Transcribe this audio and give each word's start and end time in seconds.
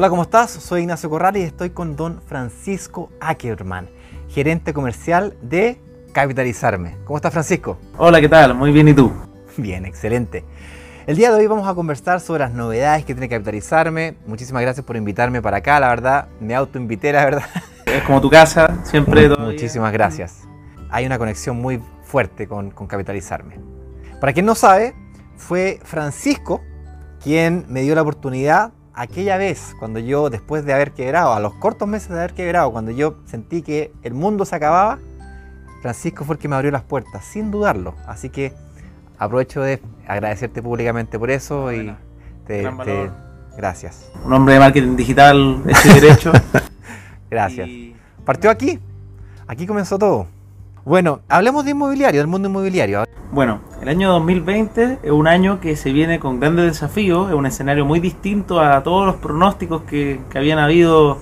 Hola, 0.00 0.08
¿cómo 0.08 0.22
estás? 0.22 0.50
Soy 0.50 0.80
Ignacio 0.80 1.10
Corral 1.10 1.36
y 1.36 1.42
estoy 1.42 1.68
con 1.68 1.94
don 1.94 2.22
Francisco 2.22 3.10
Ackerman, 3.20 3.90
gerente 4.30 4.72
comercial 4.72 5.36
de 5.42 5.78
Capitalizarme. 6.14 6.96
¿Cómo 7.04 7.18
estás, 7.18 7.34
Francisco? 7.34 7.76
Hola, 7.98 8.18
¿qué 8.18 8.28
tal? 8.30 8.54
Muy 8.54 8.72
bien, 8.72 8.88
¿y 8.88 8.94
tú? 8.94 9.12
Bien, 9.58 9.84
excelente. 9.84 10.42
El 11.06 11.18
día 11.18 11.30
de 11.30 11.36
hoy 11.38 11.46
vamos 11.46 11.68
a 11.68 11.74
conversar 11.74 12.20
sobre 12.20 12.44
las 12.44 12.54
novedades 12.54 13.04
que 13.04 13.12
tiene 13.12 13.28
Capitalizarme. 13.28 14.16
Muchísimas 14.24 14.62
gracias 14.62 14.86
por 14.86 14.96
invitarme 14.96 15.42
para 15.42 15.58
acá, 15.58 15.78
la 15.78 15.88
verdad. 15.88 16.28
Me 16.40 16.54
autoinvité, 16.54 17.12
la 17.12 17.26
verdad. 17.26 17.44
Es 17.84 18.02
como 18.04 18.22
tu 18.22 18.30
casa, 18.30 18.78
siempre. 18.84 19.28
Muchísimas 19.28 19.92
gracias. 19.92 20.48
Hay 20.88 21.04
una 21.04 21.18
conexión 21.18 21.60
muy 21.60 21.78
fuerte 22.04 22.48
con, 22.48 22.70
con 22.70 22.86
Capitalizarme. 22.86 23.60
Para 24.18 24.32
quien 24.32 24.46
no 24.46 24.54
sabe, 24.54 24.94
fue 25.36 25.78
Francisco 25.84 26.62
quien 27.22 27.66
me 27.68 27.82
dio 27.82 27.94
la 27.94 28.00
oportunidad 28.00 28.72
aquella 29.00 29.38
vez, 29.38 29.74
cuando 29.78 29.98
yo, 29.98 30.28
después 30.28 30.64
de 30.66 30.74
haber 30.74 30.92
quebrado, 30.92 31.32
a 31.32 31.40
los 31.40 31.54
cortos 31.54 31.88
meses 31.88 32.10
de 32.10 32.18
haber 32.18 32.34
quebrado, 32.34 32.70
cuando 32.70 32.90
yo 32.90 33.14
sentí 33.24 33.62
que 33.62 33.92
el 34.02 34.12
mundo 34.12 34.44
se 34.44 34.54
acababa, 34.56 34.98
Francisco 35.80 36.24
fue 36.26 36.34
el 36.34 36.38
que 36.38 36.48
me 36.48 36.56
abrió 36.56 36.70
las 36.70 36.82
puertas, 36.82 37.24
sin 37.24 37.50
dudarlo. 37.50 37.94
Así 38.06 38.28
que 38.28 38.52
aprovecho 39.18 39.62
de 39.62 39.80
agradecerte 40.06 40.62
públicamente 40.62 41.18
por 41.18 41.30
eso 41.30 41.72
y 41.72 41.94
te, 42.46 42.68
gracias. 43.56 44.10
Un 44.22 44.34
hombre 44.34 44.54
de 44.54 44.60
marketing 44.60 44.96
digital, 44.96 45.62
ese 45.66 45.94
derecho. 46.00 46.32
gracias. 47.30 47.70
Partió 48.26 48.50
aquí, 48.50 48.78
aquí 49.46 49.66
comenzó 49.66 49.98
todo. 49.98 50.26
Bueno, 50.84 51.20
hablemos 51.28 51.64
de 51.64 51.72
inmobiliario, 51.72 52.20
del 52.20 52.26
mundo 52.26 52.48
inmobiliario. 52.48 53.04
Bueno, 53.32 53.60
el 53.82 53.88
año 53.88 54.10
2020 54.12 54.98
es 55.02 55.10
un 55.10 55.28
año 55.28 55.60
que 55.60 55.76
se 55.76 55.92
viene 55.92 56.18
con 56.18 56.40
grandes 56.40 56.64
desafíos, 56.64 57.28
es 57.28 57.34
un 57.34 57.44
escenario 57.46 57.84
muy 57.84 58.00
distinto 58.00 58.60
a 58.60 58.82
todos 58.82 59.06
los 59.06 59.16
pronósticos 59.16 59.82
que, 59.82 60.20
habían 60.34 60.58
habido 60.58 61.18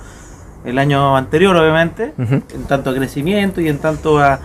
el 0.64 0.79
año 0.79 1.17
anterior, 1.17 1.56
obviamente, 1.56 2.14
en 2.19 2.64
tanto 2.69 2.91
a 2.91 2.95
crecimiento 2.95 3.61
y 3.61 3.69
en 3.69 3.79
tanto 3.79 4.20
a, 4.20 4.41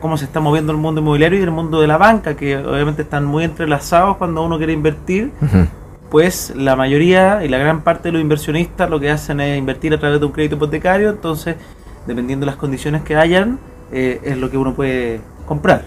cómo 0.00 0.18
se 0.18 0.26
está 0.26 0.40
moviendo 0.40 0.70
el 0.70 0.78
mundo 0.78 1.00
inmobiliario 1.00 1.40
y 1.40 1.42
el 1.42 1.50
mundo 1.50 1.80
de 1.80 1.86
la 1.86 1.96
banca, 1.96 2.36
que 2.36 2.58
obviamente 2.58 3.02
están 3.02 3.24
muy 3.24 3.42
entrelazados 3.42 4.18
cuando 4.18 4.42
uno 4.42 4.58
quiere 4.58 4.74
invertir. 4.74 5.32
Pues 6.10 6.52
la 6.54 6.76
mayoría 6.76 7.42
y 7.42 7.48
la 7.48 7.58
gran 7.58 7.80
parte 7.80 8.08
de 8.08 8.12
los 8.12 8.20
inversionistas 8.20 8.88
lo 8.88 9.00
que 9.00 9.10
hacen 9.10 9.40
es 9.40 9.58
invertir 9.58 9.92
a 9.92 9.98
través 9.98 10.20
de 10.20 10.26
un 10.26 10.32
crédito 10.32 10.56
hipotecario, 10.56 11.10
entonces, 11.10 11.56
dependiendo 12.06 12.44
de 12.44 12.52
las 12.52 12.56
condiciones 12.56 13.02
que 13.02 13.16
hayan, 13.16 13.58
eh, 13.92 14.20
es 14.22 14.36
lo 14.36 14.50
que 14.50 14.56
uno 14.56 14.74
puede 14.74 15.20
comprar. 15.46 15.84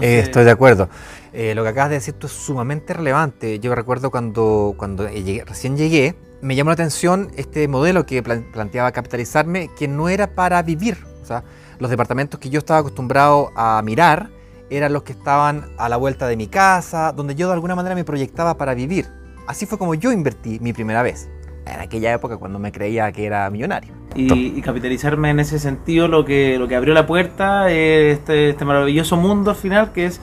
Eh, 0.00 0.20
estoy 0.20 0.44
de 0.44 0.50
acuerdo. 0.50 0.88
Eh, 1.32 1.54
lo 1.54 1.62
que 1.62 1.68
acabas 1.68 1.90
de 1.90 1.96
decir 1.96 2.14
es 2.20 2.32
sumamente 2.32 2.92
relevante. 2.92 3.60
Yo 3.60 3.74
recuerdo 3.74 4.10
cuando, 4.10 4.74
cuando 4.76 5.06
recién 5.06 5.76
llegué, 5.76 6.16
me 6.42 6.56
llamó 6.56 6.70
la 6.70 6.74
atención 6.74 7.30
este 7.36 7.68
modelo 7.68 8.06
que 8.06 8.22
planteaba 8.22 8.92
capitalizarme, 8.92 9.70
que 9.78 9.88
no 9.88 10.08
era 10.08 10.34
para 10.34 10.62
vivir. 10.62 10.98
O 11.22 11.26
sea, 11.26 11.44
los 11.78 11.90
departamentos 11.90 12.40
que 12.40 12.50
yo 12.50 12.58
estaba 12.58 12.80
acostumbrado 12.80 13.52
a 13.54 13.80
mirar 13.82 14.30
eran 14.70 14.92
los 14.92 15.02
que 15.02 15.12
estaban 15.12 15.70
a 15.78 15.88
la 15.88 15.96
vuelta 15.96 16.26
de 16.28 16.36
mi 16.36 16.46
casa, 16.46 17.12
donde 17.12 17.34
yo 17.34 17.48
de 17.48 17.54
alguna 17.54 17.74
manera 17.74 17.94
me 17.94 18.04
proyectaba 18.04 18.56
para 18.56 18.74
vivir. 18.74 19.06
Así 19.46 19.66
fue 19.66 19.78
como 19.78 19.94
yo 19.94 20.12
invertí 20.12 20.58
mi 20.60 20.72
primera 20.72 21.02
vez, 21.02 21.28
en 21.66 21.80
aquella 21.80 22.12
época 22.12 22.36
cuando 22.36 22.58
me 22.58 22.72
creía 22.72 23.10
que 23.12 23.26
era 23.26 23.48
millonario. 23.50 23.92
Y, 24.14 24.60
capitalizarme 24.62 25.30
en 25.30 25.40
ese 25.40 25.58
sentido 25.58 26.08
lo 26.08 26.24
que, 26.24 26.58
lo 26.58 26.66
que 26.66 26.74
abrió 26.74 26.94
la 26.94 27.06
puerta 27.06 27.70
es 27.70 28.18
este, 28.18 28.50
este 28.50 28.64
maravilloso 28.64 29.16
mundo 29.16 29.50
al 29.50 29.56
final 29.56 29.92
que 29.92 30.06
es 30.06 30.20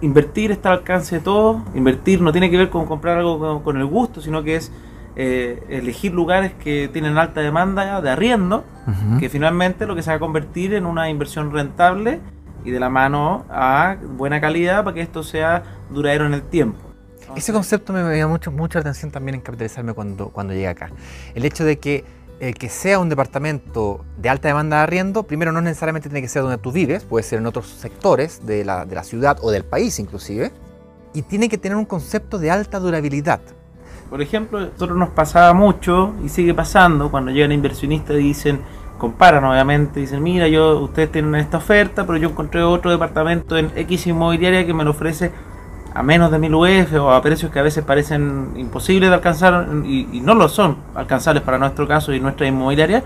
invertir 0.00 0.50
está 0.50 0.70
al 0.70 0.78
alcance 0.78 1.16
de 1.16 1.22
todo. 1.22 1.62
Invertir 1.74 2.20
no 2.20 2.32
tiene 2.32 2.50
que 2.50 2.56
ver 2.56 2.70
con 2.70 2.86
comprar 2.86 3.18
algo 3.18 3.62
con, 3.62 3.76
el 3.76 3.86
gusto, 3.86 4.20
sino 4.20 4.42
que 4.42 4.56
es 4.56 4.72
eh, 5.16 5.62
elegir 5.68 6.12
lugares 6.12 6.52
que 6.54 6.88
tienen 6.92 7.18
alta 7.18 7.40
demanda 7.40 8.00
de 8.00 8.10
arriendo, 8.10 8.64
que 9.18 9.28
finalmente 9.28 9.86
lo 9.86 9.94
que 9.94 10.02
se 10.02 10.10
va 10.10 10.16
a 10.16 10.20
convertir 10.20 10.74
en 10.74 10.86
una 10.86 11.10
inversión 11.10 11.52
rentable 11.52 12.20
y 12.64 12.70
de 12.70 12.80
la 12.80 12.88
mano 12.88 13.44
a 13.50 13.96
buena 14.16 14.40
calidad 14.40 14.84
para 14.84 14.94
que 14.94 15.00
esto 15.00 15.22
sea 15.22 15.62
duradero 15.90 16.26
en 16.26 16.34
el 16.34 16.42
tiempo. 16.42 16.85
Ese 17.34 17.52
concepto 17.52 17.92
me 17.92 18.14
dio 18.14 18.28
mucho, 18.28 18.52
mucha 18.52 18.78
atención 18.78 19.10
también 19.10 19.36
en 19.36 19.40
capitalizarme 19.40 19.92
cuando, 19.92 20.28
cuando 20.28 20.52
llegué 20.52 20.68
acá. 20.68 20.90
El 21.34 21.44
hecho 21.44 21.64
de 21.64 21.78
que 21.78 22.04
el 22.38 22.54
que 22.54 22.68
sea 22.68 22.98
un 22.98 23.08
departamento 23.08 24.04
de 24.18 24.28
alta 24.28 24.48
demanda 24.48 24.76
de 24.76 24.82
arriendo, 24.82 25.22
primero 25.22 25.52
no 25.52 25.60
necesariamente 25.60 26.08
tiene 26.08 26.20
que 26.22 26.28
ser 26.28 26.42
donde 26.42 26.58
tú 26.58 26.70
vives, 26.70 27.04
puede 27.04 27.22
ser 27.22 27.38
en 27.38 27.46
otros 27.46 27.66
sectores 27.66 28.46
de 28.46 28.64
la, 28.64 28.84
de 28.84 28.94
la 28.94 29.04
ciudad 29.04 29.38
o 29.40 29.50
del 29.50 29.64
país 29.64 29.98
inclusive, 29.98 30.52
y 31.14 31.22
tiene 31.22 31.48
que 31.48 31.56
tener 31.56 31.76
un 31.76 31.86
concepto 31.86 32.38
de 32.38 32.50
alta 32.50 32.78
durabilidad. 32.78 33.40
Por 34.10 34.20
ejemplo, 34.20 34.58
a 34.58 34.66
nosotros 34.66 34.96
nos 34.96 35.08
pasaba 35.10 35.52
mucho 35.54 36.14
y 36.22 36.28
sigue 36.28 36.54
pasando 36.54 37.10
cuando 37.10 37.30
llegan 37.30 37.52
inversionistas 37.52 38.16
y 38.16 38.20
dicen, 38.20 38.60
comparan 38.98 39.44
obviamente, 39.44 40.00
dicen, 40.00 40.22
mira, 40.22 40.46
yo 40.46 40.78
ustedes 40.80 41.10
tienen 41.10 41.34
esta 41.36 41.56
oferta, 41.56 42.06
pero 42.06 42.18
yo 42.18 42.28
encontré 42.28 42.62
otro 42.62 42.90
departamento 42.90 43.56
en 43.56 43.72
X 43.74 44.06
inmobiliaria 44.06 44.64
que 44.66 44.74
me 44.74 44.84
lo 44.84 44.90
ofrece 44.90 45.32
a 45.96 46.02
menos 46.02 46.30
de 46.30 46.38
1000 46.38 46.54
UF 46.54 46.92
o 47.00 47.10
a 47.10 47.22
precios 47.22 47.50
que 47.50 47.58
a 47.58 47.62
veces 47.62 47.82
parecen 47.82 48.50
imposibles 48.56 49.08
de 49.08 49.14
alcanzar 49.14 49.66
y, 49.86 50.20
no 50.20 50.34
lo 50.34 50.48
son 50.50 50.76
alcanzables 50.94 51.42
para 51.42 51.56
nuestro 51.56 51.88
caso 51.88 52.12
y 52.12 52.20
nuestra 52.20 52.46
inmobiliaria, 52.46 53.02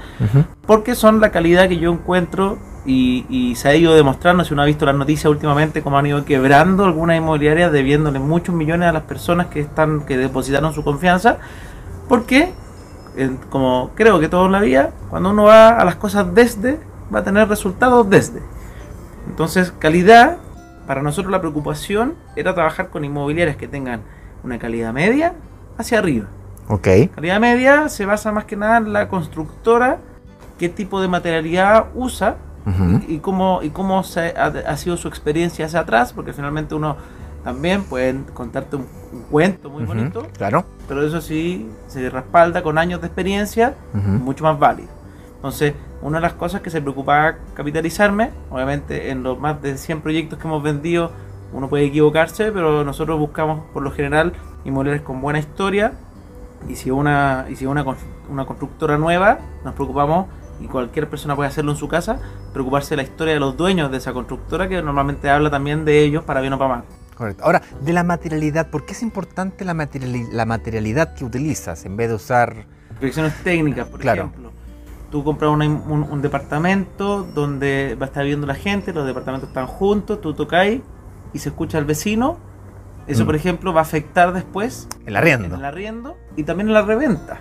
porque 0.66 0.96
son 0.96 1.20
la 1.20 1.30
calidad 1.30 1.68
que 1.68 1.78
yo 1.78 1.92
encuentro 1.92 2.58
y, 2.84 3.54
se 3.54 3.68
ha 3.68 3.76
ido 3.76 3.94
demostrando, 3.94 4.44
si 4.44 4.54
uno 4.54 4.62
ha 4.62 4.64
visto 4.64 4.86
las 4.86 4.96
noticias 4.96 5.30
últimamente, 5.30 5.82
como 5.82 5.98
han 5.98 6.06
ido 6.06 6.24
quebrando 6.24 6.84
algunas 6.84 7.16
inmobiliarias, 7.16 7.70
debiéndole 7.70 8.18
muchos 8.18 8.54
millones 8.56 8.88
a 8.88 8.92
las 8.92 9.04
personas 9.04 9.46
que 9.46 9.60
están 9.60 10.00
que 10.00 10.16
depositaron 10.16 10.72
su 10.72 10.82
confianza, 10.82 11.38
porque, 12.08 12.52
como 13.50 13.92
creo 13.94 14.18
que 14.18 14.28
todo 14.28 14.46
en 14.46 14.52
la 14.52 14.60
vida, 14.60 14.90
cuando 15.10 15.30
uno 15.30 15.44
va 15.44 15.68
a 15.68 15.84
las 15.84 15.94
cosas 15.94 16.34
desde, 16.34 16.80
va 17.14 17.20
a 17.20 17.24
tener 17.24 17.48
resultados 17.48 18.10
desde. 18.10 18.42
Entonces, 19.28 19.72
calidad 19.78 20.38
para 20.90 21.02
nosotros 21.02 21.30
la 21.30 21.38
preocupación 21.38 22.14
era 22.34 22.52
trabajar 22.52 22.88
con 22.88 23.04
inmobiliarias 23.04 23.56
que 23.56 23.68
tengan 23.68 24.00
una 24.42 24.58
calidad 24.58 24.92
media 24.92 25.34
hacia 25.78 26.00
arriba. 26.00 26.26
Ok. 26.66 26.88
Calidad 27.14 27.38
media 27.38 27.88
se 27.88 28.06
basa 28.06 28.32
más 28.32 28.44
que 28.44 28.56
nada 28.56 28.78
en 28.78 28.92
la 28.92 29.06
constructora, 29.06 29.98
qué 30.58 30.68
tipo 30.68 31.00
de 31.00 31.06
materialidad 31.06 31.90
usa 31.94 32.38
y, 33.06 33.18
cómo, 33.18 33.60
y 33.62 33.70
cómo 33.70 34.00
ha, 34.00 34.76
sido 34.76 34.96
su 34.96 35.06
experiencia 35.06 35.66
hacia 35.66 35.78
atrás, 35.78 36.12
porque 36.12 36.32
finalmente 36.32 36.74
uno 36.74 36.96
también 37.44 37.84
puede 37.84 38.24
contarte 38.34 38.74
un, 38.74 38.86
cuento 39.30 39.70
muy 39.70 39.84
bonito. 39.84 40.26
Claro. 40.36 40.64
Pero 40.88 41.06
eso 41.06 41.20
sí 41.20 41.70
se 41.86 42.10
respalda 42.10 42.64
con 42.64 42.78
años 42.78 43.00
de 43.00 43.06
experiencia, 43.06 43.76
mucho 43.92 44.42
más 44.42 44.58
válido. 44.58 44.88
Entonces, 45.36 45.72
una 46.02 46.18
de 46.18 46.22
las 46.22 46.34
cosas 46.34 46.60
que 46.60 46.70
se 46.70 46.80
preocupaba 46.80 47.36
capitalizarme, 47.54 48.30
obviamente 48.50 49.10
en 49.10 49.22
los 49.22 49.38
más 49.38 49.60
de 49.60 49.76
100 49.76 50.00
proyectos 50.00 50.38
que 50.38 50.46
hemos 50.46 50.62
vendido, 50.62 51.12
uno 51.52 51.68
puede 51.68 51.84
equivocarse, 51.84 52.52
pero 52.52 52.84
nosotros 52.84 53.18
buscamos 53.18 53.62
por 53.72 53.82
lo 53.82 53.90
general 53.90 54.32
inmobiliarios 54.64 55.04
con 55.04 55.20
buena 55.20 55.38
historia 55.38 55.92
y 56.68 56.76
si 56.76 56.90
una 56.90 57.46
y 57.48 57.56
si 57.56 57.66
una, 57.66 57.84
una 58.28 58.44
constructora 58.44 58.98
nueva, 58.98 59.38
nos 59.64 59.74
preocupamos 59.74 60.26
y 60.60 60.66
cualquier 60.66 61.08
persona 61.08 61.34
puede 61.34 61.48
hacerlo 61.48 61.72
en 61.72 61.78
su 61.78 61.88
casa, 61.88 62.18
preocuparse 62.52 62.90
de 62.90 62.96
la 62.96 63.02
historia 63.02 63.34
de 63.34 63.40
los 63.40 63.56
dueños 63.56 63.90
de 63.90 63.96
esa 63.96 64.12
constructora 64.12 64.68
que 64.68 64.82
normalmente 64.82 65.28
habla 65.28 65.50
también 65.50 65.84
de 65.84 66.02
ellos 66.02 66.22
para 66.24 66.40
bien 66.40 66.52
o 66.52 66.58
para 66.58 66.76
mal. 66.76 66.84
Correcto. 67.16 67.44
Ahora, 67.44 67.62
de 67.80 67.92
la 67.92 68.02
materialidad, 68.02 68.70
¿por 68.70 68.86
qué 68.86 68.92
es 68.92 69.02
importante 69.02 69.64
la, 69.64 69.74
la 70.32 70.46
materialidad 70.46 71.14
que 71.14 71.24
utilizas 71.24 71.84
en 71.84 71.96
vez 71.96 72.08
de 72.08 72.14
usar... 72.14 72.66
Proyecciones 72.98 73.34
técnicas, 73.42 73.88
por 73.88 74.04
ejemplo 74.04 74.52
tú 75.10 75.24
compras 75.24 75.50
un, 75.50 76.22
departamento 76.22 77.24
donde 77.34 77.96
va 78.00 78.06
a 78.06 78.08
estar 78.08 78.22
viviendo 78.22 78.46
la 78.46 78.54
gente, 78.54 78.92
los 78.92 79.06
departamentos 79.06 79.48
están 79.48 79.66
juntos, 79.66 80.20
tú 80.20 80.34
tocáis 80.34 80.80
y 81.32 81.38
se 81.38 81.50
escucha 81.50 81.78
al 81.78 81.84
vecino. 81.84 82.38
Eso, 83.06 83.24
por 83.24 83.34
mm. 83.34 83.38
ejemplo, 83.38 83.72
va 83.72 83.80
a 83.80 83.82
afectar 83.82 84.32
después 84.32 84.86
el 85.04 85.16
arriendo. 85.16 85.46
En 85.46 85.54
el 85.54 85.64
arriendo 85.64 86.16
y 86.36 86.44
también 86.44 86.68
en 86.68 86.74
la 86.74 86.82
reventa. 86.82 87.40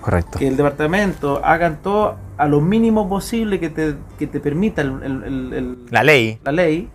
Correcto. 0.00 0.38
Que 0.38 0.48
el 0.48 0.56
departamento 0.56 1.44
hagan 1.44 1.82
todo 1.82 2.16
a 2.38 2.48
lo 2.48 2.62
mínimo 2.62 3.06
posible 3.08 3.60
que 3.60 3.68
te, 3.68 3.96
que 4.18 4.26
te 4.26 4.40
permita 4.40 4.80
el, 4.80 5.86
la 5.90 6.02
ley. 6.02 6.38
La 6.42 6.52
ley 6.52 6.88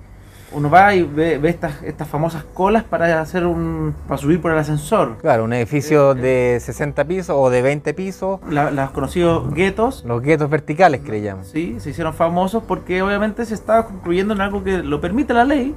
uno 0.55 0.69
va 0.69 0.95
y 0.95 1.03
ve, 1.03 1.39
estas, 1.43 1.83
estas 1.83 2.07
famosas 2.07 2.43
colas 2.53 2.83
para 2.83 3.19
hacer 3.19 3.45
un 3.45 3.93
para 4.07 4.17
subir 4.17 4.41
por 4.41 4.51
el 4.51 4.57
ascensor. 4.57 5.17
Claro, 5.17 5.43
un 5.43 5.53
edificio 5.53 6.13
eh, 6.13 6.15
de 6.53 6.59
60 6.59 7.03
pisos 7.05 7.35
o 7.37 7.49
de 7.49 7.61
20 7.61 7.93
pisos. 7.93 8.39
los 8.47 8.91
conocidos 8.91 9.53
guetos. 9.53 10.03
Los 10.05 10.21
guetos 10.21 10.49
verticales 10.49 11.01
que 11.01 11.11
le 11.11 11.21
llaman. 11.21 11.45
Sí, 11.45 11.79
se 11.79 11.89
hicieron 11.89 12.13
famosos 12.13 12.63
porque 12.63 13.01
obviamente 13.01 13.45
se 13.45 13.53
estaba 13.53 13.85
construyendo 13.85 14.33
en 14.33 14.41
algo 14.41 14.63
que 14.63 14.77
lo 14.77 15.01
permite 15.01 15.33
la 15.33 15.43
ley, 15.43 15.75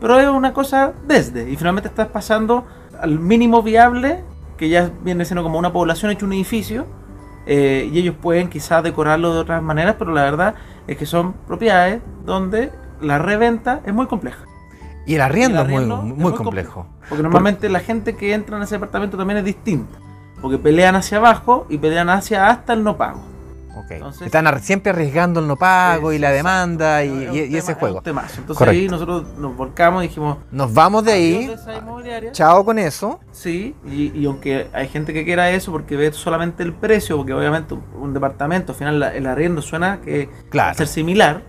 pero 0.00 0.18
es 0.18 0.28
una 0.28 0.54
cosa 0.54 0.92
desde. 1.06 1.50
Y 1.50 1.56
finalmente 1.56 1.88
estás 1.88 2.08
pasando 2.08 2.64
al 2.98 3.18
mínimo 3.18 3.62
viable, 3.62 4.24
que 4.56 4.70
ya 4.70 4.90
viene 5.02 5.24
siendo 5.26 5.42
como 5.42 5.58
una 5.58 5.72
población 5.72 6.10
hecho 6.10 6.24
un 6.24 6.32
edificio. 6.32 6.86
Eh, 7.46 7.90
y 7.92 7.98
ellos 7.98 8.14
pueden 8.22 8.48
quizás 8.48 8.82
decorarlo 8.82 9.34
de 9.34 9.40
otras 9.40 9.62
maneras, 9.62 9.96
pero 9.98 10.12
la 10.12 10.22
verdad 10.22 10.54
es 10.86 10.96
que 10.96 11.04
son 11.04 11.34
propiedades 11.46 12.00
donde 12.24 12.70
la 13.00 13.18
reventa 13.18 13.80
es 13.84 13.92
muy 13.94 14.06
compleja. 14.06 14.44
Y 15.06 15.16
el 15.16 15.20
arriendo, 15.20 15.60
es 15.62 15.68
muy, 15.68 15.84
muy, 15.84 16.32
complejo. 16.32 16.86
Porque 17.08 17.22
normalmente 17.22 17.68
la 17.68 17.80
gente 17.80 18.16
que 18.16 18.32
entra 18.32 18.56
en 18.56 18.62
ese 18.62 18.76
departamento 18.76 19.16
también 19.18 19.38
es 19.38 19.44
distinta. 19.44 19.98
porque 20.40 20.58
pelean 20.58 20.94
hacia 20.94 21.16
abajo 21.18 21.64
y 21.70 21.78
pelean 21.78 22.10
hacia 22.10 22.48
hasta 22.48 22.74
el 22.74 22.82
no 22.84 22.96
pago. 22.98 23.20
Ok. 23.76 23.90
Entonces- 23.92 24.22
Están 24.26 24.60
siempre 24.62 24.90
arriesgando 24.90 25.40
el 25.40 25.46
no 25.46 25.56
pago 25.56 26.12
y 26.12 26.18
la 26.18 26.30
demanda 26.30 27.02
y, 27.02 27.08
Es 27.08 27.30
un 27.30 27.34
y- 27.36 27.38
y 27.40 27.44
tema- 27.46 27.58
ese 27.58 27.72
es 27.72 27.78
juego. 27.78 27.98
Entonces 28.04 28.46
Correcto. 28.46 28.70
ahí 28.70 28.88
nosotros 28.88 29.24
nos 29.38 29.56
volcamos 29.56 30.04
y 30.04 30.08
dijimos, 30.08 30.36
Nos 30.50 30.72
vamos 30.74 31.02
de 31.04 31.12
ahí. 31.12 31.54
Chao 32.32 32.64
con 32.64 32.78
eso. 32.78 33.20
Sí, 33.32 33.74
y, 33.86 34.12
y 34.18 34.26
aunque 34.26 34.68
hay 34.72 34.88
gente 34.88 35.12
que 35.14 35.24
quiera 35.24 35.50
eso 35.50 35.72
porque 35.72 35.96
ve 35.96 36.12
solamente 36.12 36.62
el 36.62 36.72
precio, 36.74 37.16
porque 37.16 37.32
obviamente 37.32 37.74
un, 37.98 38.12
departamento, 38.12 38.72
al 38.72 38.78
final 38.78 39.00
la- 39.00 39.14
el 39.14 39.26
arriendo 39.26 39.62
suena 39.62 40.00
que 40.02 40.26
va 40.26 40.50
Claro. 40.50 40.70
a 40.72 40.74
ser 40.74 40.86
similar. 40.88 41.42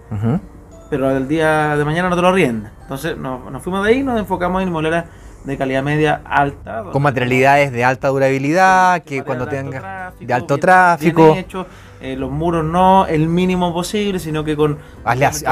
Pero 0.90 1.10
el 1.16 1.28
día 1.28 1.76
de 1.78 1.86
mañana 1.86 2.10
no 2.10 2.16
te 2.16 2.22
lo 2.22 2.28
arriendan. 2.30 2.72
Entonces 2.82 3.18
nos, 3.18 3.52
nos 3.52 3.62
fuimos 3.64 3.84
de 3.86 3.92
ahí 3.92 4.00
y 4.00 4.04
nos 4.04 4.20
enfocamos 4.20 4.62
en 4.62 4.68
inmobiliarias 4.70 5.06
de 5.44 5.58
calidad 5.58 5.84
media 5.84 6.22
alta. 6.26 6.84
Con 6.92 7.04
materialidades 7.04 7.72
de 7.72 7.84
alta 7.84 8.08
durabilidad, 8.08 9.04
que 9.04 9.24
cuando 9.24 9.46
de 9.46 9.58
alto 9.60 9.70
tenga 9.72 9.80
tráfico, 9.80 10.26
de 10.28 10.34
alto 10.34 10.54
bien- 10.56 10.62
tráfico, 10.62 11.24
bien 11.34 11.38
hecho, 11.38 11.68
eh, 12.02 12.16
los 12.16 12.32
muros 12.32 12.66
no 12.66 13.06
el 13.08 13.28
mínimo 13.28 13.72
posible, 13.74 14.18
sino 14.20 14.44
que 14.44 14.56
con 14.56 14.78
distintos, 15.06 15.44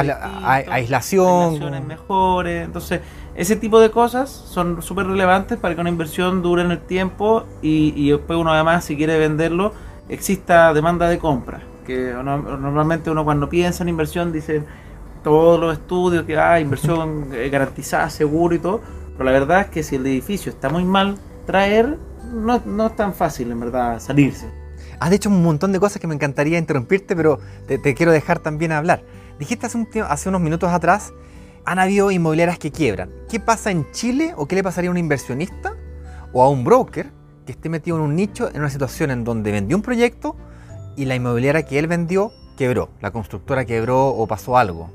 aislación. 0.43 0.73
aislaciones 0.73 1.83
mejores. 1.85 2.65
Entonces, 2.65 3.01
ese 3.35 3.55
tipo 3.55 3.79
de 3.79 3.91
cosas 3.91 4.29
son 4.29 4.81
súper 4.81 5.05
relevantes 5.07 5.57
para 5.59 5.75
que 5.75 5.81
una 5.81 5.89
inversión 5.89 6.41
dure 6.41 6.63
en 6.63 6.71
el 6.71 6.79
tiempo 6.79 7.45
y, 7.61 7.93
y 7.95 8.11
después 8.11 8.37
uno 8.39 8.51
además, 8.51 8.83
si 8.85 8.95
quiere 8.97 9.17
venderlo, 9.19 9.73
exista 10.09 10.73
demanda 10.73 11.07
de 11.07 11.17
compra. 11.19 11.61
Que 11.85 12.13
no- 12.23 12.37
normalmente 12.37 13.11
uno 13.11 13.23
cuando 13.23 13.47
piensa 13.49 13.83
en 13.83 13.89
inversión 13.89 14.31
dice 14.31 14.63
todos 15.23 15.59
los 15.59 15.73
estudios 15.73 16.25
que 16.25 16.37
hay, 16.37 16.63
inversión 16.63 17.29
eh, 17.33 17.49
garantizada, 17.49 18.09
seguro 18.09 18.55
y 18.55 18.59
todo, 18.59 18.81
pero 19.13 19.25
la 19.25 19.31
verdad 19.31 19.61
es 19.61 19.67
que 19.67 19.83
si 19.83 19.95
el 19.95 20.05
edificio 20.05 20.51
está 20.51 20.69
muy 20.69 20.83
mal, 20.83 21.17
traer 21.45 21.97
no, 22.33 22.61
no 22.65 22.87
es 22.87 22.95
tan 22.95 23.13
fácil 23.13 23.51
en 23.51 23.59
verdad 23.59 23.99
salirse. 23.99 24.49
Has 24.99 25.09
dicho 25.09 25.29
un 25.29 25.43
montón 25.43 25.71
de 25.71 25.79
cosas 25.79 25.99
que 25.99 26.07
me 26.07 26.15
encantaría 26.15 26.57
interrumpirte, 26.57 27.15
pero 27.15 27.39
te, 27.67 27.77
te 27.77 27.93
quiero 27.93 28.11
dejar 28.11 28.39
también 28.39 28.71
hablar. 28.71 29.03
Dijiste 29.39 29.65
hace, 29.65 29.77
un 29.77 29.87
hace 30.07 30.29
unos 30.29 30.41
minutos 30.41 30.71
atrás, 30.71 31.13
han 31.65 31.79
habido 31.79 32.11
inmobiliarias 32.11 32.59
que 32.59 32.71
quiebran. 32.71 33.09
¿Qué 33.29 33.39
pasa 33.39 33.71
en 33.71 33.89
Chile 33.91 34.33
o 34.37 34.47
qué 34.47 34.55
le 34.55 34.63
pasaría 34.63 34.89
a 34.89 34.91
un 34.91 34.97
inversionista 34.97 35.73
o 36.31 36.43
a 36.43 36.49
un 36.49 36.63
broker 36.63 37.11
que 37.45 37.51
esté 37.51 37.69
metido 37.69 37.97
en 37.97 38.03
un 38.03 38.15
nicho, 38.15 38.49
en 38.49 38.59
una 38.59 38.69
situación 38.69 39.11
en 39.11 39.23
donde 39.23 39.51
vendió 39.51 39.75
un 39.75 39.83
proyecto 39.83 40.35
y 40.95 41.05
la 41.05 41.15
inmobiliaria 41.15 41.63
que 41.63 41.79
él 41.79 41.87
vendió 41.87 42.31
quebró, 42.57 42.89
la 43.01 43.11
constructora 43.11 43.65
quebró 43.65 44.07
o 44.07 44.27
pasó 44.27 44.57
algo? 44.57 44.89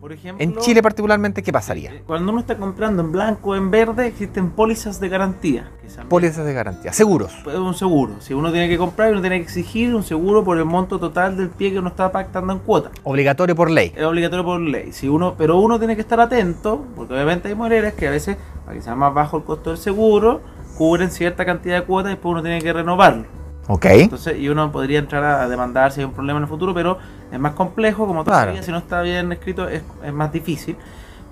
Por 0.00 0.12
ejemplo, 0.12 0.42
En 0.44 0.56
Chile 0.58 0.80
particularmente, 0.80 1.42
¿qué 1.42 1.52
pasaría? 1.52 1.92
eh, 1.92 2.02
Cuando 2.06 2.30
uno 2.30 2.40
está 2.40 2.56
comprando 2.56 3.02
en 3.02 3.10
blanco 3.10 3.50
o 3.50 3.56
en 3.56 3.68
verde, 3.70 4.06
existen 4.06 4.50
pólizas 4.50 5.00
de 5.00 5.08
garantía. 5.08 5.72
Pólizas 6.08 6.46
de 6.46 6.52
garantía, 6.52 6.92
seguros. 6.92 7.32
Es 7.44 7.54
un 7.54 7.74
seguro. 7.74 8.12
Si 8.20 8.32
uno 8.32 8.52
tiene 8.52 8.68
que 8.68 8.78
comprar, 8.78 9.10
uno 9.10 9.20
tiene 9.20 9.38
que 9.38 9.42
exigir 9.42 9.92
un 9.94 10.04
seguro 10.04 10.44
por 10.44 10.56
el 10.58 10.64
monto 10.64 11.00
total 11.00 11.36
del 11.36 11.48
pie 11.50 11.72
que 11.72 11.80
uno 11.80 11.88
está 11.88 12.12
pactando 12.12 12.52
en 12.52 12.60
cuota. 12.60 12.90
Obligatorio 13.02 13.56
por 13.56 13.70
ley. 13.70 13.92
Es 13.96 14.04
obligatorio 14.04 14.44
por 14.44 14.60
ley. 14.60 14.92
Si 14.92 15.08
uno, 15.08 15.34
pero 15.36 15.58
uno 15.58 15.78
tiene 15.78 15.96
que 15.96 16.02
estar 16.02 16.20
atento, 16.20 16.84
porque 16.94 17.14
obviamente 17.14 17.48
hay 17.48 17.56
moreras 17.56 17.94
que 17.94 18.06
a 18.06 18.10
veces, 18.10 18.36
para 18.64 18.76
que 18.76 18.82
sea 18.82 18.94
más 18.94 19.12
bajo 19.12 19.38
el 19.38 19.42
costo 19.44 19.70
del 19.70 19.78
seguro, 19.78 20.42
cubren 20.76 21.10
cierta 21.10 21.44
cantidad 21.44 21.80
de 21.80 21.86
cuotas 21.86 22.10
y 22.12 22.14
después 22.14 22.30
uno 22.32 22.42
tiene 22.42 22.60
que 22.60 22.72
renovarlo. 22.72 23.24
Ok. 23.68 23.84
Entonces, 23.86 24.38
y 24.38 24.48
uno 24.48 24.72
podría 24.72 24.98
entrar 24.98 25.22
a 25.24 25.48
demandar 25.48 25.92
si 25.92 26.00
hay 26.00 26.06
un 26.06 26.12
problema 26.12 26.38
en 26.38 26.44
el 26.44 26.48
futuro, 26.48 26.72
pero 26.74 26.98
es 27.30 27.38
más 27.38 27.52
complejo, 27.52 28.06
como 28.06 28.24
tú 28.24 28.30
Claro. 28.30 28.52
si 28.62 28.70
no 28.72 28.78
está 28.78 29.02
bien 29.02 29.30
escrito 29.30 29.68
es, 29.68 29.82
es 30.02 30.12
más 30.12 30.32
difícil. 30.32 30.76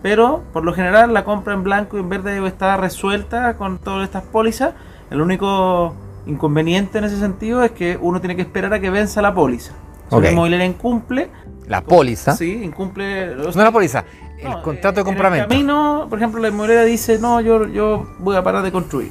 Pero 0.03 0.43
por 0.53 0.63
lo 0.65 0.73
general 0.75 1.13
la 1.15 1.25
compra 1.25 1.55
en 1.55 1.63
blanco 1.65 1.97
y 1.97 2.01
en 2.01 2.09
verde 2.09 2.47
está 2.47 2.77
resuelta 2.77 3.57
con 3.57 3.79
todas 3.79 4.05
estas 4.05 4.23
pólizas. 4.23 4.75
El 5.11 5.21
único 5.23 5.95
inconveniente 6.27 6.99
en 6.99 7.05
ese 7.05 7.19
sentido 7.19 7.63
es 7.65 7.71
que 7.71 7.99
uno 8.01 8.21
tiene 8.21 8.37
que 8.37 8.43
esperar 8.43 8.73
a 8.75 8.81
que 8.81 8.91
venza 8.91 9.23
la 9.23 9.35
póliza. 9.35 9.73
Si 10.11 10.15
Ok. 10.15 10.23
la 10.25 10.31
inmobiliaria 10.33 10.67
incumple, 10.67 11.31
La 11.67 11.81
póliza. 11.83 12.33
sí, 12.37 12.61
incumple... 12.63 13.35
o 13.35 13.51
No 13.53 13.65
la 13.65 13.73
póliza, 13.73 14.05
el 14.39 14.51
no, 14.51 14.63
contrato 14.63 14.97
de 14.97 15.01
eh, 15.01 15.03
en 15.03 15.09
el 15.09 15.15
compraventa. 15.15 15.49
camino, 15.49 16.07
por 16.11 16.19
ejemplo, 16.19 16.41
la 16.41 16.49
inmobiliaria 16.49 16.85
dice, 16.85 17.19
no, 17.19 17.41
yo, 17.41 17.67
yo 17.67 18.07
voy 18.19 18.37
a 18.37 18.43
parar 18.45 18.63
de 18.63 18.71
construir. 18.71 19.11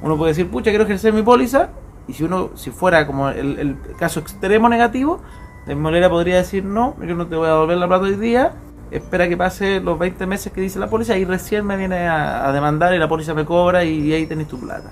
Uno 0.00 0.16
puede 0.16 0.30
decir, 0.32 0.48
pucha, 0.48 0.70
quiero 0.70 0.84
ejercer 0.84 1.12
mi 1.12 1.22
póliza. 1.22 1.68
Y 2.08 2.14
si 2.14 2.24
uno, 2.24 2.50
si 2.54 2.70
fuera 2.70 3.06
como 3.06 3.28
el, 3.28 3.58
el 3.58 3.76
caso 3.98 4.20
extremo 4.20 4.68
negativo, 4.68 5.20
la 5.66 5.72
inmobiliaria 5.74 6.10
podría 6.10 6.36
decir, 6.36 6.64
no, 6.64 6.96
yo 7.06 7.14
no 7.14 7.26
te 7.26 7.36
voy 7.36 7.46
a 7.46 7.52
devolver 7.52 7.78
la 7.78 7.86
plata 7.88 8.04
hoy 8.04 8.16
día. 8.16 8.52
Espera 8.90 9.28
que 9.28 9.36
pase 9.36 9.80
los 9.80 9.98
20 9.98 10.26
meses 10.26 10.52
que 10.52 10.60
dice 10.60 10.78
la 10.78 10.90
póliza 10.90 11.16
y 11.16 11.24
recién 11.24 11.64
me 11.64 11.76
viene 11.76 12.08
a, 12.08 12.46
a 12.48 12.52
demandar 12.52 12.92
y 12.94 12.98
la 12.98 13.08
póliza 13.08 13.32
me 13.32 13.44
cobra 13.44 13.84
y, 13.84 14.12
ahí 14.12 14.26
tenés 14.26 14.48
tu 14.48 14.58
plata. 14.60 14.90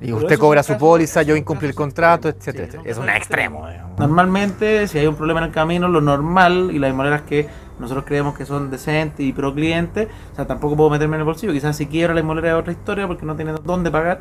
Y 0.00 0.06
Pero 0.06 0.16
usted 0.16 0.38
cobra 0.38 0.62
su 0.62 0.72
casos- 0.72 0.80
póliza, 0.80 1.22
yo 1.22 1.34
son 1.34 1.38
incumplo 1.38 1.68
el 1.68 1.74
contrato, 1.74 2.28
etcétera. 2.28 2.64
Sí, 2.64 2.70
etcétera. 2.76 2.90
es 2.90 2.98
un 2.98 3.08
extremo. 3.08 3.68
digamos. 3.68 3.98
Normalmente, 3.98 4.88
si 4.88 4.98
hay 4.98 5.06
un 5.06 5.14
problema 5.14 5.40
en 5.40 5.46
el 5.46 5.52
camino, 5.52 5.86
lo 5.88 6.00
normal 6.00 6.70
y 6.72 6.78
las 6.78 6.90
inmobiliarias 6.90 7.26
que 7.28 7.48
nosotros 7.78 8.04
creemos 8.06 8.36
que 8.36 8.44
son 8.46 8.70
decentes 8.70 9.24
y 9.24 9.32
pro 9.32 9.54
cliente, 9.54 10.08
o 10.32 10.36
sea, 10.36 10.46
tampoco 10.46 10.76
puedo 10.76 10.90
meterme 10.90 11.16
en 11.16 11.20
el 11.20 11.24
bolsillo. 11.26 11.52
Quizás 11.52 11.76
si 11.76 11.86
quiebra 11.86 12.14
la 12.14 12.20
inmobiliaria 12.20 12.56
es 12.56 12.60
otra 12.60 12.72
historia 12.72 13.06
porque 13.06 13.24
no 13.26 13.36
tiene 13.36 13.52
dónde 13.64 13.90
pagar. 13.90 14.20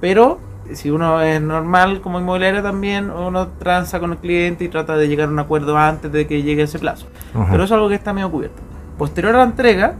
Pero 0.00 0.38
si 0.74 0.90
uno 0.90 1.20
es 1.20 1.40
normal 1.40 2.00
como 2.00 2.20
inmobiliaria 2.20 2.62
también, 2.62 3.10
uno 3.10 3.48
tranza 3.58 4.00
con 4.00 4.12
el 4.12 4.18
cliente 4.18 4.64
y 4.64 4.68
trata 4.68 4.96
de 4.96 5.08
llegar 5.08 5.28
a 5.28 5.32
un 5.32 5.38
acuerdo 5.38 5.76
antes 5.76 6.10
de 6.10 6.26
que 6.26 6.42
llegue 6.42 6.62
ese 6.62 6.78
plazo. 6.78 7.06
Pero 7.32 7.64
eso 7.64 7.64
es 7.64 7.72
algo 7.72 7.88
que 7.88 7.94
está 7.94 8.12
medio 8.12 8.30
cubierto. 8.30 8.62
Posterior 8.98 9.34
a 9.34 9.38
la 9.38 9.44
entrega, 9.44 9.94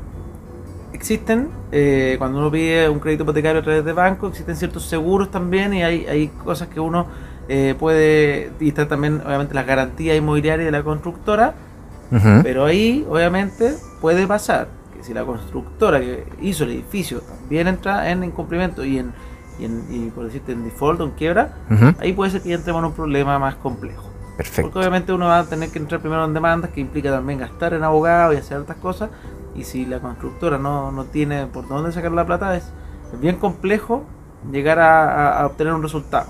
existen, 0.92 1.48
eh, 1.70 2.16
cuando 2.18 2.38
uno 2.38 2.50
pide 2.50 2.88
un 2.88 2.98
crédito 2.98 3.22
hipotecario 3.24 3.60
a 3.60 3.62
través 3.62 3.84
de 3.84 3.92
banco, 3.92 4.28
existen 4.28 4.56
ciertos 4.56 4.84
seguros 4.84 5.30
también 5.30 5.74
y 5.74 5.82
hay, 5.82 6.06
hay 6.06 6.28
cosas 6.28 6.68
que 6.68 6.80
uno 6.80 7.06
eh, 7.48 7.74
puede, 7.78 8.50
y 8.58 8.68
está 8.68 8.88
también 8.88 9.22
obviamente 9.24 9.54
las 9.54 9.66
garantías 9.66 10.16
inmobiliarias 10.16 10.66
de 10.66 10.72
la 10.72 10.82
constructora, 10.82 11.54
pero 12.44 12.64
ahí 12.64 13.04
obviamente 13.10 13.74
puede 14.00 14.26
pasar 14.28 14.68
que 14.96 15.02
si 15.02 15.12
la 15.12 15.24
constructora 15.24 15.98
que 16.00 16.24
hizo 16.40 16.62
el 16.62 16.70
edificio 16.70 17.20
también 17.20 17.66
entra 17.66 18.10
en 18.10 18.22
incumplimiento 18.22 18.84
y 18.84 18.98
en, 18.98 19.12
y, 19.58 19.64
en, 19.64 19.84
y 19.90 20.10
por 20.10 20.24
decirte 20.24 20.52
en 20.52 20.64
default 20.64 21.00
o 21.00 21.04
en 21.04 21.10
quiebra, 21.12 21.54
ahí 22.00 22.12
puede 22.12 22.30
ser 22.30 22.42
que 22.42 22.50
ya 22.50 22.54
entremos 22.56 22.80
en 22.80 22.86
un 22.86 22.92
problema 22.92 23.38
más 23.38 23.54
complejo. 23.56 24.02
Porque 24.36 24.36
Perfecto. 24.50 24.78
obviamente 24.78 25.12
uno 25.12 25.26
va 25.26 25.38
a 25.38 25.44
tener 25.44 25.70
que 25.70 25.78
entrar 25.78 26.00
primero 26.00 26.24
en 26.24 26.34
demandas, 26.34 26.70
que 26.70 26.80
implica 26.80 27.10
también 27.10 27.38
gastar 27.38 27.72
en 27.72 27.82
abogado 27.84 28.32
y 28.34 28.36
hacer 28.36 28.58
otras 28.58 28.76
cosas. 28.78 29.08
Y 29.54 29.64
si 29.64 29.86
la 29.86 29.98
constructora 30.00 30.58
no, 30.58 30.92
no 30.92 31.04
tiene 31.04 31.46
por 31.46 31.66
dónde 31.66 31.90
sacar 31.92 32.12
la 32.12 32.26
plata, 32.26 32.54
es, 32.54 32.64
es 33.14 33.18
bien 33.20 33.36
complejo 33.36 34.04
llegar 34.52 34.78
a, 34.78 35.04
a- 35.38 35.40
a 35.40 35.46
obtener 35.46 35.72
un 35.72 35.82
resultado. 35.82 36.26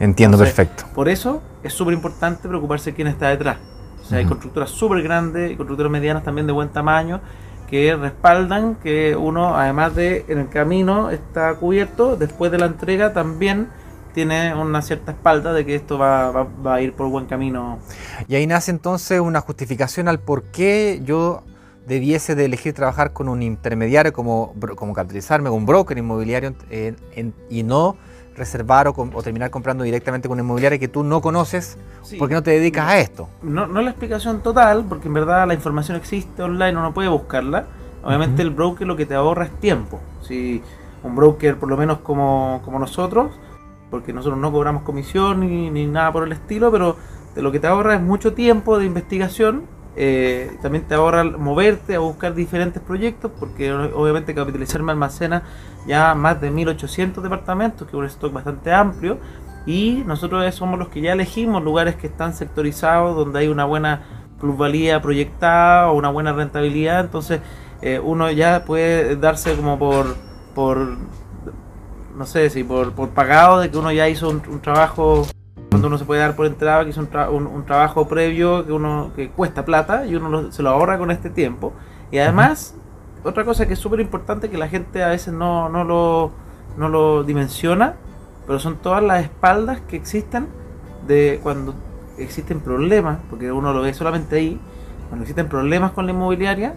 Entiendo 0.00 0.36
Entonces, 0.36 0.54
perfecto. 0.54 0.84
Por 0.94 1.08
eso 1.08 1.40
es 1.62 1.72
súper 1.72 1.94
importante 1.94 2.48
preocuparse 2.48 2.90
de 2.90 2.96
quién 2.96 3.06
está 3.08 3.28
detrás. 3.28 3.58
O 4.02 4.04
sea, 4.08 4.18
hay 4.18 4.24
constructoras 4.24 4.70
súper 4.70 5.02
grandes 5.02 5.52
y 5.52 5.56
constructoras 5.56 5.90
medianas 5.92 6.22
también 6.24 6.46
de 6.48 6.52
buen 6.52 6.68
tamaño 6.68 7.20
que 7.68 7.96
respaldan 7.96 8.76
que 8.76 9.16
uno, 9.16 9.56
además 9.56 9.94
de 9.94 10.24
en 10.28 10.38
el 10.38 10.48
camino 10.48 11.10
está 11.10 11.54
cubierto, 11.54 12.16
después 12.16 12.50
de 12.52 12.58
la 12.58 12.66
entrega 12.66 13.12
también 13.12 13.68
tiene 14.14 14.54
una 14.54 14.80
cierta 14.82 15.12
espalda 15.12 15.52
de 15.52 15.66
que 15.66 15.74
esto 15.74 15.98
va, 15.98 16.30
va- 16.30 16.74
a 16.74 16.80
ir 16.80 16.94
por 16.94 17.08
buen 17.10 17.26
camino. 17.26 17.78
Y 18.28 18.34
ahí 18.36 18.46
nace 18.46 18.70
entonces 18.70 19.20
una 19.20 19.40
justificación 19.40 20.08
al 20.08 20.20
por 20.20 20.44
qué 20.44 21.02
yo 21.04 21.42
debiese 21.86 22.34
de 22.34 22.46
elegir 22.46 22.72
trabajar 22.72 23.12
con 23.12 23.28
un 23.28 23.42
intermediario 23.42 24.12
como, 24.12 24.54
como 24.74 24.94
capitalizarme, 24.94 25.50
con 25.50 25.58
un 25.58 25.66
broker 25.66 25.96
inmobiliario 25.98 26.54
en- 26.70 27.34
y 27.50 27.62
no 27.62 27.96
reservar 28.36 28.86
o, 28.88 28.94
o 28.96 29.22
terminar 29.22 29.50
comprando 29.50 29.84
directamente 29.84 30.28
con 30.28 30.34
una 30.36 30.42
inmobiliaria 30.42 30.78
que 30.78 30.88
tú 30.88 31.02
no 31.02 31.20
conoces 31.20 31.78
Sí. 32.02 32.16
porque 32.18 32.34
no 32.34 32.42
te 32.42 32.52
dedicas 32.52 32.86
a 32.88 32.98
esto. 32.98 33.28
No, 33.42 33.66
no 33.66 33.80
la 33.82 33.90
explicación 33.90 34.40
total, 34.42 34.84
porque 34.88 35.08
en 35.08 35.14
verdad 35.14 35.46
la 35.48 35.54
información 35.54 35.96
existe 35.96 36.42
online, 36.42 36.78
uno 36.78 36.92
puede 36.94 37.08
buscarla. 37.08 37.64
Obviamente 38.04 38.42
el 38.42 38.50
broker 38.50 38.86
lo 38.86 38.94
que 38.96 39.06
te 39.06 39.14
ahorra 39.14 39.46
es 39.46 39.50
tiempo. 39.58 39.98
Si 40.22 40.62
un 41.02 41.16
broker, 41.16 41.56
por 41.56 41.68
lo 41.68 41.76
menos 41.76 41.98
como, 41.98 42.60
como 42.64 42.78
nosotros, 42.78 43.32
porque 43.90 44.12
nosotros 44.12 44.38
no 44.38 44.52
cobramos 44.52 44.82
comisión 44.82 45.40
ni, 45.40 45.70
ni 45.70 45.86
nada 45.86 46.12
por 46.12 46.22
el 46.24 46.32
estilo, 46.32 46.70
pero 46.70 46.96
de 47.34 47.42
lo 47.42 47.50
que 47.50 47.58
te 47.60 47.66
ahorra 47.66 47.94
es 47.96 48.00
mucho 48.00 48.32
tiempo 48.34 48.78
de 48.78 48.84
investigación. 48.86 49.64
eh, 49.98 50.56
también 50.60 50.84
te 50.84 50.94
ahorra 50.94 51.24
moverte 51.24 51.94
a 51.94 52.00
buscar 52.00 52.34
diferentes 52.34 52.82
proyectos, 52.82 53.30
porque 53.40 53.72
obviamente 53.72 54.34
capitalizarme 54.34 54.92
almacena 54.92 55.42
ya 55.86 56.14
más 56.14 56.40
de 56.40 56.50
1800 56.50 57.22
departamentos, 57.22 57.86
que 57.86 57.92
es 57.96 57.98
un 57.98 58.04
stock 58.06 58.32
bastante 58.32 58.72
amplio. 58.72 59.18
Y 59.66 60.02
nosotros 60.06 60.54
somos 60.54 60.78
los 60.78 60.88
que 60.88 61.00
ya 61.00 61.12
elegimos 61.12 61.62
lugares 61.62 61.96
que 61.96 62.06
están 62.06 62.34
sectorizados, 62.34 63.16
donde 63.16 63.40
hay 63.40 63.48
una 63.48 63.64
buena 63.64 64.02
plusvalía 64.38 65.00
proyectada 65.02 65.90
o 65.90 65.94
una 65.96 66.10
buena 66.10 66.32
rentabilidad. 66.32 67.00
Entonces 67.00 67.40
eh, 67.82 68.00
uno 68.02 68.30
ya 68.30 68.64
puede 68.64 69.16
darse 69.16 69.56
como 69.56 69.78
por, 69.78 70.14
por 70.54 70.96
no 72.16 72.24
sé 72.26 72.48
si 72.50 72.64
por, 72.64 72.92
por 72.92 73.10
pagado 73.10 73.60
de 73.60 73.70
que 73.70 73.76
uno 73.78 73.92
ya 73.92 74.08
hizo 74.08 74.28
un, 74.30 74.40
trabajo 74.60 75.26
cuando 75.70 75.88
uno 75.88 75.98
se 75.98 76.04
puede 76.06 76.20
dar 76.20 76.34
por 76.36 76.46
entrada 76.46 76.84
que 76.84 76.90
hizo 76.90 77.00
un, 77.00 77.10
tra- 77.10 77.28
un 77.30 77.66
trabajo 77.66 78.08
previo 78.08 78.64
que 78.64 78.72
uno 78.72 79.10
que 79.14 79.28
cuesta 79.30 79.64
plata 79.66 80.06
y 80.06 80.14
uno 80.14 80.28
lo- 80.30 80.52
se 80.52 80.62
lo 80.62 80.70
ahorra 80.70 80.96
con 80.96 81.10
este 81.10 81.28
tiempo 81.28 81.74
y 82.10 82.18
además 82.18 82.74
otra 83.26 83.44
cosa 83.44 83.66
que 83.66 83.74
es 83.74 83.78
súper 83.78 84.00
importante 84.00 84.48
que 84.50 84.58
la 84.58 84.68
gente 84.68 85.02
a 85.02 85.08
veces 85.08 85.34
no, 85.34 85.68
no 85.68 85.84
lo 85.84 86.30
no 86.76 86.88
lo 86.88 87.24
dimensiona 87.24 87.96
pero 88.46 88.58
son 88.58 88.76
todas 88.76 89.02
las 89.02 89.24
espaldas 89.24 89.80
que 89.88 89.96
existen 89.96 90.46
de 91.06 91.40
cuando 91.42 91.74
existen 92.18 92.60
problemas, 92.60 93.18
porque 93.28 93.52
uno 93.52 93.72
lo 93.72 93.82
ve 93.82 93.92
solamente 93.92 94.36
ahí, 94.36 94.60
cuando 95.08 95.24
existen 95.24 95.48
problemas 95.48 95.92
con 95.92 96.06
la 96.06 96.12
inmobiliaria, 96.12 96.74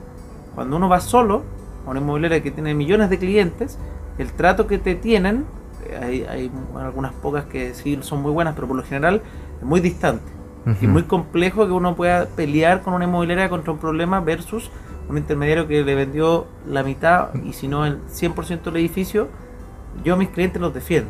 cuando 0.55 0.77
uno 0.77 0.89
va 0.89 0.99
solo 0.99 1.43
a 1.85 1.91
una 1.91 1.99
inmobiliaria 1.99 2.41
que 2.41 2.51
tiene 2.51 2.73
millones 2.73 3.09
de 3.09 3.17
clientes, 3.17 3.77
el 4.17 4.31
trato 4.33 4.67
que 4.67 4.79
te 4.79 4.95
tienen, 4.95 5.45
eh, 5.85 5.99
hay, 6.01 6.23
hay 6.23 6.51
algunas 6.75 7.13
pocas 7.13 7.45
que 7.45 7.73
sí 7.73 7.97
son 8.01 8.21
muy 8.21 8.31
buenas, 8.31 8.55
pero 8.55 8.67
por 8.67 8.75
lo 8.75 8.83
general 8.83 9.21
es 9.59 9.65
muy 9.65 9.79
distante. 9.79 10.39
Y 10.65 10.71
Ujú. 10.71 10.87
muy 10.87 11.03
complejo 11.03 11.65
que 11.65 11.71
uno 11.71 11.95
pueda 11.95 12.25
pelear 12.25 12.81
con 12.81 12.93
una 12.93 13.05
inmobiliaria 13.05 13.49
contra 13.49 13.71
un 13.71 13.79
problema 13.79 14.19
versus 14.19 14.69
un 15.09 15.17
intermediario 15.17 15.67
que 15.67 15.83
le 15.83 15.95
vendió 15.95 16.47
la 16.67 16.83
mitad 16.83 17.33
y 17.43 17.53
si 17.53 17.67
no 17.67 17.85
el 17.85 17.99
100% 18.07 18.61
del 18.63 18.77
edificio, 18.77 19.27
yo 20.03 20.13
a 20.13 20.17
mis 20.17 20.29
clientes 20.29 20.61
los 20.61 20.73
defiendo. 20.73 21.09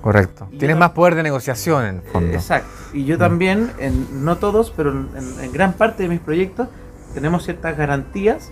Correcto. 0.00 0.48
Y 0.50 0.58
Tienes 0.58 0.76
yo- 0.76 0.80
más 0.80 0.90
poder 0.90 1.14
de 1.14 1.22
negociación 1.22 1.84
en 1.84 1.96
el 1.96 2.02
fondo. 2.02 2.32
Exacto. 2.34 2.68
Y 2.92 3.04
yo 3.04 3.16
también, 3.18 3.70
en, 3.78 4.24
no 4.24 4.36
todos, 4.36 4.70
pero 4.76 4.90
en, 4.90 5.08
en- 5.16 5.44
en 5.44 5.52
gran 5.52 5.74
parte 5.74 6.02
de 6.02 6.08
mis 6.08 6.20
proyectos, 6.20 6.68
tenemos 7.14 7.44
ciertas 7.44 7.76
garantías 7.76 8.50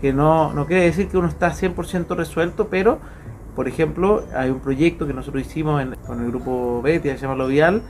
que 0.00 0.12
no, 0.12 0.52
no 0.52 0.66
quiere 0.66 0.82
decir 0.82 1.08
que 1.08 1.16
uno 1.16 1.28
está 1.28 1.52
100% 1.52 2.16
resuelto, 2.16 2.66
pero, 2.68 2.98
por 3.54 3.68
ejemplo, 3.68 4.22
hay 4.34 4.50
un 4.50 4.60
proyecto 4.60 5.06
que 5.06 5.12
nosotros 5.12 5.42
hicimos 5.46 5.82
en- 5.82 5.94
con 6.06 6.20
el 6.22 6.28
grupo 6.30 6.80
Betia, 6.82 7.12
que 7.12 7.18
se 7.18 7.26
llama 7.26 7.36
Lovial, 7.36 7.82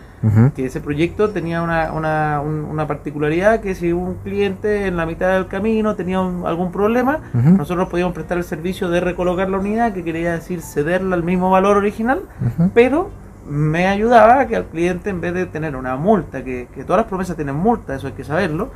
que 0.55 0.67
ese 0.67 0.81
proyecto 0.81 1.31
tenía 1.31 1.63
una, 1.63 1.93
una, 1.93 2.41
un- 2.45 2.65
una 2.65 2.87
particularidad 2.87 3.61
que 3.61 3.75
si 3.75 3.93
un 3.93 4.15
cliente 4.25 4.87
en 4.87 4.97
la 4.97 5.05
mitad 5.07 5.33
del 5.35 5.47
camino 5.47 5.95
tenía 5.97 6.21
un- 6.21 6.47
algún 6.47 6.71
problema, 6.73 7.21
nosotros 7.57 7.89
podíamos 7.89 8.15
prestar 8.15 8.39
el 8.39 8.45
servicio 8.45 8.89
de 8.91 9.01
recolocar 9.01 9.49
la 9.51 9.59
unidad, 9.59 9.93
que 9.93 10.03
quería 10.05 10.33
decir 10.33 10.63
cederla 10.63 11.15
al 11.17 11.23
mismo 11.23 11.51
valor 11.51 11.77
original, 11.77 12.23
pero 12.75 13.11
me 13.49 13.87
ayudaba 13.89 14.41
a 14.41 14.47
que 14.47 14.55
al 14.57 14.67
cliente 14.67 15.11
en 15.11 15.21
vez 15.21 15.35
de 15.35 15.47
tener 15.47 15.75
una 15.77 15.97
multa, 15.97 16.45
que, 16.45 16.69
que 16.75 16.85
todas 16.85 17.01
las 17.03 17.09
promesas 17.09 17.35
tienen 17.37 17.57
multa, 17.57 17.95
eso 17.95 18.07
hay 18.07 18.13
que 18.13 18.23
saberlo, 18.25 18.71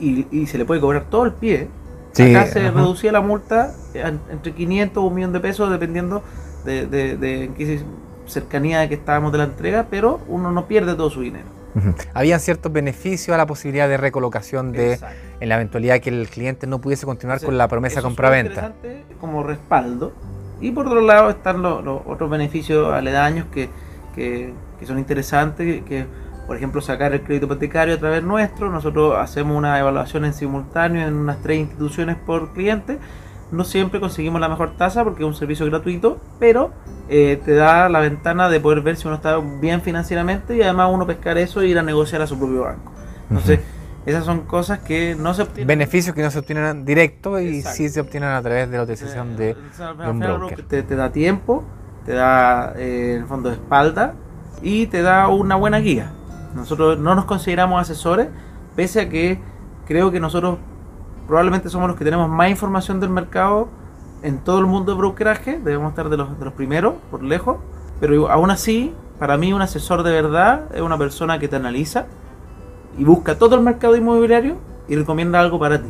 y, 0.00 0.26
y 0.30 0.46
se 0.46 0.58
le 0.58 0.64
puede 0.64 0.80
cobrar 0.80 1.04
todo 1.10 1.24
el 1.26 1.32
pie, 1.32 1.68
Sí, 2.12 2.34
acá 2.34 2.46
se 2.46 2.60
ajá. 2.66 2.70
reducía 2.72 3.12
la 3.12 3.20
multa 3.20 3.72
en- 3.94 4.20
entre 4.30 4.52
500 4.52 5.02
o 5.02 5.06
un 5.06 5.14
millón 5.14 5.32
de 5.32 5.40
pesos 5.40 5.70
dependiendo 5.70 6.22
de, 6.64 6.86
de, 6.86 7.16
de 7.16 7.44
en 7.44 7.54
qué 7.54 7.80
cercanía 8.26 8.80
de 8.80 8.88
que 8.88 8.94
estábamos 8.94 9.32
de 9.32 9.38
la 9.38 9.44
entrega, 9.44 9.86
pero 9.90 10.20
uno 10.28 10.52
no 10.52 10.66
pierde 10.66 10.94
todo 10.94 11.10
su 11.10 11.22
dinero. 11.22 11.46
Ujú. 11.74 11.94
Habían 12.12 12.38
ciertos 12.40 12.70
beneficios 12.70 13.34
a 13.34 13.38
la 13.38 13.46
posibilidad 13.46 13.88
de 13.88 13.96
recolocación 13.96 14.72
de 14.72 14.92
Exacto. 14.94 15.16
en 15.40 15.48
la 15.48 15.54
eventualidad 15.54 16.00
que 16.00 16.10
el 16.10 16.28
cliente 16.28 16.66
no 16.66 16.80
pudiese 16.80 17.06
continuar 17.06 17.36
Entonces, 17.36 17.46
con 17.48 17.56
la 17.58 17.66
promesa 17.68 18.00
es 18.00 18.04
compraventa. 18.04 18.72
como 19.20 19.42
respaldo. 19.42 20.12
Y 20.60 20.70
por 20.70 20.86
otro 20.86 21.00
lado 21.00 21.30
están 21.30 21.62
los, 21.62 21.82
los 21.82 22.02
otros 22.06 22.28
beneficios 22.30 22.92
aledaños 22.92 23.46
que, 23.52 23.68
que, 24.14 24.52
que 24.78 24.86
son 24.86 24.98
interesantes, 24.98 25.66
que, 25.66 25.84
que, 25.84 26.06
por 26.46 26.56
ejemplo 26.56 26.80
sacar 26.80 27.12
el 27.12 27.22
crédito 27.22 27.46
hipotecario 27.46 27.94
a 27.94 27.98
través 27.98 28.22
nuestro, 28.22 28.70
nosotros 28.70 29.16
hacemos 29.18 29.56
una 29.56 29.78
evaluación 29.78 30.24
en 30.24 30.34
simultáneo 30.34 31.06
en 31.06 31.14
unas 31.14 31.40
tres 31.42 31.58
instituciones 31.58 32.16
por 32.16 32.52
cliente, 32.52 32.98
no 33.52 33.64
siempre 33.64 34.00
conseguimos 34.00 34.40
la 34.40 34.48
mejor 34.48 34.76
tasa 34.76 35.04
porque 35.04 35.22
es 35.22 35.26
un 35.26 35.34
servicio 35.34 35.66
gratuito, 35.66 36.18
pero 36.38 36.72
eh, 37.08 37.40
te 37.44 37.54
da 37.54 37.88
la 37.88 38.00
ventana 38.00 38.48
de 38.48 38.60
poder 38.60 38.80
ver 38.80 38.96
si 38.96 39.06
uno 39.06 39.16
está 39.16 39.38
bien 39.38 39.82
financieramente 39.82 40.56
y 40.56 40.62
además 40.62 40.90
uno 40.92 41.06
pescar 41.06 41.36
eso 41.38 41.60
e 41.60 41.68
ir 41.68 41.78
a 41.78 41.82
negociar 41.82 42.22
a 42.22 42.26
su 42.26 42.38
propio 42.38 42.62
banco. 42.62 42.92
Entonces, 43.28 43.60
esas 44.06 44.24
son 44.24 44.40
cosas 44.40 44.80
que 44.80 45.14
no 45.14 45.32
se 45.34 45.42
obtienen 45.42 45.68
Beneficios 45.68 46.14
que 46.14 46.22
no 46.22 46.30
se 46.30 46.38
obtienen 46.38 46.84
directo 46.84 47.38
y 47.38 47.58
Exacto. 47.58 47.76
sí 47.76 47.88
se 47.88 48.00
obtienen 48.00 48.30
a 48.30 48.42
través 48.42 48.70
de 48.70 48.76
la 48.78 48.82
utilización 48.82 49.36
de, 49.36 49.50
Eh, 49.50 49.56
de 50.02 50.10
un 50.10 50.18
broker. 50.18 50.62
Te, 50.62 50.82
te 50.82 50.96
da 50.96 51.12
tiempo, 51.12 51.62
te 52.04 52.12
da 52.12 52.72
eh, 52.76 53.16
el 53.18 53.26
fondo 53.26 53.50
de 53.50 53.56
espalda 53.56 54.14
y 54.62 54.86
te 54.86 55.02
da 55.02 55.28
una 55.28 55.56
buena 55.56 55.78
guía. 55.78 56.10
Nosotros 56.54 56.98
no 56.98 57.14
nos 57.14 57.24
consideramos 57.24 57.80
asesores, 57.80 58.28
pese 58.76 59.00
a 59.00 59.08
que 59.08 59.40
creo 59.86 60.10
que 60.10 60.20
nosotros 60.20 60.58
probablemente 61.26 61.68
somos 61.68 61.88
los 61.88 61.96
que 61.96 62.04
tenemos 62.04 62.28
más 62.28 62.50
información 62.50 63.00
del 63.00 63.10
mercado 63.10 63.68
en 64.22 64.38
todo 64.38 64.58
el 64.58 64.66
mundo 64.66 64.92
de 64.92 64.98
brokeraje, 64.98 65.58
debemos 65.58 65.90
estar 65.90 66.08
de 66.08 66.16
los, 66.16 66.38
de 66.38 66.44
los 66.44 66.54
primeros, 66.54 66.94
por 67.10 67.22
lejos, 67.22 67.58
pero 68.00 68.30
aún 68.30 68.50
así, 68.50 68.94
para 69.18 69.36
mí 69.36 69.52
un 69.52 69.62
asesor 69.62 70.02
de 70.02 70.12
verdad 70.12 70.64
es 70.74 70.80
una 70.80 70.98
persona 70.98 71.38
que 71.38 71.48
te 71.48 71.56
analiza 71.56 72.06
y 72.98 73.04
busca 73.04 73.38
todo 73.38 73.54
el 73.56 73.62
mercado 73.62 73.96
inmobiliario 73.96 74.56
y 74.88 74.96
recomienda 74.96 75.40
algo 75.40 75.58
para 75.58 75.80
ti, 75.82 75.88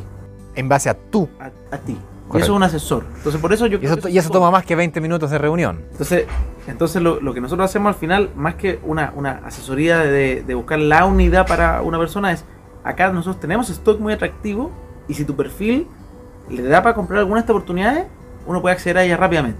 en 0.54 0.68
base 0.68 0.88
a 0.88 0.94
tú. 0.94 1.28
a, 1.40 1.74
a 1.74 1.78
ti. 1.78 1.96
Y 2.34 2.36
eso 2.38 2.44
es 2.52 2.56
un 2.56 2.62
asesor. 2.62 3.04
Entonces 3.16 3.40
por 3.40 3.52
eso 3.52 3.66
yo 3.66 3.76
Y 3.76 3.80
creo 3.80 3.92
eso, 3.94 4.02
que 4.08 4.10
y 4.10 4.18
eso 4.18 4.28
es 4.28 4.32
toma 4.32 4.50
más 4.50 4.64
que 4.64 4.74
20 4.74 5.00
minutos 5.00 5.30
de 5.30 5.38
reunión. 5.38 5.80
entonces, 5.92 6.24
entonces 6.66 7.02
lo, 7.02 7.20
lo 7.20 7.34
que 7.34 7.40
nosotros 7.40 7.68
hacemos 7.68 7.88
al 7.94 7.94
final, 8.00 8.30
más 8.36 8.54
que 8.54 8.78
una, 8.84 9.12
una 9.14 9.42
asesoría 9.44 9.98
de, 9.98 10.42
de 10.46 10.54
buscar 10.54 10.78
la 10.78 11.04
unidad 11.04 11.46
para 11.46 11.82
una 11.82 11.98
persona, 11.98 12.32
es 12.32 12.44
acá 12.84 13.12
nosotros 13.12 13.40
tenemos 13.40 13.68
stock 13.70 14.00
muy 14.00 14.12
atractivo 14.12 14.70
y 15.08 15.14
si 15.14 15.24
tu 15.24 15.36
perfil 15.36 15.86
le 16.50 16.62
da 16.62 16.82
para 16.82 16.94
comprar 16.94 17.18
alguna 17.20 17.36
de 17.36 17.40
estas 17.40 17.54
oportunidades, 17.56 18.04
uno 18.46 18.62
puede 18.62 18.74
acceder 18.74 18.98
a 18.98 19.04
ella 19.04 19.16
rápidamente 19.16 19.58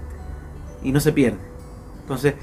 y 0.83 0.91
no 0.91 0.99
se 0.99 1.11
pierde. 1.13 1.37
Entonces, 2.01 2.33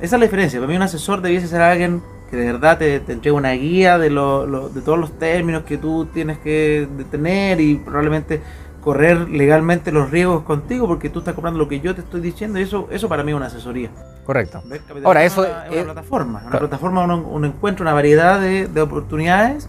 esa 0.00 0.16
es 0.16 0.20
la 0.20 0.26
diferencia. 0.26 0.58
Para 0.58 0.68
mí 0.70 0.76
un 0.76 0.82
asesor 0.82 1.22
debiese 1.22 1.48
ser 1.48 1.62
alguien 1.62 2.02
que 2.30 2.36
de 2.36 2.44
verdad 2.52 2.76
te, 2.76 2.98
te 3.00 3.12
entregue 3.12 3.36
una 3.36 3.52
guía 3.52 3.98
de, 3.98 4.10
lo- 4.10 4.46
lo- 4.46 4.68
de 4.68 4.82
todos 4.82 4.98
los 4.98 5.12
términos 5.18 5.62
que 5.62 5.78
tú 5.78 6.06
tienes 6.12 6.38
que 6.38 6.88
tener 7.10 7.60
y 7.60 7.76
probablemente 7.76 8.42
correr 8.86 9.28
legalmente 9.30 9.90
los 9.90 10.12
riesgos 10.12 10.44
contigo 10.44 10.86
porque 10.86 11.10
tú 11.10 11.18
estás 11.18 11.34
comprando 11.34 11.58
lo 11.58 11.66
que 11.66 11.80
yo 11.80 11.92
te 11.96 12.02
estoy 12.02 12.20
diciendo 12.20 12.60
y 12.60 12.62
eso, 12.62 12.86
eso 12.92 13.08
para 13.08 13.24
mí 13.24 13.32
es 13.32 13.36
una 13.36 13.46
asesoría. 13.46 13.90
Correcto. 14.24 14.62
Ahora, 15.02 15.24
eso 15.24 15.42
es 15.44 15.50
una, 15.50 15.64
es 15.64 15.70
una 15.72 15.78
es- 15.80 15.84
plataforma. 15.86 16.38
Una 16.38 16.50
Claro. 16.50 16.58
plataforma 16.68 17.02
uno, 17.02 17.18
uno 17.28 17.46
encuentra 17.48 17.82
una 17.82 17.92
variedad 17.94 18.40
de, 18.40 18.68
de 18.68 18.80
oportunidades 18.80 19.68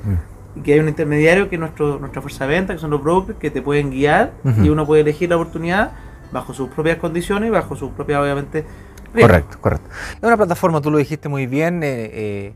y 0.56 0.62
que 0.62 0.74
hay 0.74 0.80
un 0.82 0.88
intermediario 0.88 1.50
que 1.50 1.56
es 1.56 1.60
nuestro, 1.60 1.98
nuestra 1.98 2.22
fuerza 2.22 2.46
de 2.46 2.54
venta, 2.54 2.74
que 2.74 2.80
son 2.80 2.92
los 2.92 3.02
brokers, 3.02 3.40
que 3.40 3.50
te 3.50 3.64
pueden 3.64 3.90
guiar 3.90 4.34
y 4.62 4.70
uno 4.70 4.86
puede 4.86 5.02
elegir 5.02 5.30
la 5.32 5.38
oportunidad 5.38 5.94
bajo 6.32 6.54
sus 6.54 6.70
propias 6.70 6.98
condiciones 6.98 7.48
y 7.48 7.50
bajo 7.50 7.76
sus 7.76 7.90
propias, 7.94 8.22
obviamente, 8.22 8.66
riesgos. 9.16 9.22
Correcto, 9.32 9.58
correcto. 9.60 9.90
Es 10.16 10.22
una 10.24 10.38
plataforma, 10.38 10.80
tú 10.80 10.92
lo 10.92 11.00
dijiste 11.00 11.28
muy 11.28 11.48
bien, 11.48 11.82
eh, 11.82 12.12
eh, 12.14 12.54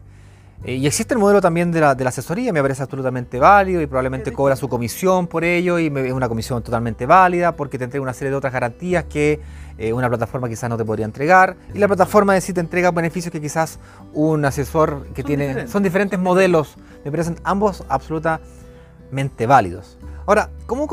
eh, 0.64 0.76
y 0.76 0.86
existe 0.88 1.14
el 1.14 1.20
modelo 1.20 1.42
también 1.42 1.72
de 1.72 1.80
la, 1.82 1.96
de 1.96 2.04
la 2.04 2.10
asesoría, 2.10 2.54
me 2.54 2.62
parece 2.62 2.84
absolutamente 2.84 3.40
válido 3.40 3.82
y 3.82 3.88
probablemente 3.88 4.32
cobra 4.32 4.56
su 4.56 4.70
comisión 4.70 5.28
por 5.28 5.44
ello 5.44 5.80
y 5.80 5.90
me- 5.90 6.06
es 6.08 6.14
una 6.14 6.28
comisión 6.30 6.62
totalmente 6.62 7.06
válida 7.06 7.56
porque 7.56 7.78
te 7.78 7.86
entrega 7.86 8.04
una 8.04 8.14
serie 8.14 8.30
de 8.32 8.36
otras 8.38 8.54
garantías 8.54 9.06
que 9.06 9.40
eh, 9.78 9.92
una 9.94 10.08
plataforma 10.10 10.48
quizás 10.48 10.70
no 10.70 10.78
te 10.78 10.86
podría 10.86 11.06
entregar. 11.06 11.56
Y 11.74 11.80
la 11.80 11.88
plataforma 11.88 12.34
de 12.36 12.42
sí 12.42 12.54
te 12.54 12.60
entrega 12.60 12.92
beneficios 12.92 13.32
que 13.32 13.42
quizás 13.42 13.80
un 14.14 14.46
asesor 14.46 15.08
que 15.16 15.22
Son 15.22 15.28
tiene... 15.28 15.44
diferentes, 15.48 15.72
son 15.72 15.84
diferentes 15.84 16.18
son 16.18 16.24
modelos, 16.24 16.76
me 17.04 17.10
parecen 17.10 17.38
ambos 17.44 17.84
absolutamente 17.90 19.48
válidos. 19.48 19.98
Ahora, 20.28 20.50
¿cómo, 20.68 20.88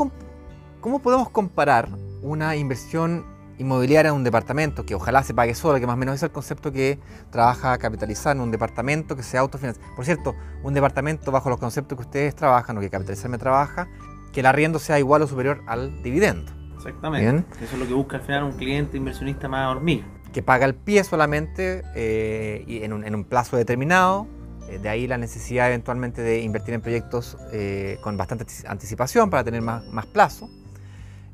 ¿cómo 0.81 0.99
podemos 0.99 1.29
comparar 1.29 1.89
una 2.23 2.55
inversión 2.55 3.23
inmobiliaria 3.59 4.09
en 4.09 4.15
un 4.15 4.23
departamento 4.23 4.85
que 4.85 4.95
ojalá 4.95 5.21
se 5.21 5.33
pague 5.33 5.53
solo, 5.53 5.79
que 5.79 5.85
más 5.85 5.93
o 5.93 5.97
menos 5.97 6.15
es 6.15 6.23
el 6.23 6.31
concepto 6.31 6.71
que 6.71 6.97
trabaja 7.29 7.77
Capitalizar 7.77 8.35
en 8.35 8.41
un 8.41 8.49
departamento 8.51 9.15
que 9.15 9.21
sea 9.23 9.41
autofinancia? 9.41 9.83
Por 9.95 10.05
cierto, 10.05 10.33
un 10.63 10.73
departamento 10.73 11.31
bajo 11.31 11.49
los 11.49 11.59
conceptos 11.59 11.97
que 11.97 12.03
ustedes 12.05 12.35
trabajan 12.35 12.77
o 12.77 12.81
que 12.81 12.89
Capitalizar 12.89 13.29
me 13.29 13.37
trabaja, 13.37 13.87
que 14.33 14.39
el 14.39 14.45
arriendo 14.45 14.79
sea 14.79 14.97
igual 14.97 15.21
o 15.21 15.27
superior 15.27 15.61
al 15.67 16.01
dividendo, 16.01 16.51
Exactamente. 16.77 17.29
Bien. 17.31 17.45
Eso 17.61 17.73
es 17.75 17.79
lo 17.79 17.87
que 17.87 17.93
busca 17.93 18.17
al 18.17 18.23
final 18.23 18.43
un 18.45 18.53
cliente 18.53 18.95
inversionista 18.97 19.47
más 19.47 19.67
hormiga. 19.75 20.05
que 20.31 20.41
paga 20.43 20.65
el 20.65 20.75
pie 20.75 21.03
solamente 21.03 21.83
eh, 21.95 22.63
y 22.67 22.83
en, 22.83 22.93
un, 22.93 23.03
en 23.03 23.15
un 23.15 23.23
plazo 23.25 23.57
determinado. 23.57 24.27
eh, 24.69 24.77
de 24.77 24.87
ahí 24.87 25.07
la 25.07 25.17
necesidad 25.17 25.67
eventualmente 25.67 26.21
de 26.21 26.41
invertir 26.41 26.75
en 26.75 26.81
proyectos 26.81 27.35
eh, 27.51 27.97
con 28.01 28.15
bastante 28.15 28.45
antici- 28.45 28.65
anticipación 28.67 29.29
para 29.31 29.43
tener 29.43 29.61
más, 29.63 29.83
más 29.87 30.05
plazo. 30.05 30.47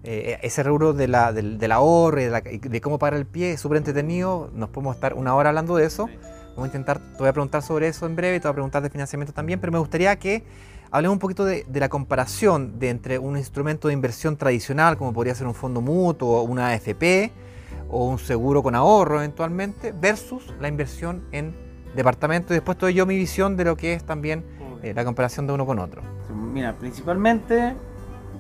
Eh, 0.07 0.38
ese 0.43 0.62
rubro 0.62 0.93
de 0.93 1.07
la, 1.07 1.33
del, 1.33 1.57
del 1.57 1.71
ahorro 1.71 2.21
y 2.21 2.25
de, 2.25 2.29
la- 2.29 2.41
de 2.41 2.81
cómo 2.81 3.00
pagar 3.00 3.15
el 3.15 3.25
pie 3.25 3.53
es 3.53 3.59
súper 3.59 3.77
entretenido. 3.77 4.50
Nos 4.53 4.69
podemos 4.69 4.95
estar 4.95 5.13
una 5.15 5.33
hora 5.35 5.50
hablando 5.50 5.75
de 5.75 5.85
eso. 5.85 6.07
Vamos 6.50 6.63
a 6.63 6.67
intentar, 6.67 7.00
te 7.00 7.17
voy 7.19 7.27
a 7.27 7.33
preguntar 7.33 7.62
sobre 7.63 7.88
eso 7.88 8.05
en 8.05 8.15
breve, 8.15 8.39
te 8.39 8.47
voy 8.47 8.51
a 8.51 8.53
preguntar 8.53 8.81
de 8.83 8.89
financiamiento 8.89 9.33
también, 9.33 9.59
pero 9.59 9.71
me 9.74 9.79
gustaría 9.79 10.15
que 10.17 10.43
hablemos 10.91 11.15
un 11.15 11.19
poquito 11.19 11.43
de, 11.43 11.65
de 11.67 11.79
la 11.79 11.89
comparación 11.89 12.79
de 12.79 12.89
entre 12.91 13.17
un 13.19 13.35
instrumento 13.35 13.88
de 13.89 13.93
inversión 13.95 14.38
tradicional, 14.38 14.95
como 14.97 15.12
podría 15.12 15.35
ser 15.35 15.47
un 15.47 15.55
fondo 15.55 15.81
mutuo, 15.81 16.43
una 16.43 16.67
AFP 16.69 17.31
o 17.89 18.05
un 18.07 18.19
seguro 18.19 18.63
con 18.63 18.74
ahorro 18.75 19.17
eventualmente, 19.17 19.91
versus 19.91 20.53
la 20.62 20.67
inversión 20.69 21.24
en 21.31 21.53
departamento. 21.95 22.53
Y 22.53 22.57
después 22.57 22.77
doy 22.77 22.93
yo 22.93 23.05
mi 23.05 23.17
visión 23.17 23.57
de 23.57 23.65
lo 23.65 23.75
que 23.75 23.93
es 23.93 24.03
también 24.05 24.45
eh, 24.81 24.93
la 24.95 25.03
comparación 25.03 25.47
de 25.47 25.53
uno 25.53 25.65
con 25.65 25.79
otro. 25.79 26.01
Mira, 26.53 26.74
principalmente 26.74 27.74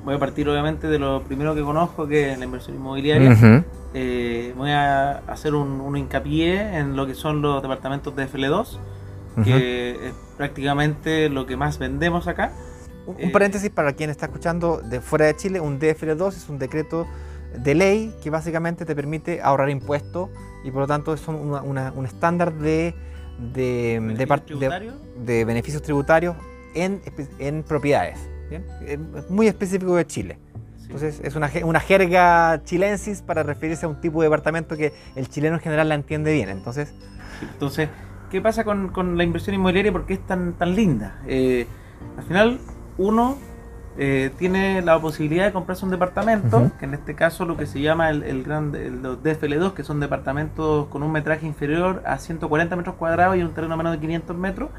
voy 0.05 0.15
a 0.15 0.19
partir 0.19 0.47
obviamente 0.47 0.87
de 0.87 0.99
lo 0.99 1.23
primero 1.23 1.53
que 1.55 1.61
conozco, 1.63 2.07
que 2.07 2.31
es 2.31 2.37
la 2.39 2.45
inversión 2.45 2.75
inmobiliaria. 2.77 3.31
Ujú. 3.31 3.63
Eh, 3.93 4.53
voy 4.55 4.71
a 4.71 5.17
hacer 5.27 5.53
un, 5.55 5.81
un 5.81 5.97
hincapié 5.97 6.77
en 6.77 6.95
lo 6.95 7.05
que 7.07 7.15
son 7.15 7.41
los 7.41 7.61
departamentos 7.61 8.15
de 8.15 8.27
FL2, 8.29 8.77
que 9.43 9.91
es 10.07 10.13
prácticamente 10.37 11.27
lo 11.29 11.45
que 11.45 11.57
más 11.57 11.77
vendemos 11.79 12.27
acá. 12.27 12.51
Un, 13.05 13.15
un 13.15 13.21
Eh, 13.21 13.29
paréntesis 13.31 13.69
para 13.69 13.93
quien 13.93 14.09
está 14.09 14.27
escuchando 14.27 14.79
de 14.81 15.01
fuera 15.01 15.25
de 15.25 15.35
Chile, 15.35 15.59
un 15.59 15.79
DFL2 15.79 16.29
es 16.29 16.49
un 16.49 16.57
decreto 16.59 17.05
de 17.57 17.75
ley 17.75 18.13
que 18.21 18.29
básicamente 18.29 18.85
te 18.85 18.95
permite 18.95 19.41
ahorrar 19.41 19.69
impuestos 19.69 20.29
y 20.63 20.71
por 20.71 20.81
lo 20.81 20.87
tanto 20.87 21.15
son 21.17 21.35
una- 21.35 21.61
una- 21.61 21.91
un 21.95 22.05
estándar 22.05 22.53
de, 22.53 22.93
de, 23.53 23.63
de, 23.63 23.99
¿Beneficio 23.99 24.27
par- 24.27 24.39
de- 24.41 24.45
tributario? 24.45 24.93
de 25.25 25.45
beneficios 25.45 25.81
tributarios 25.81 26.35
en, 26.73 27.01
en 27.39 27.63
propiedades. 27.63 28.17
¿Bien? 28.49 28.65
Es 28.85 29.29
muy 29.29 29.47
específico 29.47 29.95
de 29.95 30.05
Chile. 30.07 30.37
Sí. 30.77 30.83
Entonces 30.85 31.19
es 31.23 31.35
una, 31.35 31.49
una 31.63 31.79
jerga 31.79 32.61
chilensis 32.63 33.21
para 33.21 33.43
referirse 33.43 33.85
a 33.85 33.89
un 33.89 33.99
tipo 34.01 34.21
de 34.21 34.27
departamento 34.27 34.77
que 34.77 34.93
el 35.15 35.27
chileno 35.29 35.55
en 35.55 35.61
general 35.61 35.89
la 35.89 35.95
entiende 35.95 36.31
bien. 36.33 36.49
Entonces, 36.49 36.93
Entonces, 37.53 37.89
¿qué 38.29 38.41
pasa 38.41 38.63
con, 38.63 38.89
con 38.89 39.17
la 39.17 39.23
inversión 39.23 39.55
inmobiliaria 39.55 39.91
por 39.91 40.05
qué 40.05 40.13
es 40.13 40.25
tan, 40.27 40.53
tan 40.53 40.75
linda? 40.75 41.19
Eh, 41.27 41.65
al 42.17 42.23
final, 42.23 42.59
uno 42.97 43.37
eh, 43.97 44.29
tiene 44.37 44.81
la 44.81 44.99
posibilidad 44.99 45.45
de 45.45 45.53
comprarse 45.53 45.85
un 45.85 45.91
departamento, 45.91 46.57
Ujú. 46.57 46.71
que 46.77 46.85
en 46.85 46.93
este 46.93 47.15
caso 47.15 47.45
lo 47.45 47.55
que 47.57 47.65
se 47.65 47.79
llama 47.81 48.09
el, 48.09 48.23
el 48.23 48.43
gran, 48.43 48.75
el- 48.75 49.01
los 49.01 49.23
DFL2, 49.23 49.73
que 49.73 49.83
son 49.83 49.99
departamentos 50.01 50.87
con 50.87 51.01
un 51.01 51.11
metraje 51.13 51.47
inferior 51.47 52.03
a 52.05 52.17
140 52.19 52.75
metros 52.75 52.95
cuadrados 52.95 53.37
y 53.37 53.41
un 53.41 53.53
terreno 53.53 53.75
menos 53.77 53.93
de 53.93 53.99
500 53.99 54.37
metros. 54.37 54.69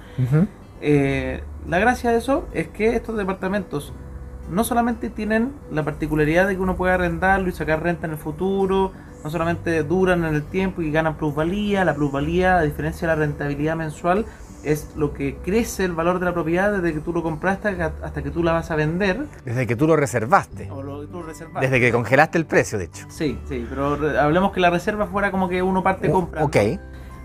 Eh, 0.89 1.43
la 1.69 1.81
gracia 1.81 2.13
de 2.13 2.19
eso 2.19 2.47
es 2.55 2.69
que 2.69 2.95
estos 2.95 3.17
departamentos 3.17 3.93
no 4.49 4.63
solamente 4.63 5.11
tienen 5.11 5.51
la 5.73 5.85
particularidad 5.85 6.47
de 6.47 6.55
que 6.55 6.63
uno 6.63 6.77
puede 6.77 6.93
arrendarlo 6.93 7.49
y 7.49 7.53
sacar 7.53 7.83
renta 7.83 8.07
en 8.07 8.13
el 8.13 8.19
futuro, 8.19 8.93
no 9.25 9.29
solamente 9.31 9.83
duran 9.83 10.25
en 10.25 10.37
el 10.37 10.45
tiempo 10.45 10.83
y 10.83 10.93
ganan 10.93 11.17
plusvalía, 11.17 11.85
la 11.85 11.97
plusvalía, 11.97 12.59
a 12.59 12.63
diferencia 12.63 13.09
de 13.09 13.17
la 13.17 13.21
rentabilidad 13.21 13.75
mensual, 13.75 14.27
es 14.63 14.93
lo 14.95 15.13
que 15.13 15.39
crece 15.45 15.85
el 15.85 15.93
valor 15.93 16.21
de 16.21 16.27
la 16.27 16.35
propiedad 16.35 16.73
desde 16.73 16.95
que 16.95 17.01
tú 17.01 17.13
lo 17.13 17.25
compraste 17.25 17.69
hasta 17.69 18.23
que 18.23 18.31
tú 18.31 18.45
la 18.45 18.53
vas 18.53 18.71
a 18.71 18.77
vender 18.77 19.27
desde 19.45 19.67
que 19.67 19.75
tú 19.75 19.89
lo 19.89 19.97
reservaste, 19.97 20.71
o 20.71 20.85
lo 20.85 21.01
que 21.01 21.09
tú 21.09 21.23
reservaste. 21.23 21.67
desde 21.67 21.81
que 21.81 21.91
congelaste 21.91 22.39
el 22.39 22.47
precio, 22.47 22.79
de 22.79 22.85
hecho. 22.85 23.07
Sí, 23.09 23.41
sí, 23.49 23.67
pero 23.69 23.99
hablemos 24.21 24.53
que 24.53 24.61
la 24.61 24.71
reserva 24.71 25.09
fuera 25.09 25.33
como 25.33 25.49
que 25.49 25.65
uno 25.65 25.83
parte 25.83 26.11
comprando 26.13 26.47
ok. 26.47 26.79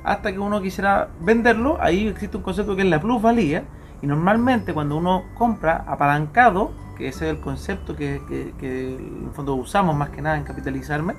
Hasta 0.03 0.31
que 0.31 0.39
uno 0.39 0.61
quisiera 0.61 1.09
venderlo, 1.19 1.77
ahí 1.79 2.07
existe 2.07 2.37
un 2.37 2.43
concepto 2.43 2.75
que 2.75 2.81
es 2.81 2.87
la 2.87 2.99
plusvalía. 2.99 3.63
Y 4.01 4.07
normalmente 4.07 4.73
cuando 4.73 4.97
uno 4.97 5.23
compra 5.35 5.83
apalancado, 5.87 6.71
que 6.97 7.07
ese 7.07 7.25
es 7.29 7.35
el 7.35 7.39
concepto 7.39 7.95
que, 7.95 8.15
en 8.61 9.25
el 9.27 9.31
fondo 9.33 9.55
usamos 9.55 9.95
más 9.95 10.09
que 10.09 10.21
nada 10.21 10.37
en 10.37 10.43
capitalizarme, 10.43 11.15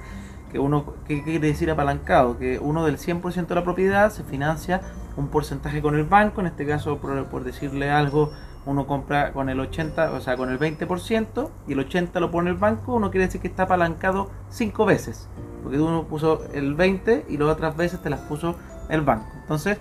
que 0.50 0.58
uno, 0.58 0.94
¿qué, 1.06 1.22
quiere 1.22 1.46
decir 1.46 1.70
apalancado? 1.70 2.38
Que 2.38 2.58
uno 2.58 2.84
del 2.84 2.98
100% 2.98 3.46
de 3.46 3.54
la 3.54 3.64
propiedad 3.64 4.10
se 4.10 4.22
financia 4.22 4.80
un 5.16 5.28
porcentaje 5.28 5.80
con 5.82 5.94
el 5.94 6.04
banco, 6.04 6.40
en 6.40 6.48
este 6.48 6.66
caso 6.66 6.98
por, 6.98 7.44
decirle 7.44 7.90
algo, 7.90 8.30
uno 8.66 8.86
compra 8.86 9.32
con 9.32 9.48
el 9.48 9.60
80, 9.60 10.12
o 10.12 10.20
sea, 10.20 10.36
con 10.36 10.50
el 10.50 10.58
20% 10.58 11.50
y 11.66 11.72
el 11.72 11.80
80 11.80 12.20
lo 12.20 12.30
pone 12.30 12.50
el 12.50 12.56
banco, 12.56 12.94
uno 12.94 13.10
quiere 13.10 13.26
decir 13.26 13.40
que 13.40 13.48
está 13.48 13.64
apalancado 13.64 14.30
cinco 14.50 14.86
veces, 14.86 15.28
porque 15.62 15.78
uno 15.78 16.04
puso 16.04 16.42
el 16.52 16.74
20 16.74 17.26
y 17.28 17.38
las 17.38 17.48
otras 17.48 17.76
veces 17.76 18.00
te 18.00 18.10
las 18.10 18.20
puso 18.20 18.56
el 18.92 19.00
banco. 19.00 19.26
Entonces, 19.40 19.78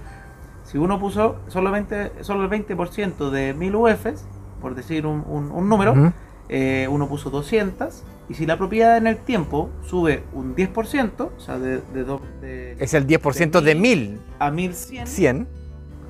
si 0.63 0.77
uno 0.77 0.99
puso 0.99 1.37
solamente 1.47 2.11
solo 2.21 2.43
el 2.43 2.49
20% 2.49 3.29
de 3.29 3.53
1000 3.53 3.75
UFs, 3.75 4.25
por 4.61 4.73
decir 4.75 5.05
un, 5.05 5.23
un- 5.27 5.51
un 5.51 5.69
número, 5.69 5.91
Ujú. 5.93 6.11
eh, 6.49 6.87
uno 6.89 7.07
puso 7.07 7.29
200, 7.29 8.03
y 8.29 8.33
si 8.35 8.45
la 8.45 8.57
propiedad 8.57 8.97
en 8.97 9.07
el 9.07 9.17
tiempo 9.17 9.69
sube 9.85 10.23
un 10.33 10.55
10%, 10.55 11.31
o 11.35 11.39
sea, 11.39 11.57
de, 11.59 11.81
de, 11.93 12.19
de- 12.41 12.75
Es 12.79 12.93
el 12.93 13.05
10% 13.05 13.61
de 13.61 13.75
1000, 13.75 14.19
a 14.39 14.51
1100, 14.51 15.07
100. 15.07 15.47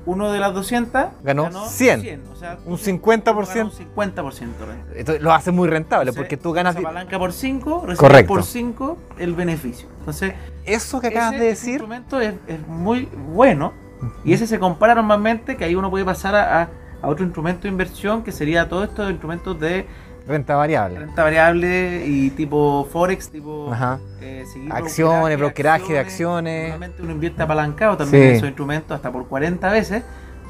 Uno 0.04 0.32
de 0.32 0.40
las 0.40 0.52
200 0.54 1.04
Ganó 1.22 1.48
100. 1.68 2.22
o 2.32 2.36
sea, 2.36 2.58
Un 2.64 2.76
tú 2.76 2.84
50%. 2.84 3.24
ganas 3.24 3.78
Un 3.80 3.86
50% 3.94 4.36
renta. 4.66 4.92
Esto 4.94 5.12
lo 5.20 5.32
hace 5.32 5.50
muy 5.52 5.68
rentable 5.68 6.10
Entonces, 6.10 6.16
porque 6.22 6.36
tú 6.36 6.52
ganas. 6.52 6.74
Se 6.74 6.80
apalanca 6.80 7.18
por 7.18 7.32
5, 7.32 7.84
recibes 7.86 8.24
por 8.24 8.42
5 8.42 8.98
el 9.18 9.34
beneficio. 9.34 9.88
Entonces, 10.00 10.34
Eso 10.64 11.00
que 11.00 11.08
acabas 11.08 11.34
ese, 11.34 11.42
de 11.44 11.50
ese 11.50 11.60
decir. 11.60 11.72
instrumento 11.74 12.20
es, 12.20 12.34
es 12.48 12.66
muy 12.66 13.08
bueno 13.34 13.72
y 14.24 14.32
ese 14.32 14.46
se 14.48 14.58
compara 14.58 14.94
normalmente 14.96 15.56
que 15.56 15.64
ahí 15.64 15.74
uno 15.76 15.88
puede 15.90 16.04
pasar 16.04 16.34
a, 16.34 16.62
a- 16.62 16.68
a 17.02 17.08
otro 17.08 17.24
instrumento 17.24 17.62
de 17.62 17.68
inversión 17.68 18.22
que 18.22 18.30
sería 18.32 18.68
todos 18.68 18.88
estos 18.88 19.08
instrumentos 19.10 19.58
de 19.58 19.86
Renta 20.26 20.54
variable. 20.56 20.98
renta 21.00 21.22
variable 21.22 22.04
y 22.06 22.30
tipo 22.30 22.86
forex, 22.90 23.30
tipo 23.30 23.70
Ajá. 23.72 23.98
eh, 24.20 24.44
Acciones, 24.70 25.38
brokeraje 25.38 25.94
de 25.94 25.98
acciones. 25.98 26.68
Normalmente 26.70 27.02
uno 27.02 27.12
invierte 27.12 27.42
apalancado 27.42 27.96
también 27.96 28.22
Sí. 28.22 28.28
en 28.30 28.34
esos 28.36 28.48
instrumentos 28.48 28.94
hasta 28.94 29.10
por 29.10 29.26
40 29.26 29.70
veces, 29.70 30.02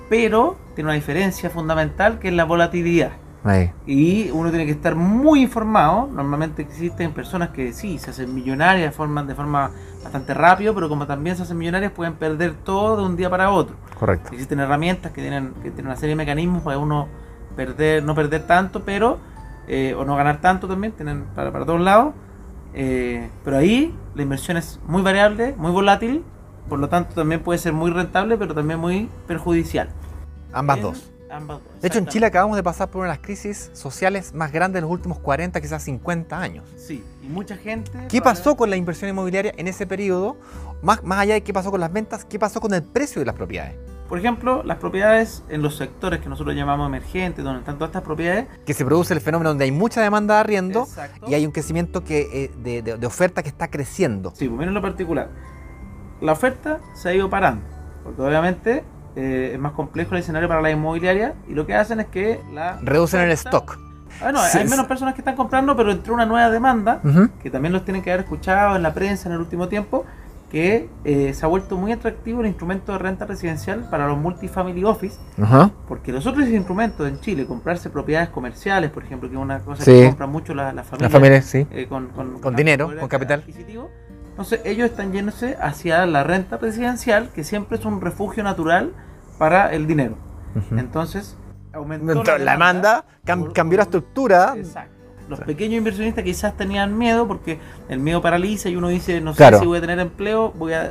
pero 0.09 0.57
tiene 0.75 0.89
una 0.89 0.95
diferencia 0.95 1.49
fundamental 1.51 2.19
que 2.19 2.29
es 2.29 2.35
la 2.35 2.45
volatilidad. 2.45 3.13
Ahí. 3.45 3.73
Y 3.87 4.31
uno 4.31 4.51
tiene 4.51 4.67
que 4.67 4.71
estar 4.73 4.95
muy 4.95 5.43
informado. 5.43 6.09
Normalmente 6.13 6.63
existen 6.63 7.13
personas 7.13 7.49
que 7.49 7.73
sí, 7.73 7.99
se 7.99 8.11
hacen 8.11 8.33
millonarias 8.33 8.91
de 8.91 8.93
forma, 8.97 9.25
de 9.25 9.35
forma 9.35 9.73
bastante 10.03 10.33
rápido, 10.33 10.75
pero 10.75 10.89
como 10.89 11.07
también 11.09 11.35
se 11.37 11.43
hacen 11.43 11.59
millonarias 11.59 11.91
pueden 11.91 12.13
perder 12.15 12.55
todo 12.55 12.99
de 12.99 13.03
un 13.05 13.17
día 13.17 13.29
para 13.29 13.51
otro. 13.51 13.75
Correcto. 13.99 14.29
Existen 14.33 14.61
herramientas 14.61 15.11
que 15.11 15.23
tienen, 15.23 15.55
que 15.55 15.71
tienen 15.71 15.87
una 15.87 15.97
serie 15.97 16.11
de 16.11 16.17
mecanismos 16.17 16.63
para 16.63 16.79
uno 16.79 17.09
perder, 17.57 18.05
no 18.05 18.15
perder 18.15 18.47
tanto, 18.47 18.85
pero 18.85 19.19
eh, 19.69 19.95
o 19.97 20.05
no 20.05 20.17
ganar 20.17 20.41
tanto 20.41 20.67
también, 20.69 20.93
tienen 20.93 21.25
para, 21.35 21.53
para 21.53 21.65
todos 21.67 21.81
lados. 21.81 22.15
Eh, 22.75 23.29
pero 23.45 23.59
ahí 23.59 23.95
la 24.15 24.23
inversión 24.23 24.57
es 24.57 24.81
muy 24.87 25.03
variable, 25.03 25.55
muy 25.59 25.71
volátil, 25.73 26.25
por 26.69 26.79
lo 26.79 26.89
tanto 26.89 27.15
también 27.15 27.43
puede 27.43 27.59
ser 27.59 27.73
muy 27.73 27.91
rentable, 27.91 28.37
pero 28.39 28.55
también 28.55 28.79
muy 28.81 29.09
perjudicial. 29.27 29.89
Ambas 30.53 30.77
En- 30.79 30.83
dos. 30.83 31.09
Ambas 31.31 31.61
dos. 31.65 31.81
De 31.81 31.89
hecho, 31.89 31.99
en. 31.99 32.07
Chile 32.07 32.27
acabamos 32.27 32.57
de 32.57 32.63
pasar 32.63 32.89
por 32.91 33.01
una 33.01 33.09
de 33.11 33.17
las 33.17 33.25
crisis 33.25 33.71
sociales 33.73 34.35
más 34.35 34.53
grandes 34.53 34.75
de 34.75 34.81
los 34.83 34.91
últimos 34.91 35.19
40, 35.19 35.61
quizás 35.63 35.83
50 35.83 36.39
años. 36.39 36.65
Sí, 36.77 37.03
y 37.23 37.27
mucha 37.27 37.57
gente. 37.57 37.91
¿Qué 38.11 38.21
pasó 38.21 38.55
con 38.55 38.69
la 38.69 38.77
inversión 38.77 39.09
inmobiliaria 39.09 39.55
en 39.57 39.67
ese 39.67 39.87
periodo? 39.87 40.37
Más, 40.83 41.03
más 41.05 41.21
allá 41.21 41.35
de 41.35 41.43
qué 41.43 41.53
pasó 41.55 41.71
con 41.71 41.81
las 41.81 41.91
ventas, 41.93 42.25
¿qué 42.27 42.39
pasó 42.39 42.61
con 42.61 42.75
el 42.75 42.83
precio 42.83 43.21
de 43.21 43.27
las 43.27 43.35
propiedades? 43.35 43.77
Por 44.09 44.19
ejemplo, 44.19 44.63
las 44.63 44.77
propiedades 44.77 45.43
en 45.49 45.63
los 45.63 45.77
sectores 45.77 46.21
que 46.21 46.29
nosotros 46.29 46.55
llamamos 46.55 46.87
emergentes, 46.87 47.43
donde 47.45 47.61
están 47.61 47.77
todas 47.77 47.89
estas 47.91 48.03
propiedades. 48.03 48.47
Que 48.67 48.75
se 48.75 48.85
produce 48.85 49.15
el 49.15 49.21
fenómeno 49.21 49.51
donde 49.51 49.65
hay 49.65 49.73
mucha 49.73 50.03
demanda 50.03 50.35
de 50.35 50.41
arriendo 50.41 50.83
Exacto. 50.83 51.27
y 51.31 51.35
hay 51.35 51.47
un 51.47 51.53
crecimiento 51.53 52.05
que, 52.05 52.29
eh, 52.45 52.51
de, 52.63 52.83
de- 52.83 52.99
de 52.99 53.07
oferta 53.07 53.43
que 53.43 53.49
está 53.49 53.69
creciendo. 53.69 54.31
Sí, 54.35 54.49
pues 54.49 54.59
miren 54.59 54.75
lo 54.75 54.83
particular. 54.83 55.31
La 56.21 56.33
oferta 56.33 56.79
se 56.95 57.09
ha 57.09 57.15
ido 57.15 57.31
parando, 57.31 57.65
porque 58.05 58.21
obviamente 58.23 58.85
eh, 59.17 59.51
es 59.55 59.59
más 59.59 59.73
complejo 59.73 60.15
el 60.15 60.21
escenario 60.21 60.47
para 60.49 60.61
la 60.61 60.71
inmobiliaria 60.71 61.35
y 61.49 61.55
lo 61.55 61.67
que 61.67 61.75
hacen 61.75 62.01
es 62.01 62.07
que 62.07 62.41
la... 62.53 62.79
Reducen 62.83 63.21
el 63.23 63.31
oferta- 63.33 63.49
stock. 63.49 63.79
Ah, 64.23 64.31
no, 64.31 64.41
Sí, 64.43 64.59
hay 64.59 64.69
menos 64.69 64.87
personas 64.87 65.15
que 65.15 65.23
están 65.23 65.37
comprando, 65.37 65.75
pero 65.75 65.91
entró 65.91 66.13
una 66.13 66.27
nueva 66.27 66.51
demanda, 66.51 67.01
Ujú. 67.03 67.31
que 67.43 67.51
también 67.51 67.73
los 67.73 67.85
tienen 67.85 68.03
que 68.03 68.13
haber 68.13 68.25
escuchado 68.25 68.77
en 68.77 68.83
la 68.83 68.93
prensa 68.93 69.29
en 69.31 69.35
el 69.37 69.41
último 69.41 69.69
tiempo, 69.69 70.05
que 70.53 70.91
eh, 71.05 71.33
se 71.33 71.45
ha 71.47 71.49
vuelto 71.49 71.79
muy 71.79 71.93
atractivo 71.93 72.43
el 72.43 72.47
instrumento 72.47 72.93
de 72.93 72.99
renta 72.99 73.25
residencial 73.25 73.89
para 73.91 74.07
los 74.07 74.19
multifamily 74.19 74.85
office, 74.85 75.19
Ajá. 75.43 75.71
porque 75.89 76.13
los 76.13 76.27
otros 76.27 76.47
instrumentos 76.47 77.09
en 77.09 77.19
Chile, 77.21 77.47
comprarse 77.47 77.89
propiedades 77.89 78.29
comerciales, 78.29 78.91
por 78.91 79.03
ejemplo, 79.03 79.31
que 79.31 79.35
es 79.37 79.41
una 79.41 79.61
cosa 79.61 79.83
Sí. 79.83 79.91
que 79.93 80.07
compran 80.09 80.31
mucho 80.31 80.53
las 80.55 80.75
la 80.75 80.83
La 80.83 80.85
familias 80.85 81.11
familia, 81.13 81.43
sí. 81.43 81.67
eh, 81.71 81.87
con, 81.89 82.09
con, 82.09 82.39
Con 82.39 82.55
dinero, 82.55 82.93
con 83.01 83.09
capital. 83.09 83.41
adquisitivo. 83.41 83.89
Entonces 84.29 84.61
ellos 84.67 84.91
están 84.91 85.13
yéndose 85.13 85.57
hacia 85.61 86.05
la 86.05 86.23
renta 86.23 86.59
presidencial, 86.59 87.31
que 87.35 87.45
siempre 87.45 87.79
es 87.79 87.85
un 87.87 88.01
refugio 88.03 88.45
natural 88.45 88.93
para 89.39 89.73
el 89.73 89.87
dinero. 89.87 90.17
Entonces 90.77 91.37
aumentó 91.73 92.13
Entró 92.13 92.37
La 92.39 92.53
demanda 92.53 93.05
cam- 93.25 93.41
por- 93.41 93.53
cambió 93.55 93.79
la 93.79 93.85
estructura. 93.85 94.53
Exacto. 94.57 94.93
Los 95.29 95.39
Sí. 95.39 95.45
pequeños 95.47 95.79
inversionistas 95.79 96.25
quizás 96.25 96.57
tenían 96.57 96.97
miedo 96.99 97.27
porque 97.29 97.59
el 97.89 97.99
miedo 98.01 98.21
paraliza 98.21 98.69
y 98.69 98.77
uno 98.77 98.89
dice, 98.89 99.21
no 99.21 99.33
sé 99.33 99.39
Claro. 99.39 99.61
si 99.61 99.67
voy 99.67 99.79
a 99.79 99.81
tener 99.81 99.99
empleo, 99.99 100.53
voy 100.59 100.73
a 100.75 100.91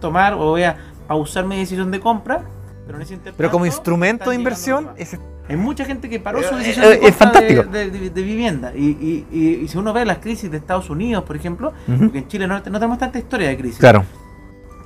tomar 0.00 0.34
o 0.34 0.38
voy 0.50 0.62
a 0.64 0.76
pausar 1.08 1.44
mi 1.44 1.56
decisión 1.56 1.90
de 1.90 2.00
compra. 2.00 2.42
Pero, 2.86 2.96
en 2.98 3.02
ese 3.02 3.18
Pero 3.36 3.50
como 3.50 3.64
instrumento 3.64 4.28
de 4.30 4.36
inversión, 4.36 4.90
es, 4.98 5.16
hay 5.48 5.56
mucha 5.56 5.86
gente 5.86 6.10
que 6.10 6.20
paró 6.20 6.42
su 6.42 6.54
Eh, 6.54 6.58
decisión 6.58 6.84
eh, 6.84 6.88
de 6.88 6.94
es 6.96 7.00
compra 7.00 7.14
fantástico. 7.40 7.62
de, 7.64 7.90
de- 7.90 8.10
de 8.10 8.22
vivienda. 8.22 8.72
Y, 8.76 8.88
y- 8.90 9.26
y- 9.32 9.54
y 9.64 9.68
si 9.68 9.78
uno 9.78 9.94
ve 9.94 10.04
las 10.04 10.18
crisis 10.18 10.50
de 10.50 10.58
Estados 10.58 10.90
Unidos, 10.90 11.24
por 11.24 11.34
ejemplo, 11.34 11.72
Ujú. 11.88 11.98
porque 11.98 12.18
en 12.18 12.28
Chile 12.28 12.46
no, 12.46 12.54
no 12.56 12.62
tenemos 12.62 12.98
tanta 12.98 13.18
historia 13.18 13.48
de 13.48 13.56
crisis. 13.56 13.78
claro. 13.78 14.04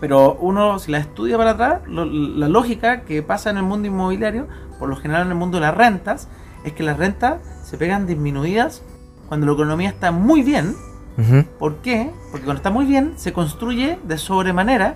Pero 0.00 0.34
uno, 0.40 0.78
si 0.78 0.92
la 0.92 0.98
estudia 0.98 1.36
para 1.36 1.50
atrás, 1.50 1.80
lo- 1.88 2.04
la 2.04 2.48
lógica 2.48 3.00
que 3.00 3.20
pasa 3.24 3.50
en 3.50 3.56
el 3.56 3.64
mundo 3.64 3.88
inmobiliario, 3.88 4.46
por 4.78 4.88
lo 4.88 4.94
general 4.94 5.22
en 5.22 5.28
el 5.32 5.34
mundo 5.34 5.56
de 5.58 5.62
las 5.62 5.74
rentas, 5.76 6.28
es 6.64 6.72
que 6.72 6.84
las 6.84 6.98
rentas 6.98 7.38
se 7.68 7.76
pegan 7.76 8.06
disminuidas 8.06 8.82
cuando 9.28 9.46
la 9.46 9.52
economía 9.52 9.90
está 9.90 10.10
muy 10.10 10.42
bien. 10.42 10.74
Ujú. 11.18 11.44
¿Por 11.58 11.76
qué? 11.76 12.10
Porque 12.30 12.44
cuando 12.44 12.58
está 12.58 12.70
muy 12.70 12.86
bien, 12.86 13.14
se 13.16 13.32
construye 13.32 13.98
de 14.04 14.16
sobremanera 14.18 14.94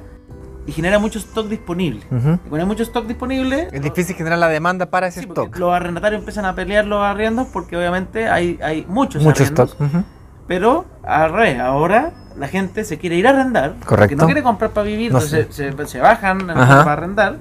y 0.67 0.73
genera 0.73 0.99
mucho 1.01 1.19
stock 1.19 1.49
disponible. 1.49 2.01
Ujú. 2.11 2.35
Y 2.35 2.49
cuando 2.49 2.59
hay 2.59 2.67
mucho 2.67 2.83
stock 2.85 3.07
disponible, 3.07 3.69
Es 3.73 3.83
difícil 3.83 4.15
generar 4.17 4.39
la 4.39 4.49
demanda 4.49 4.87
para 4.87 5.09
ese 5.09 5.21
Sí, 5.21 5.27
porque 5.27 5.43
stock. 5.43 5.57
los 5.59 5.75
arrendatarios 5.75 6.21
empiezan 6.21 6.45
a 6.45 6.55
pelear 6.55 6.87
los 6.87 7.03
arriendos 7.03 7.49
porque 7.53 7.77
obviamente 7.77 8.29
hay, 8.29 8.59
hay 8.63 8.87
muchos 8.89 9.23
Mucho 9.23 9.43
arriendos. 9.43 9.71
stock. 9.73 9.87
Ujú. 9.89 10.05
Pero 10.47 10.85
al 11.03 11.33
revés, 11.33 11.61
ahora 11.61 12.13
la 12.39 12.49
gente 12.49 12.85
se 12.85 12.97
quiere 12.99 13.17
ir 13.17 13.27
a 13.27 13.31
arrendar. 13.31 13.73
Porque 13.73 13.87
Correcto. 13.87 14.17
no 14.17 14.25
quiere 14.27 14.43
comprar 14.43 14.71
para 14.71 14.87
vivir, 14.87 15.13
No 15.13 15.19
entonces 15.19 15.49
se, 15.55 15.73
se- 15.73 15.87
se 15.87 15.99
bajan 16.01 16.47
para 16.47 16.93
arrendar. 16.93 17.37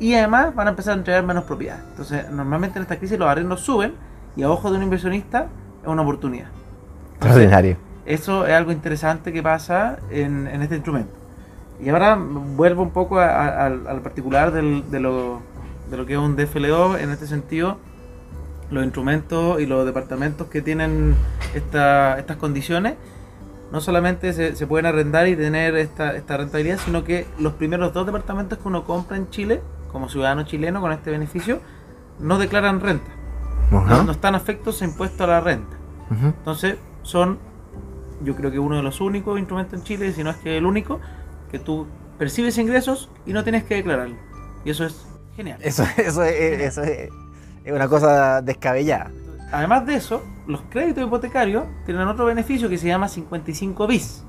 Y 0.00 0.14
además 0.14 0.54
van 0.54 0.66
a 0.66 0.70
empezar 0.70 0.92
a 0.94 0.96
entregar 0.98 1.24
menos 1.24 1.44
propiedad. 1.44 1.78
Entonces, 1.90 2.30
normalmente 2.30 2.78
en 2.78 2.82
esta 2.82 2.96
crisis 2.98 3.18
los 3.18 3.28
arrendos 3.28 3.60
suben 3.62 3.94
y 4.38 4.42
a 4.42 4.50
ojo 4.50 4.70
de 4.70 4.78
un 4.78 4.84
inversionista 4.84 5.48
es 5.82 5.88
una 5.88 6.00
oportunidad. 6.02 6.48
Extraordinario. 7.16 7.76
eso 8.06 8.46
es 8.46 8.54
algo 8.54 8.72
interesante 8.72 9.32
que 9.32 9.42
pasa 9.42 9.98
en, 10.10 10.46
en 10.46 10.62
este 10.62 10.76
instrumento. 10.76 11.12
Y 11.80 11.90
ahora 11.90 12.16
vuelvo 12.16 12.82
un 12.82 12.90
poco 12.90 13.18
al, 13.20 13.86
al 13.86 14.00
particular 14.00 14.50
del- 14.52 14.90
de, 14.90 15.00
lo, 15.00 15.40
de 15.90 15.96
lo 15.96 16.06
que 16.06 16.14
es 16.14 16.18
un 16.18 16.34
DFLO. 16.36 16.96
En 16.96 17.10
este 17.10 17.26
sentido, 17.26 17.76
los 18.70 18.82
instrumentos 18.84 19.60
y 19.60 19.66
los 19.66 19.84
departamentos 19.86 20.46
que 20.48 20.62
tienen 20.62 21.14
esta- 21.54 22.18
estas 22.18 22.36
condiciones 22.36 22.94
no 23.72 23.80
solamente 23.80 24.32
se, 24.32 24.56
se 24.56 24.66
pueden 24.66 24.86
arrendar 24.86 25.28
y 25.28 25.36
tener 25.36 25.76
esta, 25.76 26.16
esta 26.16 26.36
rentabilidad, 26.38 26.78
sino 26.84 27.04
que 27.04 27.26
los 27.38 27.52
primeros 27.54 27.92
dos 27.92 28.06
departamentos 28.06 28.58
que 28.58 28.66
uno 28.68 28.84
compra 28.84 29.16
en 29.16 29.28
Chile, 29.30 29.60
como 29.92 30.08
ciudadano 30.08 30.44
chileno 30.44 30.80
con 30.80 30.90
este 30.92 31.10
beneficio, 31.10 31.60
no 32.18 32.38
declaran 32.38 32.80
renta. 32.80 33.10
No, 33.70 34.10
están 34.10 34.34
afectos 34.34 34.80
a 34.82 34.84
impuesto 34.84 35.24
a 35.24 35.26
la 35.26 35.40
renta. 35.40 35.76
Entonces, 36.10 36.76
son, 37.02 37.38
yo 38.22 38.34
creo 38.34 38.50
que 38.50 38.58
uno 38.58 38.76
de 38.76 38.82
los 38.82 39.00
únicos 39.00 39.38
instrumentos 39.38 39.78
en 39.78 39.84
Chile, 39.84 40.12
si 40.12 40.24
no 40.24 40.30
es 40.30 40.36
que 40.36 40.56
el 40.56 40.64
único, 40.64 41.00
que 41.50 41.58
tú 41.58 41.86
percibes 42.18 42.56
ingresos 42.58 43.10
y 43.26 43.32
no 43.32 43.44
tienes 43.44 43.64
que 43.64 43.76
declararlo. 43.76 44.16
Y 44.64 44.70
eso 44.70 44.84
es 44.84 45.06
genial. 45.36 45.58
Eso, 45.62 45.84
eso, 45.96 46.22
es, 46.22 46.60
eso 46.60 46.82
es, 46.82 47.10
es 47.64 47.72
una 47.72 47.88
cosa 47.88 48.40
descabellada. 48.42 49.10
Además 49.52 49.86
de 49.86 49.94
eso, 49.94 50.22
los 50.46 50.62
créditos 50.70 51.04
hipotecarios 51.04 51.64
tienen 51.86 52.06
otro 52.08 52.26
beneficio 52.26 52.68
que 52.68 52.78
se 52.78 52.86
llama 52.86 53.08
55 53.08 53.86
bis, 53.86 54.24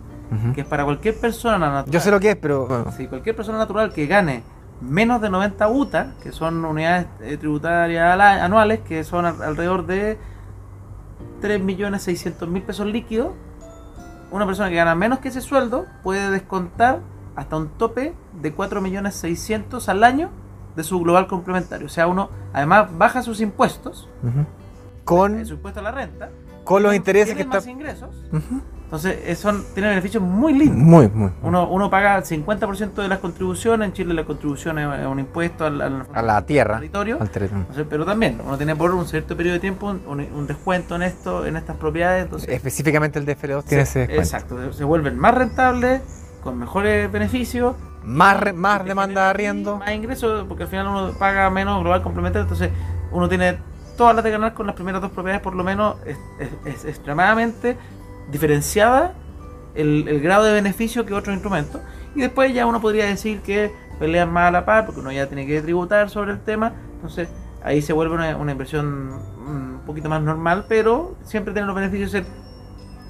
que 0.53 0.61
es 0.61 0.67
para 0.67 0.85
cualquier 0.85 1.17
persona 1.19 1.57
natural. 1.57 1.91
Yo 1.91 1.99
sé 1.99 2.11
lo 2.11 2.19
que 2.19 2.31
es, 2.31 2.35
pero... 2.35 2.85
Sí, 2.95 3.07
cualquier 3.07 3.35
persona 3.35 3.57
natural 3.57 3.91
que 3.91 4.05
gane 4.05 4.43
menos 4.81 5.21
de 5.21 5.29
90 5.29 5.67
UTA, 5.69 6.13
que 6.23 6.31
son 6.31 6.63
unidades 6.65 7.07
eh, 7.21 7.37
tributarias 7.37 8.19
anuales, 8.19 8.79
que 8.79 9.03
son 9.03 9.25
al- 9.25 9.41
alrededor 9.41 9.85
de 9.85 10.17
3.600.000 11.41 12.61
pesos 12.63 12.85
líquidos, 12.87 13.31
una 14.31 14.45
persona 14.45 14.69
que 14.69 14.75
gana 14.75 14.95
menos 14.95 15.19
que 15.19 15.29
ese 15.29 15.41
sueldo 15.41 15.85
puede 16.03 16.29
descontar 16.31 16.99
hasta 17.35 17.57
un 17.57 17.69
tope 17.69 18.13
de 18.41 18.55
4.600.000 18.55 19.87
al 19.89 20.03
año 20.03 20.29
de 20.75 20.83
su 20.83 20.99
global 21.01 21.27
complementario. 21.27 21.87
O 21.87 21.89
sea, 21.89 22.07
uno 22.07 22.29
además 22.53 22.89
baja 22.97 23.21
sus 23.21 23.41
impuestos. 23.41 24.07
Con, 25.03 25.39
eh, 25.39 25.45
su 25.45 25.53
impuesto 25.55 25.79
a 25.79 25.83
la 25.83 25.91
renta, 25.91 26.29
con 26.63 26.83
los 26.83 26.93
intereses 26.93 27.33
que 27.35 27.41
está... 27.41 27.55
más. 27.57 27.65
Entonces 28.89 29.19
eh, 29.23 29.35
son, 29.35 29.63
tiene 29.75 29.89
beneficios 29.89 30.23
muy 30.23 30.51
lindos. 30.53 30.75
Muy, 30.77 31.07
muy. 31.09 31.29
Uno, 31.43 31.67
uno 31.69 31.91
paga 31.91 32.17
el 32.17 32.23
50% 32.23 32.93
de 32.95 33.07
las 33.07 33.19
contribuciones, 33.19 33.85
en 33.87 33.93
Chile 33.93 34.15
la 34.15 34.23
contribución 34.25 34.79
es 34.79 35.05
un 35.05 35.19
impuesto 35.19 35.63
al, 35.67 35.79
al- 35.79 36.07
A 36.11 36.21
la 36.23 36.43
tierra. 36.43 36.77
territorio, 36.77 37.17
Al. 37.21 37.29
Entonces, 37.31 37.85
pero 37.87 38.03
también 38.03 38.41
uno 38.43 38.57
tiene 38.57 38.75
por 38.75 38.91
un 38.95 39.05
cierto 39.05 39.37
periodo 39.37 39.53
de 39.53 39.59
tiempo 39.59 39.87
un, 40.07 40.47
descuento 40.47 40.95
en 40.95 41.03
esto, 41.03 41.45
en 41.45 41.55
estas 41.57 41.75
propiedades, 41.77 42.23
entonces 42.23 42.49
Específicamente 42.49 43.19
el 43.19 43.27
DFL2 43.27 43.63
tiene 43.65 43.83
ese 43.83 43.99
descuento. 43.99 44.23
exacto, 44.23 44.73
se 44.73 44.83
vuelven 44.83 45.19
más 45.19 45.35
rentables, 45.35 46.01
con 46.43 46.57
mejores 46.57 47.11
beneficios, 47.11 47.75
Más, 48.03 48.39
re- 48.39 48.53
más 48.53 48.83
demanda 48.85 49.25
de 49.25 49.29
arriendo. 49.29 49.77
más 49.77 49.91
ingresos, 49.91 50.45
porque 50.47 50.63
al 50.63 50.69
final 50.69 50.87
uno 50.87 51.11
paga 51.19 51.47
menos 51.51 51.79
global 51.81 52.01
complementario, 52.01 52.41
entonces 52.43 52.71
uno 53.11 53.29
tiene 53.29 53.59
todas 53.97 54.15
las 54.15 54.23
de 54.23 54.31
ganar 54.31 54.53
con 54.55 54.65
las 54.65 54.73
primeras 54.75 54.99
dos 55.01 55.11
propiedades, 55.11 55.43
por 55.43 55.53
lo 55.53 55.63
menos 55.63 55.97
es, 56.07 56.17
es- 56.39 56.73
es 56.75 56.85
extremadamente 56.85 57.77
diferenciada 58.31 59.13
el, 59.75 60.07
el 60.07 60.19
grado 60.21 60.43
de 60.43 60.53
beneficio 60.53 61.05
que 61.05 61.13
otros 61.13 61.33
instrumentos. 61.33 61.81
Y 62.15 62.21
después 62.21 62.53
ya 62.53 62.65
uno 62.65 62.81
podría 62.81 63.05
decir 63.05 63.41
que 63.41 63.71
pelean 63.99 64.31
más 64.31 64.47
a 64.47 64.51
la 64.51 64.65
par, 64.65 64.85
porque 64.85 65.01
uno 65.01 65.11
ya 65.11 65.27
tiene 65.27 65.45
que 65.45 65.61
tributar 65.61 66.09
sobre 66.09 66.31
el 66.31 66.39
tema, 66.39 66.73
entonces 66.95 67.27
ahí 67.61 67.81
se 67.81 67.93
vuelve 67.93 68.15
una, 68.15 68.37
una 68.37 68.53
inversión 68.53 69.09
mm, 69.09 69.75
un 69.75 69.81
poquito 69.85 70.09
más 70.09 70.21
normal, 70.21 70.65
pero 70.67 71.17
siempre 71.23 71.53
tiene 71.53 71.67
los 71.67 71.75
beneficios 71.75 72.11
de 72.11 72.23
ser 72.23 72.31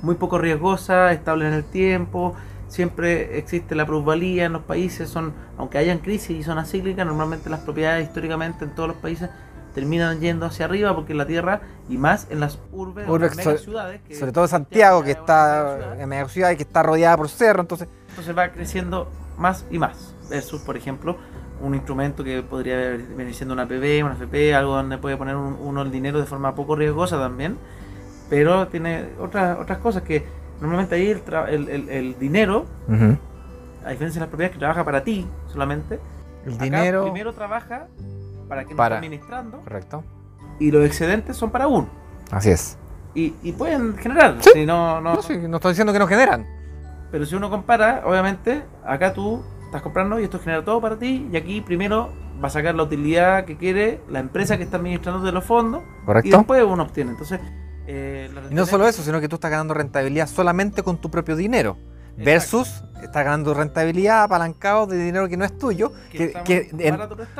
muy 0.01 0.15
poco 0.15 0.37
riesgosa, 0.37 1.11
estable 1.11 1.47
en 1.47 1.53
el 1.53 1.63
tiempo, 1.63 2.35
siempre 2.67 3.37
existe 3.37 3.75
la 3.75 3.85
plusvalía 3.85 4.45
en 4.45 4.53
los 4.53 4.63
países, 4.63 5.09
son 5.09 5.33
aunque 5.57 5.77
hayan 5.77 5.99
crisis 5.99 6.31
y 6.37 6.43
zonas 6.43 6.71
cíclicas, 6.71 7.05
normalmente 7.05 7.49
las 7.49 7.61
propiedades 7.61 8.07
históricamente 8.07 8.65
en 8.65 8.73
todos 8.75 8.89
los 8.89 8.97
países 8.97 9.29
terminan 9.73 10.19
yendo 10.19 10.45
hacia 10.45 10.65
arriba 10.65 10.95
porque 10.95 11.13
la 11.13 11.25
tierra 11.25 11.61
y 11.89 11.97
más 11.97 12.27
en 12.29 12.39
las 12.39 12.59
urbes, 12.71 13.07
Urbes, 13.07 13.35
las 13.35 13.43
sobre- 13.43 13.53
megaciudades, 13.55 14.01
que 14.01 14.15
Sobre 14.15 14.31
todo 14.31 14.47
Santiago, 14.47 15.03
que 15.03 15.11
está 15.11 15.95
en 15.99 16.09
media 16.09 16.27
ciudad 16.27 16.51
y 16.51 16.55
que 16.55 16.63
está 16.63 16.83
rodeada 16.83 17.15
por 17.17 17.29
cerro, 17.29 17.61
entonces 17.61 17.87
entonces 18.09 18.37
va 18.37 18.49
creciendo 18.49 19.09
más 19.37 19.65
y 19.71 19.79
más 19.79 20.13
versus 20.29 20.61
por 20.61 20.75
ejemplo 20.77 21.15
un 21.61 21.75
instrumento 21.75 22.23
que 22.23 22.41
podría 22.41 22.77
venir 23.15 23.33
siendo 23.35 23.53
una 23.53 23.67
PB, 23.67 24.03
una 24.05 24.13
FP, 24.13 24.53
algo 24.55 24.75
donde 24.75 24.97
puede 24.97 25.17
poner 25.17 25.35
un- 25.35 25.57
uno 25.61 25.81
el 25.81 25.91
dinero 25.91 26.19
de 26.19 26.25
forma 26.25 26.55
poco 26.55 26.75
riesgosa 26.75 27.17
también, 27.17 27.57
pero 28.29 28.67
tiene 28.67 29.09
otras 29.19 29.57
otras 29.59 29.77
cosas 29.79 30.03
que 30.03 30.25
normalmente 30.61 30.95
ahí 30.95 31.07
el, 31.09 31.23
tra- 31.25 31.47
el, 31.49 31.67
el- 31.69 31.89
el 31.89 32.19
dinero, 32.19 32.65
a 33.85 33.89
diferencia 33.91 34.19
de 34.19 34.25
las 34.25 34.29
propiedades 34.29 34.51
que 34.53 34.59
trabaja 34.59 34.83
para 34.85 35.03
ti 35.03 35.27
solamente, 35.47 35.99
el 36.45 36.53
acá 36.53 36.63
dinero. 36.63 37.03
primero 37.03 37.33
trabaja 37.33 37.87
para 38.49 38.65
quien 38.65 38.75
Para- 38.75 38.95
está 38.95 39.05
administrando 39.05 39.59
Correcto. 39.61 40.03
y 40.59 40.71
los 40.71 40.85
excedentes 40.85 41.37
son 41.37 41.51
para 41.51 41.67
uno. 41.67 41.87
Así 42.31 42.49
es. 42.49 42.77
Y, 43.15 43.33
y 43.43 43.53
pueden 43.53 43.95
generar, 43.97 44.35
Sí. 44.41 44.49
si 44.53 44.65
no, 44.65 44.99
no, 45.01 45.15
No, 45.15 45.21
sí, 45.21 45.37
no 45.37 45.57
estoy 45.57 45.71
diciendo 45.71 45.93
que 45.93 45.99
no 45.99 46.07
generan. 46.07 46.45
Pero 47.11 47.25
si 47.25 47.35
uno 47.35 47.49
compara, 47.49 48.03
obviamente, 48.05 48.63
acá 48.85 49.13
tú 49.13 49.41
estás 49.65 49.81
comprando 49.81 50.19
y 50.19 50.23
esto 50.25 50.39
genera 50.39 50.63
todo 50.63 50.79
para 50.81 50.97
ti. 50.97 51.27
Y 51.31 51.37
aquí 51.37 51.61
primero 51.61 52.09
va 52.43 52.47
a 52.47 52.51
sacar 52.51 52.75
la 52.75 52.83
utilidad 52.83 53.45
que 53.45 53.57
quiere 53.57 54.01
la 54.09 54.19
empresa 54.19 54.57
que 54.57 54.63
está 54.63 54.77
administrando 54.77 55.21
de 55.25 55.31
los 55.31 55.43
fondos. 55.43 55.81
Y 56.01 56.05
Correcto. 56.05 56.37
después 56.37 56.63
uno 56.63 56.83
obtiene. 56.83 57.11
Entonces, 57.11 57.39
eh, 57.87 58.29
la 58.33 58.41
Y 58.51 58.53
no 58.53 58.65
solo 58.67 58.87
eso, 58.87 59.01
sino 59.01 59.19
que 59.19 59.27
tú 59.27 59.35
estás 59.37 59.49
ganando 59.49 59.73
rentabilidad 59.73 60.27
solamente 60.27 60.83
con 60.83 60.97
tu 61.01 61.09
propio 61.09 61.35
dinero. 61.35 61.77
Versus 62.25 62.83
estás 63.01 63.23
ganando 63.23 63.53
rentabilidad 63.53 64.23
apalancado 64.23 64.87
de 64.87 64.97
dinero 65.03 65.27
que 65.29 65.37
no 65.37 65.45
es 65.45 65.57
tuyo, 65.57 65.91
que, 66.11 66.25
está 66.25 66.43
en- 66.47 66.97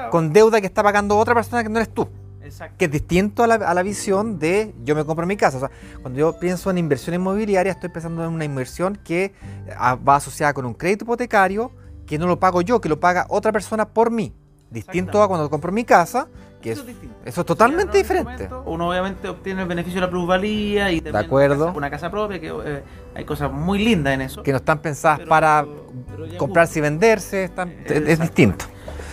con 0.10 0.32
deuda 0.34 0.62
que 0.62 0.68
está 0.68 0.82
pagando 0.84 1.18
otra 1.18 1.34
persona 1.36 1.64
que 1.64 1.70
no 1.70 1.78
eres 1.80 1.94
tú. 1.94 2.08
Exacto. 2.42 2.76
que 2.80 2.86
es 2.86 2.92
distinto 2.92 3.44
a 3.44 3.48
la, 3.48 3.56
a 3.56 3.74
la 3.76 3.84
visión 3.84 4.40
de 4.40 4.74
yo 4.84 4.96
me 4.96 5.06
compro 5.06 5.28
mi 5.28 5.38
casa. 5.38 5.58
O 5.58 5.60
sea, 5.60 5.70
cuando 6.02 6.18
yo 6.20 6.40
pienso 6.40 6.72
en 6.72 6.80
inversión 6.80 7.14
inmobiliaria, 7.14 7.72
estoy 7.72 7.90
pensando 7.90 8.26
en 8.26 8.32
una 8.32 8.44
inversión 8.44 8.96
que 9.04 9.36
ah, 9.78 9.94
va 9.96 10.16
asociada 10.16 10.52
con 10.54 10.66
un 10.66 10.74
crédito 10.74 11.04
hipotecario 11.06 11.72
que 12.08 12.18
no 12.18 12.26
lo 12.26 12.40
pago 12.40 12.62
yo, 12.62 12.82
que 12.82 12.90
lo 12.90 13.00
paga 13.00 13.28
otra 13.30 13.52
persona 13.52 13.88
por 13.90 14.10
mí. 14.10 14.34
Distinto 14.72 15.22
a 15.22 15.28
cuando 15.28 15.48
compro 15.48 15.72
mi 15.72 15.84
casa, 15.84 16.28
que 16.62 16.72
Eso 16.72 16.82
es, 16.82 16.88
distinto. 16.88 17.16
eso 17.26 17.42
es 17.42 17.48
totalmente 17.48 17.94
Si 17.94 17.98
diferente. 18.00 18.50
Uno 18.66 18.90
obviamente 18.90 19.30
obtiene 19.30 19.62
el 19.62 19.68
beneficio 19.68 20.00
de 20.02 20.08
la 20.08 20.10
plusvalía 20.12 20.92
y 20.92 21.02
también 21.02 21.26
acuerdo. 21.26 21.56
Una, 21.56 21.66
casa, 21.68 21.78
una 21.78 21.90
casa 21.90 22.12
propia, 22.12 22.40
que 22.40 22.48
eh, 22.50 22.84
hay 23.16 23.26
cosas 23.26 23.52
muy 23.52 23.80
lindas 23.80 24.14
en 24.14 24.22
eso. 24.22 24.44
que 24.44 24.52
no 24.52 24.58
están 24.58 24.80
pensadas 24.80 25.20
Pero- 25.20 25.30
para 25.30 25.66
pero 26.10 26.38
comprarse 26.38 26.80
y 26.80 26.82
venderse, 26.82 27.44
están- 27.46 27.74
es- 27.86 28.20
distinto. 28.20 28.66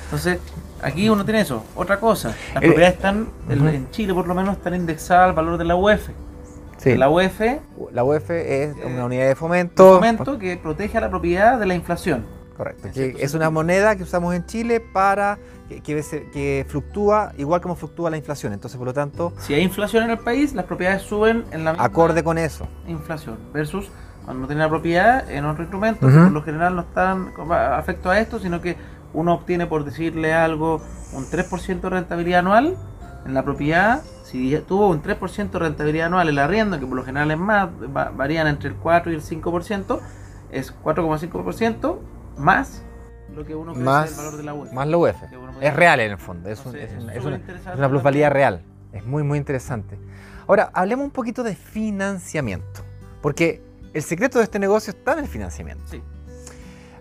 Entonces, 0.05 0.39
aquí 0.83 1.09
uno 1.09 1.25
tiene 1.25 1.41
eso. 1.41 1.65
Otra 1.77 1.99
cosa, 2.01 2.29
las 2.55 2.63
Eh, 2.63 2.67
propiedades 2.67 2.95
están, 2.95 3.29
en- 3.49 3.91
Chile 3.91 4.13
por 4.15 4.27
lo 4.27 4.35
menos, 4.35 4.57
están 4.57 4.75
indexadas 4.75 5.29
al 5.29 5.33
valor 5.35 5.57
de 5.59 5.65
la 5.65 5.77
UEF. 5.77 6.09
Sí. 6.79 6.95
La 6.97 7.09
UEF 7.09 7.41
La 7.93 8.05
UEF 8.05 8.31
es 8.31 8.77
Eh, 8.77 8.83
una 8.87 9.07
unidad 9.07 9.27
de 9.29 9.35
fomento. 9.35 9.95
momento 9.95 10.39
que 10.39 10.57
protege 10.57 10.99
a 10.99 11.01
la 11.01 11.11
propiedad 11.11 11.59
de 11.59 11.67
la 11.67 11.75
inflación. 11.75 12.25
Correcto. 12.57 12.89
Que 12.93 13.17
es 13.19 13.35
una 13.35 13.51
moneda 13.51 13.97
que 13.97 14.03
usamos 14.03 14.35
en 14.35 14.47
Chile 14.47 14.81
para 14.81 15.39
que, 15.69 15.81
que, 15.81 16.03
se- 16.03 16.31
que 16.31 16.65
fluctúa 16.69 17.33
igual 17.39 17.61
como 17.61 17.75
fluctúa 17.77 18.11
la 18.11 18.17
inflación. 18.17 18.53
Entonces, 18.53 18.77
por 18.79 18.87
lo 18.87 18.93
tanto, 18.95 19.33
Si 19.39 19.55
hay 19.55 19.63
inflación 19.63 20.05
en 20.05 20.11
el 20.11 20.19
país, 20.19 20.55
las 20.55 20.65
propiedades 20.67 21.03
suben 21.03 21.45
en 21.51 21.65
la 21.65 21.73
misma 21.73 21.85
acorde 21.85 22.23
con 22.25 22.39
eso. 22.39 22.67
inflación. 22.87 23.39
Versus 23.53 23.91
cuando 24.25 24.43
no 24.43 24.47
tiene 24.49 24.63
la 24.63 24.69
propiedad 24.69 25.31
en 25.31 25.45
otro 25.45 25.63
instrumento, 25.63 26.07
que 26.09 26.13
por 26.13 26.33
lo 26.33 26.43
general 26.43 26.75
no 26.75 26.83
están 26.83 27.33
afecto 27.51 28.11
a 28.11 28.19
esto, 28.19 28.39
sino 28.41 28.61
que 28.61 28.77
uno 29.13 29.35
obtiene, 29.35 29.67
por 29.67 29.85
decirle 29.85 30.35
algo, 30.35 30.81
un 31.13 31.25
3% 31.27 31.81
de 31.81 31.91
rentabilidad 31.91 32.41
anual 32.41 32.77
en 33.25 33.35
la 33.35 33.45
propiedad. 33.45 34.03
Si 34.25 34.57
tuvo 34.67 34.89
un 34.89 35.01
3% 35.03 35.51
de 35.53 35.59
rentabilidad 35.61 36.07
anual 36.09 36.29
el 36.29 36.39
arriendo, 36.39 36.79
que 36.81 36.87
por 36.87 36.97
lo 36.97 37.05
general 37.05 37.31
es 37.31 37.39
más, 37.39 37.69
va- 37.97 38.11
varían 38.15 38.47
entre 38.49 38.69
el 38.71 38.75
4 38.75 39.13
y 39.13 39.15
el 39.15 39.23
5%, 39.23 40.01
es 40.51 40.73
4,5% 40.83 41.99
más 42.37 42.83
lo 43.35 43.45
que 43.45 43.55
uno 43.55 43.75
Más- 43.75 44.09
del 44.11 44.17
valor 44.17 44.37
de 44.37 44.43
la 44.43 44.55
web. 44.55 44.73
Más 44.73 44.87
la 44.89 44.97
UEF. 44.97 45.17
Que 45.29 45.37
uno 45.37 45.53
podría- 45.53 45.69
Es 45.71 45.77
real 45.77 46.01
en 46.01 46.11
el 46.13 46.19
fondo. 46.19 46.49
Es, 46.49 46.65
un- 46.65 46.75
Entonces, 46.77 46.91
es 46.99 47.03
un- 47.03 47.11
es 47.11 47.17
es 47.17 47.25
una, 47.25 47.37
es 47.73 47.79
una 47.79 47.89
plusvalía 47.89 48.31
real. 48.31 48.63
Es 48.93 49.05
muy, 49.05 49.23
muy 49.23 49.39
interesante. 49.39 49.99
Ahora, 50.47 50.71
hablemos 50.73 51.05
un 51.05 51.11
poquito 51.11 51.43
de 51.43 51.55
financiamiento. 51.57 52.83
Porque 53.21 53.61
el 53.93 54.03
secreto 54.03 54.39
de 54.39 54.45
este 54.45 54.59
negocio 54.59 54.93
está 54.93 55.13
en 55.15 55.21
el 55.21 55.27
financiamiento. 55.29 55.83
Sí. 55.91 56.03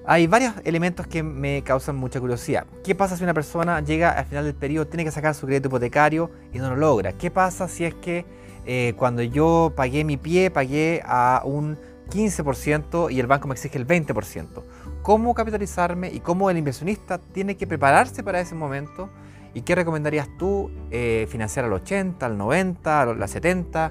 Hay 0.08 0.28
varios 0.28 0.54
elementos 0.66 1.08
que 1.08 1.24
me 1.24 1.64
causan 1.64 1.96
mucha 1.96 2.20
curiosidad. 2.20 2.66
¿Qué 2.84 2.94
pasa 2.94 3.18
si 3.18 3.24
una 3.24 3.34
persona 3.34 3.80
llega 3.82 4.12
al 4.12 4.26
final 4.26 4.44
del 4.46 4.54
periodo, 4.54 4.86
tiene 4.88 5.04
que 5.04 5.12
sacar 5.12 5.34
su 5.34 5.48
crédito 5.48 5.68
hipotecario 5.68 6.30
y 6.54 6.60
no 6.60 6.70
lo 6.70 6.76
logra? 6.76 7.14
¿Qué 7.14 7.32
pasa 7.32 7.68
si 7.68 7.86
es 7.86 7.94
que 7.96 8.26
eh, 8.68 8.94
cuando 8.98 9.22
yo 9.24 9.74
pagué 9.76 10.04
mi 10.04 10.18
pie, 10.18 10.52
pagué 10.52 11.02
a 11.06 11.42
un 11.46 11.78
15% 12.12 13.10
y 13.12 13.20
el 13.20 13.28
banco 13.28 13.48
me 13.48 13.54
exige 13.54 13.78
el 13.78 13.86
20%? 13.88 14.64
¿Cómo 15.06 15.36
capitalizarme 15.36 16.10
y 16.12 16.20
cómo 16.20 16.50
el 16.50 16.58
inversionista 16.58 17.20
tiene 17.20 17.56
que 17.56 17.68
prepararse 17.68 18.24
para 18.24 18.40
ese 18.40 18.56
momento? 18.56 19.08
¿Y 19.54 19.62
qué 19.62 19.76
recomendarías 19.76 20.28
tú? 20.40 20.72
Eh, 20.90 21.28
¿Financiar 21.30 21.66
al 21.66 21.74
80, 21.74 22.26
al 22.26 22.36
90, 22.40 23.02
al 23.04 23.30
70? 23.30 23.86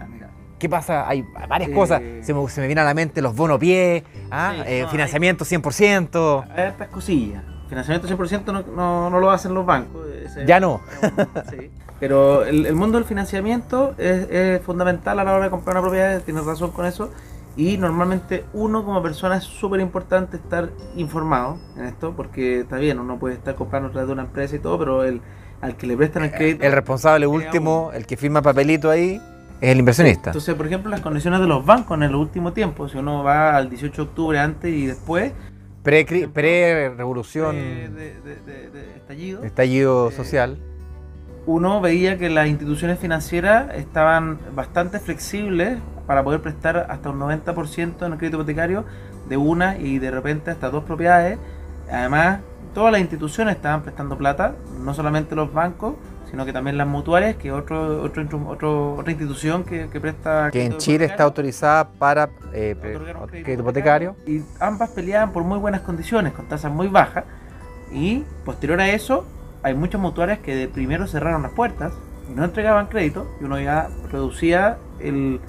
Ah, 0.00 0.06
mira, 0.10 0.30
¿Qué 0.58 0.66
pasa? 0.70 1.06
Hay 1.06 1.22
varias 1.50 1.68
Eh, 1.68 1.74
cosas. 1.74 2.00
Se 2.22 2.32
me, 2.32 2.48
se 2.48 2.62
me 2.62 2.66
viene 2.66 2.80
a 2.80 2.84
la 2.84 2.94
mente 2.94 3.20
los 3.20 3.36
bonos 3.36 3.58
pie, 3.58 4.04
¿ah? 4.30 4.54
Sí, 4.56 4.62
Eh, 4.68 4.82
no, 4.84 4.88
financiamiento 4.88 5.44
100%. 5.44 6.46
Hay 6.56 6.68
estas 6.68 6.88
cosillas. 6.88 7.42
Financiamiento 7.68 8.08
100% 8.08 8.46
no, 8.50 8.62
no, 8.74 9.10
no 9.10 9.20
lo 9.20 9.30
hacen 9.30 9.52
los 9.52 9.66
bancos. 9.66 10.06
ese- 10.24 10.46
Ya 10.46 10.60
no. 10.60 10.80
Sí. 11.50 11.70
Pero 12.00 12.44
el, 12.46 12.64
el 12.64 12.74
mundo 12.74 12.96
del 12.96 13.04
financiamiento 13.06 13.94
es, 13.98 14.26
es 14.30 14.62
fundamental 14.62 15.18
a 15.18 15.24
la 15.24 15.34
hora 15.34 15.44
de 15.44 15.50
comprar 15.50 15.76
una 15.76 15.82
propiedad, 15.82 16.22
tienes 16.22 16.46
razón 16.46 16.70
con 16.70 16.86
eso. 16.86 17.10
Y 17.58 17.76
normalmente 17.76 18.44
uno 18.54 18.84
como 18.84 19.02
persona 19.02 19.36
es 19.36 19.42
súper 19.44 19.80
importante 19.80 20.36
estar 20.36 20.70
informado 20.96 21.58
en 21.76 21.86
esto, 21.86 22.14
porque 22.16 22.60
está 22.60 22.76
bien, 22.76 23.00
uno 23.00 23.18
puede 23.18 23.34
estar 23.34 23.56
comprando 23.56 23.88
a 23.88 23.90
través 23.92 24.06
de 24.06 24.12
una 24.12 24.22
empresa 24.22 24.54
y 24.54 24.60
todo, 24.60 24.78
pero 24.78 25.02
el, 25.02 25.20
al 25.60 25.76
que 25.76 25.88
le 25.88 25.96
prestan 25.96 26.22
el 26.22 26.30
crédito... 26.30 26.64
El 26.64 26.70
responsable 26.72 27.26
último, 27.26 27.90
el 27.92 28.06
que 28.06 28.16
firma 28.16 28.40
papelito 28.42 28.88
ahí, 28.88 29.20
es 29.60 29.70
el 29.72 29.78
inversionista. 29.80 30.30
Entonces, 30.30 30.54
por 30.54 30.66
ejemplo, 30.68 30.88
las 30.88 31.00
condiciones 31.00 31.40
de 31.40 31.48
los 31.48 31.66
bancos 31.66 31.96
en 31.96 32.04
el 32.04 32.14
último 32.14 32.52
tiempo, 32.52 32.88
si 32.88 32.96
uno 32.96 33.24
va 33.24 33.56
al 33.56 33.68
18 33.68 34.02
de 34.04 34.08
octubre 34.08 34.38
antes 34.38 34.72
y 34.72 34.86
después, 34.86 35.32
Pre-revolución, 35.82 37.56
de, 37.56 37.88
de- 37.88 38.20
de- 38.20 38.36
de- 38.46 38.70
de 38.70 38.96
estallido, 38.96 39.42
estallido 39.42 40.08
Eh, 40.10 40.12
social. 40.12 40.58
uno 41.46 41.80
veía 41.80 42.18
que 42.18 42.28
las 42.30 42.46
instituciones 42.46 42.98
financieras 43.00 43.74
estaban 43.74 44.38
bastante 44.54 45.00
flexibles 45.00 45.78
para 46.08 46.24
poder 46.24 46.40
prestar 46.40 46.86
hasta 46.90 47.10
un 47.10 47.20
90% 47.20 48.04
en 48.06 48.12
el 48.12 48.18
crédito 48.18 48.38
hipotecario 48.38 48.84
de 49.28 49.36
una 49.36 49.76
y 49.78 49.98
de 50.00 50.10
repente 50.10 50.50
hasta 50.50 50.70
dos 50.70 50.82
propiedades. 50.82 51.38
Además, 51.92 52.40
todas 52.74 52.90
las 52.92 53.00
instituciones 53.00 53.54
estaban 53.56 53.82
prestando 53.82 54.18
plata, 54.18 54.54
no 54.80 54.94
solamente 54.94 55.36
los 55.36 55.52
bancos, 55.52 55.94
sino 56.30 56.44
que 56.46 56.52
también 56.52 56.76
las 56.78 56.86
mutuarias, 56.86 57.36
que 57.36 57.48
es 57.48 57.54
otro, 57.54 58.02
otro, 58.02 58.26
otro- 58.48 58.94
otra 58.96 59.12
institución 59.12 59.64
que, 59.64 59.88
que 59.90 60.00
presta... 60.00 60.50
Que 60.50 60.64
en 60.64 60.76
Chile 60.78 61.04
está 61.04 61.22
autorizada 61.24 61.88
para 61.90 62.30
eh, 62.52 62.74
crédito 63.42 63.62
hipotecario. 63.62 64.16
Y 64.26 64.42
ambas 64.60 64.90
peleaban 64.90 65.32
por 65.32 65.44
muy 65.44 65.58
buenas 65.58 65.82
condiciones, 65.82 66.32
con 66.32 66.46
tasas 66.46 66.72
muy 66.72 66.88
bajas. 66.88 67.24
Y 67.92 68.24
posterior 68.44 68.80
a 68.80 68.88
eso, 68.90 69.24
hay 69.62 69.74
muchas 69.74 70.00
mutuarias 70.00 70.38
que 70.40 70.54
de 70.54 70.68
primero 70.68 71.06
cerraron 71.06 71.42
las 71.42 71.52
puertas 71.52 71.92
y 72.30 72.34
no 72.34 72.44
entregaban 72.44 72.86
crédito. 72.88 73.26
Y 73.40 73.44
uno 73.44 73.58
ya 73.58 73.88
reducía 74.10 74.76
el, 75.00 75.40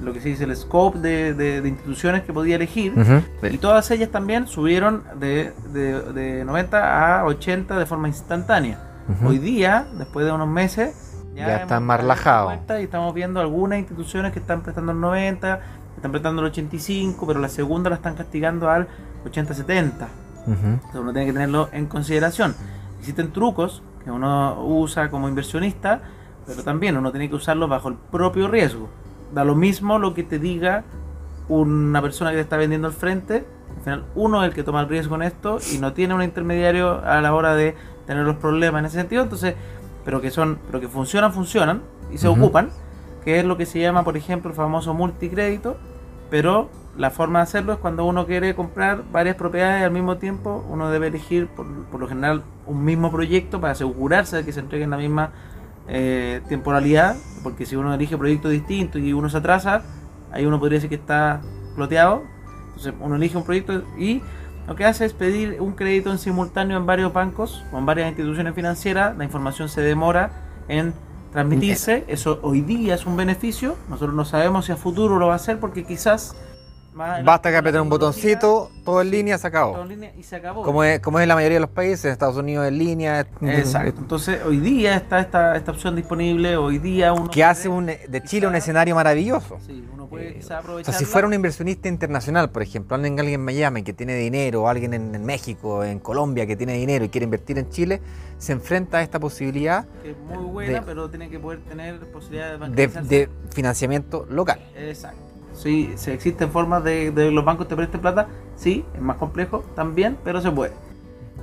lo 0.00 0.12
que 0.12 0.20
se 0.20 0.28
dice 0.28 0.44
el 0.44 0.54
scope 0.56 0.98
de, 1.00 1.34
de- 1.34 1.60
de 1.60 1.68
instituciones 1.68 2.22
que 2.22 2.32
podía 2.32 2.56
elegir. 2.56 2.92
Y 3.54 3.58
todas 3.58 3.90
ellas 3.90 4.10
también 4.10 4.46
subieron 4.46 5.02
de, 5.18 5.52
de, 5.72 6.00
de 6.12 6.44
90 6.44 7.20
a 7.20 7.24
80 7.24 7.78
de 7.78 7.86
forma 7.86 8.08
instantánea. 8.08 8.80
Hoy 9.24 9.38
día, 9.38 9.86
después 9.96 10.26
de 10.26 10.32
unos 10.32 10.48
meses, 10.48 11.14
Ya 11.34 11.46
hemos 11.50 11.62
están 11.62 11.84
más 11.84 12.00
relajados. 12.00 12.52
Y 12.80 12.82
estamos 12.84 13.14
viendo 13.14 13.40
algunas 13.40 13.78
instituciones 13.78 14.32
que 14.32 14.38
están 14.38 14.60
prestando 14.62 14.92
el 14.92 15.00
90, 15.00 15.60
están 15.96 16.10
prestando 16.12 16.42
el 16.42 16.48
85, 16.48 17.26
pero 17.26 17.40
la 17.40 17.48
segunda 17.48 17.88
la 17.90 17.96
están 17.96 18.14
castigando 18.14 18.68
al 18.70 18.86
80-70. 19.24 19.92
Ujú. 20.46 20.52
Entonces 20.66 20.94
uno 21.00 21.12
tiene 21.12 21.26
que 21.26 21.32
tenerlo 21.32 21.68
en 21.72 21.86
consideración. 21.86 22.54
Existen 23.00 23.32
trucos 23.32 23.82
que 24.04 24.10
uno 24.10 24.62
usa 24.64 25.10
como 25.10 25.28
inversionista, 25.28 26.00
pero 26.46 26.62
también 26.62 26.96
uno 26.96 27.10
tiene 27.10 27.28
que 27.28 27.34
usarlos 27.36 27.68
bajo 27.68 27.88
el 27.88 27.94
propio 27.94 28.48
riesgo. 28.48 28.88
Da 29.32 29.44
lo 29.44 29.54
mismo 29.54 29.98
lo 29.98 30.14
que 30.14 30.22
te 30.22 30.38
diga 30.38 30.84
una 31.48 32.02
persona 32.02 32.30
que 32.30 32.36
te 32.36 32.42
está 32.42 32.56
vendiendo 32.56 32.88
al 32.88 32.94
frente. 32.94 33.44
Al 33.76 33.82
final, 33.82 34.04
uno 34.14 34.42
es 34.42 34.48
el 34.48 34.54
que 34.54 34.62
toma 34.62 34.80
el 34.80 34.88
riesgo 34.88 35.14
en 35.16 35.22
esto 35.22 35.58
y 35.72 35.78
no 35.78 35.92
tiene 35.92 36.14
un 36.14 36.22
intermediario 36.22 37.02
a 37.04 37.20
la 37.20 37.34
hora 37.34 37.54
de 37.54 37.74
tener 38.06 38.24
los 38.24 38.36
problemas 38.36 38.80
en 38.80 38.86
ese 38.86 38.96
sentido. 38.98 39.22
Entonces, 39.22 39.54
pero 40.04 40.20
que 40.20 40.30
son, 40.30 40.58
pero 40.66 40.80
que 40.80 40.88
funcionan, 40.88 41.32
funcionan 41.32 41.82
y 42.10 42.18
se 42.18 42.28
ocupan, 42.28 42.70
que 43.24 43.38
es 43.38 43.44
lo 43.44 43.56
que 43.56 43.66
se 43.66 43.78
llama, 43.80 44.04
por 44.04 44.16
ejemplo, 44.16 44.50
el 44.50 44.56
famoso 44.56 44.94
multicrédito. 44.94 45.76
Pero 46.30 46.68
la 46.96 47.10
forma 47.10 47.38
de 47.38 47.44
hacerlo 47.44 47.72
es 47.72 47.78
cuando 47.78 48.04
uno 48.04 48.26
quiere 48.26 48.54
comprar 48.54 49.02
varias 49.12 49.36
propiedades 49.36 49.84
al 49.84 49.90
mismo 49.90 50.16
tiempo, 50.18 50.64
uno 50.68 50.90
debe 50.90 51.06
elegir 51.06 51.46
por, 51.46 51.66
por 51.84 52.00
lo 52.00 52.08
general 52.08 52.42
un 52.66 52.84
mismo 52.84 53.10
proyecto 53.10 53.60
para 53.60 53.72
asegurarse 53.72 54.36
de 54.36 54.44
que 54.44 54.52
se 54.52 54.60
entregue 54.60 54.84
en 54.84 54.90
la 54.90 54.96
misma 54.98 55.30
eh, 55.88 56.40
temporalidad, 56.48 57.16
porque 57.42 57.66
si 57.66 57.76
uno 57.76 57.94
elige 57.94 58.16
proyectos 58.16 58.50
distintos 58.50 59.00
y 59.00 59.12
uno 59.12 59.28
se 59.28 59.38
atrasa, 59.38 59.82
ahí 60.32 60.46
uno 60.46 60.58
podría 60.58 60.76
decir 60.76 60.90
que 60.90 60.96
está 60.96 61.40
ploteado. 61.74 62.22
Entonces 62.68 62.94
uno 63.00 63.16
elige 63.16 63.36
un 63.36 63.44
proyecto 63.44 63.82
y 63.98 64.22
lo 64.66 64.76
que 64.76 64.84
hace 64.84 65.06
es 65.06 65.14
pedir 65.14 65.60
un 65.60 65.72
crédito 65.72 66.10
en 66.10 66.18
simultáneo 66.18 66.76
en 66.76 66.86
varios 66.86 67.12
bancos 67.12 67.64
o 67.72 67.78
en 67.78 67.86
varias 67.86 68.08
instituciones 68.08 68.54
financieras, 68.54 69.16
la 69.16 69.24
información 69.24 69.68
se 69.68 69.80
demora 69.80 70.30
en 70.68 70.92
transmitirse, 71.32 72.04
eso 72.06 72.38
hoy 72.42 72.60
día 72.60 72.94
es 72.94 73.06
un 73.06 73.16
beneficio, 73.16 73.76
nosotros 73.88 74.14
no 74.14 74.24
sabemos 74.24 74.66
si 74.66 74.72
a 74.72 74.76
futuro 74.76 75.18
lo 75.18 75.28
va 75.28 75.34
a 75.34 75.36
hacer 75.36 75.58
porque 75.58 75.84
quizás... 75.84 76.36
más 76.94 77.24
Basta 77.24 77.50
que 77.50 77.56
apretar 77.56 77.80
un 77.80 77.88
botoncito, 77.88 78.70
todo 78.84 79.00
en 79.02 79.10
línea, 79.10 79.38
se 79.38 79.50
todo 79.50 79.58
acabó. 79.60 79.82
en 79.82 79.88
línea 79.88 80.12
y 80.18 80.22
se 80.22 80.36
acabó. 80.36 80.62
Como 80.62 80.82
es, 80.82 81.00
como 81.00 81.18
es 81.18 81.22
en 81.22 81.28
la 81.28 81.34
mayoría 81.36 81.56
de 81.56 81.60
los 81.60 81.70
países, 81.70 82.06
en 82.06 82.10
Estados 82.12 82.36
Unidos 82.36 82.66
en 82.66 82.78
línea. 82.78 83.20
Exacto. 83.42 84.00
Entonces, 84.00 84.40
hoy 84.44 84.58
día 84.58 84.96
está 84.96 85.20
esta, 85.20 85.56
esta 85.56 85.70
opción 85.70 85.94
disponible. 85.94 86.56
Hoy 86.56 86.78
día 86.78 87.12
uno. 87.12 87.30
Que 87.30 87.44
hace 87.44 87.68
un, 87.68 87.86
de 87.86 88.22
Chile 88.24 88.46
un 88.46 88.54
escenario 88.56 88.94
maravilloso. 88.94 89.58
Sí, 89.64 89.84
uno 89.94 90.06
puede 90.06 90.38
Eh, 90.38 90.40
O 90.40 90.84
sea, 90.84 90.92
si 90.94 91.04
fuera 91.04 91.26
un 91.26 91.34
inversionista 91.34 91.88
internacional, 91.88 92.50
por 92.50 92.62
ejemplo, 92.62 92.94
alguien, 92.96 93.18
alguien 93.18 93.40
en 93.40 93.44
Miami 93.44 93.82
que 93.82 93.92
tiene 93.92 94.14
dinero, 94.14 94.62
o 94.64 94.68
alguien 94.68 94.94
en, 94.94 95.14
en 95.14 95.24
México, 95.24 95.84
en 95.84 96.00
Colombia 96.00 96.46
que 96.46 96.56
tiene 96.56 96.72
dinero 96.74 97.04
y 97.04 97.08
quiere 97.10 97.24
invertir 97.24 97.58
en 97.58 97.68
Chile, 97.68 98.00
se 98.38 98.52
enfrenta 98.52 98.98
a 98.98 99.02
esta 99.02 99.18
posibilidad 99.20 99.86
Que 100.02 100.10
es 100.12 100.16
muy 100.18 100.44
buena, 100.44 100.72
de- 100.74 100.82
pero 100.82 101.08
tiene 101.10 101.28
que 101.28 101.38
poder 101.38 101.60
tener 101.60 101.98
posibilidad 102.10 102.58
de 102.58 102.68
de, 102.88 102.88
de 103.02 103.28
financiamiento 103.50 104.26
local. 104.30 104.60
Exacto. 104.76 105.27
Sí, 105.58 105.92
se 105.96 106.14
existen 106.14 106.50
formas 106.50 106.84
de, 106.84 107.10
de 107.10 107.30
los 107.32 107.44
bancos 107.44 107.66
te 107.66 107.74
presten 107.74 108.00
plata. 108.00 108.28
Sí, 108.56 108.84
es 108.94 109.00
más 109.00 109.16
complejo 109.16 109.64
también, 109.74 110.16
pero 110.22 110.40
se 110.40 110.50
puede. 110.52 110.72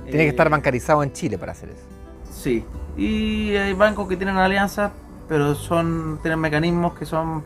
Tiene 0.04 0.24
que 0.24 0.28
Eh, 0.28 0.28
estar 0.28 0.48
bancarizado 0.48 1.02
en 1.02 1.12
Chile 1.12 1.36
para 1.36 1.52
hacer 1.52 1.68
eso. 1.70 1.82
Sí. 2.30 2.64
Y 2.96 3.54
hay 3.56 3.74
bancos 3.74 4.08
que 4.08 4.16
tienen 4.16 4.36
alianzas, 4.36 4.92
pero 5.28 5.54
son 5.54 6.18
tienen 6.22 6.40
mecanismos 6.40 6.94
que 6.98 7.04
son 7.04 7.44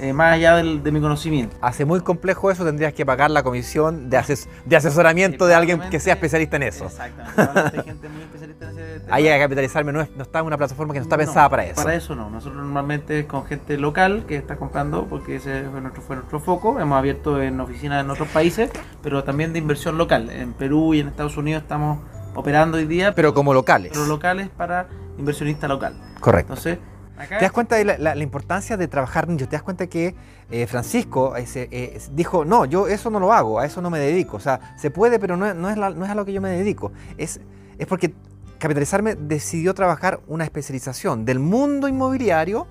eh, 0.00 0.12
más 0.12 0.34
allá 0.34 0.56
del- 0.56 0.82
de 0.82 0.92
mi 0.92 1.00
conocimiento. 1.00 1.56
Hace 1.60 1.84
muy 1.84 2.00
complejo 2.00 2.50
eso, 2.50 2.64
tendrías 2.64 2.92
que 2.92 3.04
pagar 3.04 3.30
la 3.30 3.42
comisión 3.42 4.10
de, 4.10 4.16
ases- 4.18 4.48
de 4.64 4.76
asesoramiento 4.76 5.46
de 5.46 5.54
alguien 5.54 5.80
que 5.90 5.98
sea 6.00 6.14
especialista 6.14 6.56
en 6.56 6.62
eso. 6.64 6.84
Exactamente. 6.86 7.78
Hay 7.78 7.84
gente 7.84 8.08
muy 8.08 8.22
especialista 8.22 8.70
en 8.70 8.78
ese 8.78 9.00
tema. 9.00 9.16
Ahí 9.16 9.28
a 9.28 9.38
capitalizarme 9.38 9.92
no, 9.92 10.00
es- 10.00 10.10
no 10.16 10.22
está 10.22 10.38
en 10.40 10.46
una 10.46 10.56
plataforma 10.56 10.92
que 10.94 11.00
no 11.00 11.04
está 11.04 11.16
No, 11.16 11.24
pensada 11.24 11.48
para 11.48 11.64
eso. 11.64 11.74
Para 11.82 11.94
eso 11.94 12.14
no. 12.14 12.30
Nosotros 12.30 12.62
normalmente 12.62 13.20
es 13.20 13.26
con 13.26 13.44
gente 13.46 13.76
local 13.78 14.24
que 14.26 14.36
está 14.36 14.56
comprando, 14.56 15.06
porque 15.06 15.36
ese 15.36 15.64
fue 15.70 15.80
nuestro, 15.80 16.02
fue 16.02 16.16
nuestro 16.16 16.40
foco. 16.40 16.78
Hemos 16.80 16.96
abierto 16.98 17.42
en 17.42 17.58
oficinas 17.60 18.04
en 18.04 18.10
otros 18.10 18.28
países, 18.28 18.70
pero 19.02 19.24
también 19.24 19.52
de 19.52 19.58
inversión 19.58 19.98
local. 19.98 20.30
En 20.30 20.52
Perú 20.52 20.94
y 20.94 21.00
en 21.00 21.08
Estados 21.08 21.36
Unidos 21.36 21.62
estamos 21.62 21.98
operando 22.34 22.76
hoy 22.78 22.84
día, 22.86 23.14
Pero 23.14 23.34
como 23.34 23.52
locales. 23.52 23.90
pero 23.92 24.06
locales 24.06 24.48
para 24.48 24.86
inversionista 25.18 25.66
local. 25.66 25.94
Correcto. 26.20 26.52
Entonces, 26.52 26.78
acá 27.18 27.38
¿Te 27.38 27.44
das 27.44 27.52
cuenta 27.52 27.76
de 27.76 27.84
la, 27.84 27.98
la- 27.98 28.14
la 28.14 28.22
importancia 28.22 28.76
de 28.76 28.88
trabajar 28.88 29.28
nicho? 29.28 29.46
¿Te 29.48 29.56
das 29.56 29.62
cuenta 29.62 29.86
que 29.86 30.14
eh, 30.50 30.66
Francisco 30.66 31.36
ese, 31.36 31.68
eh, 31.70 31.98
dijo, 32.12 32.44
no, 32.44 32.64
yo 32.64 32.88
eso 32.88 33.10
no 33.10 33.20
lo 33.20 33.32
hago, 33.32 33.58
a 33.60 33.66
eso 33.66 33.82
no 33.82 33.90
me 33.90 33.98
dedico? 33.98 34.36
O 34.36 34.40
sea, 34.40 34.74
se 34.78 34.90
puede, 34.90 35.18
pero 35.18 35.36
no, 35.36 35.46
es- 35.46 35.54
no 35.54 35.68
es, 35.68 35.76
la- 35.76 35.90
no 35.90 36.04
es 36.04 36.10
a 36.10 36.14
lo 36.14 36.24
que 36.24 36.32
yo 36.32 36.40
me 36.40 36.50
dedico. 36.50 36.92
Es, 37.16 37.40
es 37.78 37.86
porque 37.86 38.14
Capitalizarme 38.58 39.14
decidió 39.14 39.72
trabajar 39.72 40.18
una 40.26 40.42
especialización 40.42 41.24
del 41.24 41.38
mundo 41.38 41.86
inmobiliario, 41.86 42.66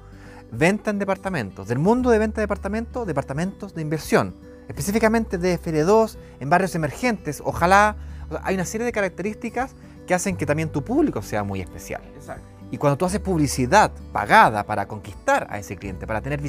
venta 0.52 0.90
en 0.92 1.00
departamentos, 1.00 1.70
del 1.70 1.80
mundo 1.80 2.10
de 2.10 2.20
venta 2.20 2.42
de 2.42 2.44
departamentos, 2.44 3.08
departamentos 3.08 3.74
de 3.74 3.82
inversión, 3.84 4.36
específicamente 4.68 5.38
de 5.38 5.58
FL2, 5.58 6.18
en 6.42 6.50
barrios 6.50 6.76
emergentes. 6.76 7.42
Ojalá, 7.46 7.96
o 8.30 8.34
sea, 8.34 8.42
hay 8.44 8.56
una 8.56 8.66
serie 8.66 8.84
de 8.84 8.92
características 8.92 9.76
que 10.06 10.14
hacen 10.14 10.36
que 10.36 10.46
también 10.46 10.68
tu 10.70 10.84
público 10.84 11.22
sea 11.22 11.44
muy 11.44 11.62
especial. 11.62 12.02
exacto. 12.18 12.46
Y 12.72 12.78
cuando 12.78 12.98
tú 12.98 13.06
haces 13.06 13.20
publicidad 13.20 13.92
pagada 14.12 14.66
para 14.66 14.88
conquistar 14.88 15.48
a 15.50 15.58
ese 15.58 15.78
cliente, 15.78 16.06
para 16.06 16.22
tener 16.22 16.42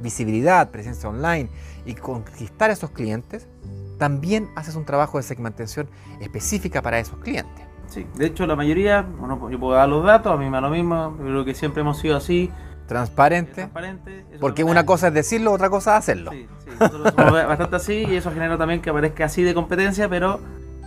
visibilidad, 0.00 0.70
presencia 0.70 1.08
online 1.08 1.48
y 1.86 1.94
conquistar 1.94 2.70
a 2.70 2.72
esos 2.72 2.90
clientes, 2.90 3.46
también 3.98 4.48
haces 4.56 4.74
un 4.74 4.84
trabajo 4.84 5.18
de 5.18 5.22
segmentación 5.22 5.88
específica 6.20 6.82
para 6.82 6.98
esos 6.98 7.18
clientes. 7.18 7.64
Sí, 7.86 8.06
de 8.16 8.26
hecho 8.26 8.46
la 8.46 8.56
mayoría, 8.56 9.02
bueno, 9.02 9.50
yo 9.50 9.58
puedo 9.60 9.74
dar 9.74 9.88
los 9.88 10.04
datos, 10.04 10.32
a 10.32 10.36
mí 10.36 10.46
me 10.46 10.52
da 10.52 10.60
lo 10.62 10.70
mismo, 10.70 11.16
yo 11.18 11.24
creo 11.24 11.44
que 11.44 11.54
siempre 11.54 11.82
hemos 11.82 11.98
sido 11.98 12.16
así, 12.16 12.50
Transparente, 12.86 13.52
transparente. 13.52 14.24
eso 14.30 14.40
porque 14.40 14.64
una 14.64 14.84
cosa 14.84 15.08
es 15.08 15.14
decirlo, 15.14 15.52
otra 15.52 15.70
cosa 15.70 15.92
es 15.92 15.98
hacerlo. 15.98 16.32
Sí, 16.32 16.48
sí, 16.64 16.70
nosotros 16.80 17.14
somos 17.16 17.32
bastante 17.46 17.76
así 17.76 17.92
y 18.08 18.16
eso 18.16 18.32
genera 18.32 18.58
también 18.58 18.80
que 18.82 18.90
aparezca 18.90 19.26
así 19.26 19.44
de 19.44 19.54
competencia, 19.54 20.08
pero 20.08 20.40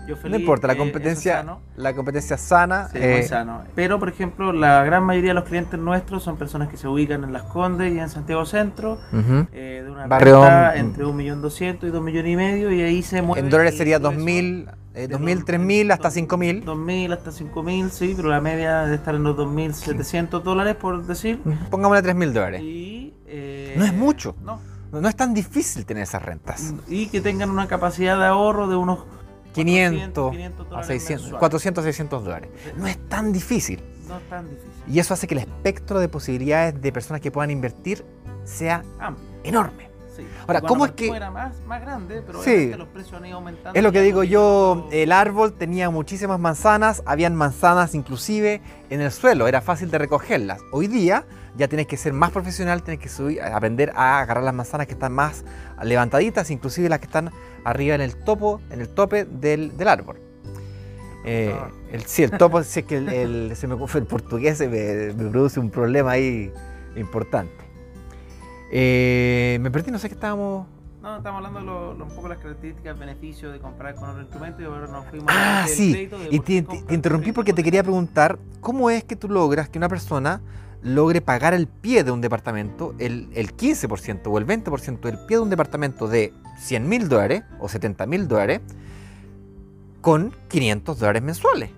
yo 0.07 0.15
feliz. 0.15 0.31
No 0.31 0.39
importa, 0.39 0.67
la 0.67 0.73
es 0.73 0.79
competencia, 0.79 1.45
la 1.75 1.93
competencia 1.93 2.37
sana. 2.37 2.89
Sí, 2.91 2.97
eh, 3.01 3.17
muy 3.19 3.27
sano. 3.27 3.63
Pero, 3.75 3.99
por 3.99 4.09
ejemplo, 4.09 4.51
la 4.53 4.83
gran 4.83 5.03
mayoría 5.03 5.29
de 5.31 5.35
los 5.35 5.43
clientes 5.45 5.79
nuestros 5.79 6.23
son 6.23 6.37
personas 6.37 6.69
que 6.69 6.77
se 6.77 6.87
ubican 6.87 7.23
en 7.23 7.33
Las 7.33 7.43
Condes 7.43 7.93
y 7.93 7.99
en 7.99 8.09
Santiago 8.09 8.45
Centro, 8.45 8.99
ujú. 9.11 9.47
eh, 9.53 9.81
de 9.83 9.91
una 9.91 10.07
Barrio, 10.07 10.41
renta 10.41 10.75
entre 10.77 11.05
1.200.000 11.05 11.87
y 11.87 11.91
2 11.91 12.01
millones 12.03 12.31
y 12.31 12.35
medio, 12.35 12.71
y 12.71 12.81
ahí 12.81 13.01
se 13.03 13.21
mueve. 13.21 13.41
En 13.41 13.49
dólares 13.49 13.77
sería 13.77 13.99
grueso 13.99 14.17
2.000, 14.19 14.69
eh, 14.95 15.07
de 15.07 15.15
2.000, 15.17 15.35
los- 15.35 15.45
3.000 15.45 15.91
hasta 15.91 16.07
dos- 16.09 16.13
5.000. 16.13 16.63
2.000 16.65 17.13
hasta 17.13 17.31
5.000, 17.31 17.89
sí, 17.89 18.13
pero 18.15 18.29
la 18.29 18.41
media 18.41 18.81
debe 18.83 18.95
estar 18.95 19.15
en 19.15 19.23
los 19.23 19.35
2.700 19.35 20.43
dólares, 20.43 20.75
por 20.75 21.05
decir. 21.05 21.39
Pongámosle 21.69 22.03
3.000 22.03 22.33
dólares. 22.33 22.61
Y 22.61 23.13
eh, 23.25 23.73
Eh, 23.73 23.75
No 23.79 23.85
es 23.85 23.93
mucho. 23.93 24.35
No, 24.43 24.59
no 24.91 25.09
es 25.09 25.15
tan 25.15 25.33
difícil 25.33 25.85
tener 25.87 26.03
esas 26.03 26.21
rentas. 26.21 26.75
Y 26.87 27.07
que 27.07 27.19
tengan 27.21 27.49
una 27.49 27.67
capacidad 27.67 28.15
de 28.19 28.25
ahorro 28.25 28.67
de 28.67 28.75
unos 28.75 28.99
500, 29.53 30.31
500 30.31 30.65
a 30.65 30.69
dólares 30.69 30.87
600, 30.87 31.21
mensuales. 31.23 31.39
400, 31.39 31.83
600 31.83 32.23
dólares. 32.23 32.49
No 32.77 32.87
es 32.87 32.97
tan 33.09 33.31
difícil. 33.33 33.81
No 34.07 34.17
es 34.17 34.29
tan 34.29 34.49
difícil. 34.49 34.69
Y 34.87 34.99
eso 34.99 35.13
hace 35.13 35.27
que 35.27 35.35
el 35.35 35.39
espectro 35.41 35.99
de 35.99 36.09
posibilidades 36.09 36.81
de 36.81 36.91
personas 36.91 37.21
que 37.21 37.31
puedan 37.31 37.51
invertir 37.51 38.05
sea 38.43 38.83
Amplio. 38.99 39.25
enorme. 39.43 39.89
Sí. 40.15 40.27
Ahora, 40.45 40.61
¿cómo 40.61 40.85
es 40.85 40.91
que- 40.91 41.07
Era 41.07 41.31
más, 41.31 41.55
más 41.65 41.81
grande, 41.81 42.21
pero 42.21 42.43
Sí. 42.43 42.71
los 42.77 42.87
precios 42.89 43.13
han 43.15 43.25
ido 43.25 43.37
aumentando. 43.37 43.75
Es 43.75 43.81
lo 43.83 43.91
que 43.91 44.01
digo 44.01 44.23
yo, 44.23 44.87
el 44.91 45.11
árbol 45.11 45.53
tenía 45.53 45.89
muchísimas 45.89 46.39
manzanas, 46.39 47.01
habían 47.07 47.33
manzanas 47.35 47.95
inclusive 47.95 48.61
en 48.91 49.01
el 49.01 49.11
suelo, 49.11 49.47
era 49.47 49.61
fácil 49.61 49.89
de 49.89 49.97
recogerlas. 49.97 50.59
Hoy 50.71 50.85
día 50.87 51.25
ya 51.55 51.67
tienes 51.67 51.87
que 51.87 51.97
ser 51.97 52.13
más 52.13 52.31
profesional, 52.31 52.81
tienes 52.83 53.01
que 53.01 53.09
subir, 53.09 53.41
aprender 53.41 53.91
a 53.95 54.19
agarrar 54.19 54.43
las 54.43 54.53
manzanas 54.53 54.87
que 54.87 54.93
están 54.93 55.11
más 55.13 55.45
levantaditas, 55.83 56.49
inclusive 56.51 56.89
las 56.89 56.99
que 56.99 57.05
están 57.05 57.31
arriba 57.63 57.95
en 57.95 58.01
el 58.01 58.15
topo, 58.15 58.59
en 58.71 58.81
el 58.81 58.89
tope 58.89 59.25
del, 59.25 59.77
del 59.77 59.87
árbol. 59.87 60.17
Eh, 61.25 61.55
Ah. 61.57 61.69
el, 61.91 62.03
sí, 62.05 62.23
el 62.23 62.31
topo, 62.31 62.61
si 62.63 62.81
es 62.81 62.85
que 62.85 62.97
el, 62.97 63.09
el- 63.09 63.55
se 63.55 63.67
me, 63.67 63.75
el 63.75 64.05
portugués 64.05 64.57
se 64.57 64.67
me, 64.67 65.13
me 65.13 65.29
produce 65.29 65.59
un 65.59 65.69
problema 65.69 66.11
ahí 66.11 66.51
importante. 66.95 67.53
Eh, 68.71 69.57
me 69.61 69.69
perdí, 69.71 69.91
no 69.91 69.99
sé 69.99 70.09
qué 70.09 70.15
estábamos... 70.15 70.67
No, 71.01 71.17
estamos 71.17 71.37
hablando 71.45 71.59
de 71.59 71.65
lo- 71.65 71.93
lo- 71.95 72.05
un 72.05 72.15
poco 72.15 72.29
las 72.29 72.37
características, 72.39 72.97
beneficios 72.97 73.51
de 73.53 73.59
comprar 73.59 73.93
con 73.95 74.09
otro 74.09 74.21
instrumento 74.21 74.61
y 74.61 74.65
ahora 74.65 74.87
nos 74.87 75.05
fuimos 75.07 75.27
Ah, 75.29 75.65
sí. 75.67 75.93
de 76.07 76.27
Y 76.31 76.39
te, 76.39 76.61
te- 76.61 76.93
interrumpí 76.93 77.31
porque 77.33 77.51
te 77.53 77.61
quería 77.61 77.83
preguntar, 77.83 78.39
¿cómo 78.61 78.89
es 78.89 79.03
que 79.03 79.15
tú 79.17 79.27
logras 79.29 79.67
que 79.69 79.77
una 79.77 79.89
persona 79.89 80.41
logre 80.83 81.21
pagar 81.21 81.53
el 81.53 81.67
pie 81.67 82.03
de 82.03 82.11
un 82.11 82.21
departamento, 82.21 82.93
el, 82.99 83.29
el 83.33 83.55
15% 83.55 84.21
o 84.25 84.37
el 84.37 84.45
20% 84.45 84.99
del 84.99 85.17
pie 85.25 85.37
de 85.37 85.43
un 85.43 85.49
departamento 85.49 86.07
de 86.07 86.33
100 86.57 86.87
mil 86.87 87.09
dólares 87.09 87.43
o 87.59 87.69
70 87.69 88.05
mil 88.05 88.27
dólares 88.27 88.61
con 90.01 90.35
500 90.49 90.99
dólares 90.99 91.23
mensuales? 91.23 91.69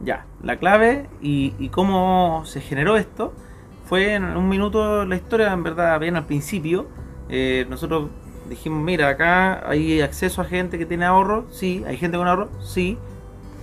Ya, 0.00 0.26
la 0.42 0.58
clave 0.58 1.08
y, 1.20 1.68
cómo 1.68 2.42
se 2.44 2.60
generó 2.60 2.96
esto 2.96 3.32
fue 3.86 4.14
en 4.14 4.24
un 4.24 4.48
minuto 4.48 5.04
la 5.04 5.16
historia, 5.16 5.52
en 5.52 5.62
verdad, 5.62 5.98
bien 6.00 6.16
al 6.16 6.26
principio. 6.26 6.86
eh, 7.28 7.66
nosotros 7.68 8.10
dijimos, 8.48 8.82
mira, 8.82 9.08
acá 9.08 9.68
hay 9.68 10.00
acceso 10.00 10.42
a 10.42 10.44
gente 10.44 10.78
que 10.78 10.86
tiene 10.86 11.04
ahorro, 11.04 11.46
sí, 11.52 11.84
hay 11.86 11.96
gente 11.96 12.16
con 12.18 12.26
ahorro, 12.26 12.48
sí, 12.60 12.98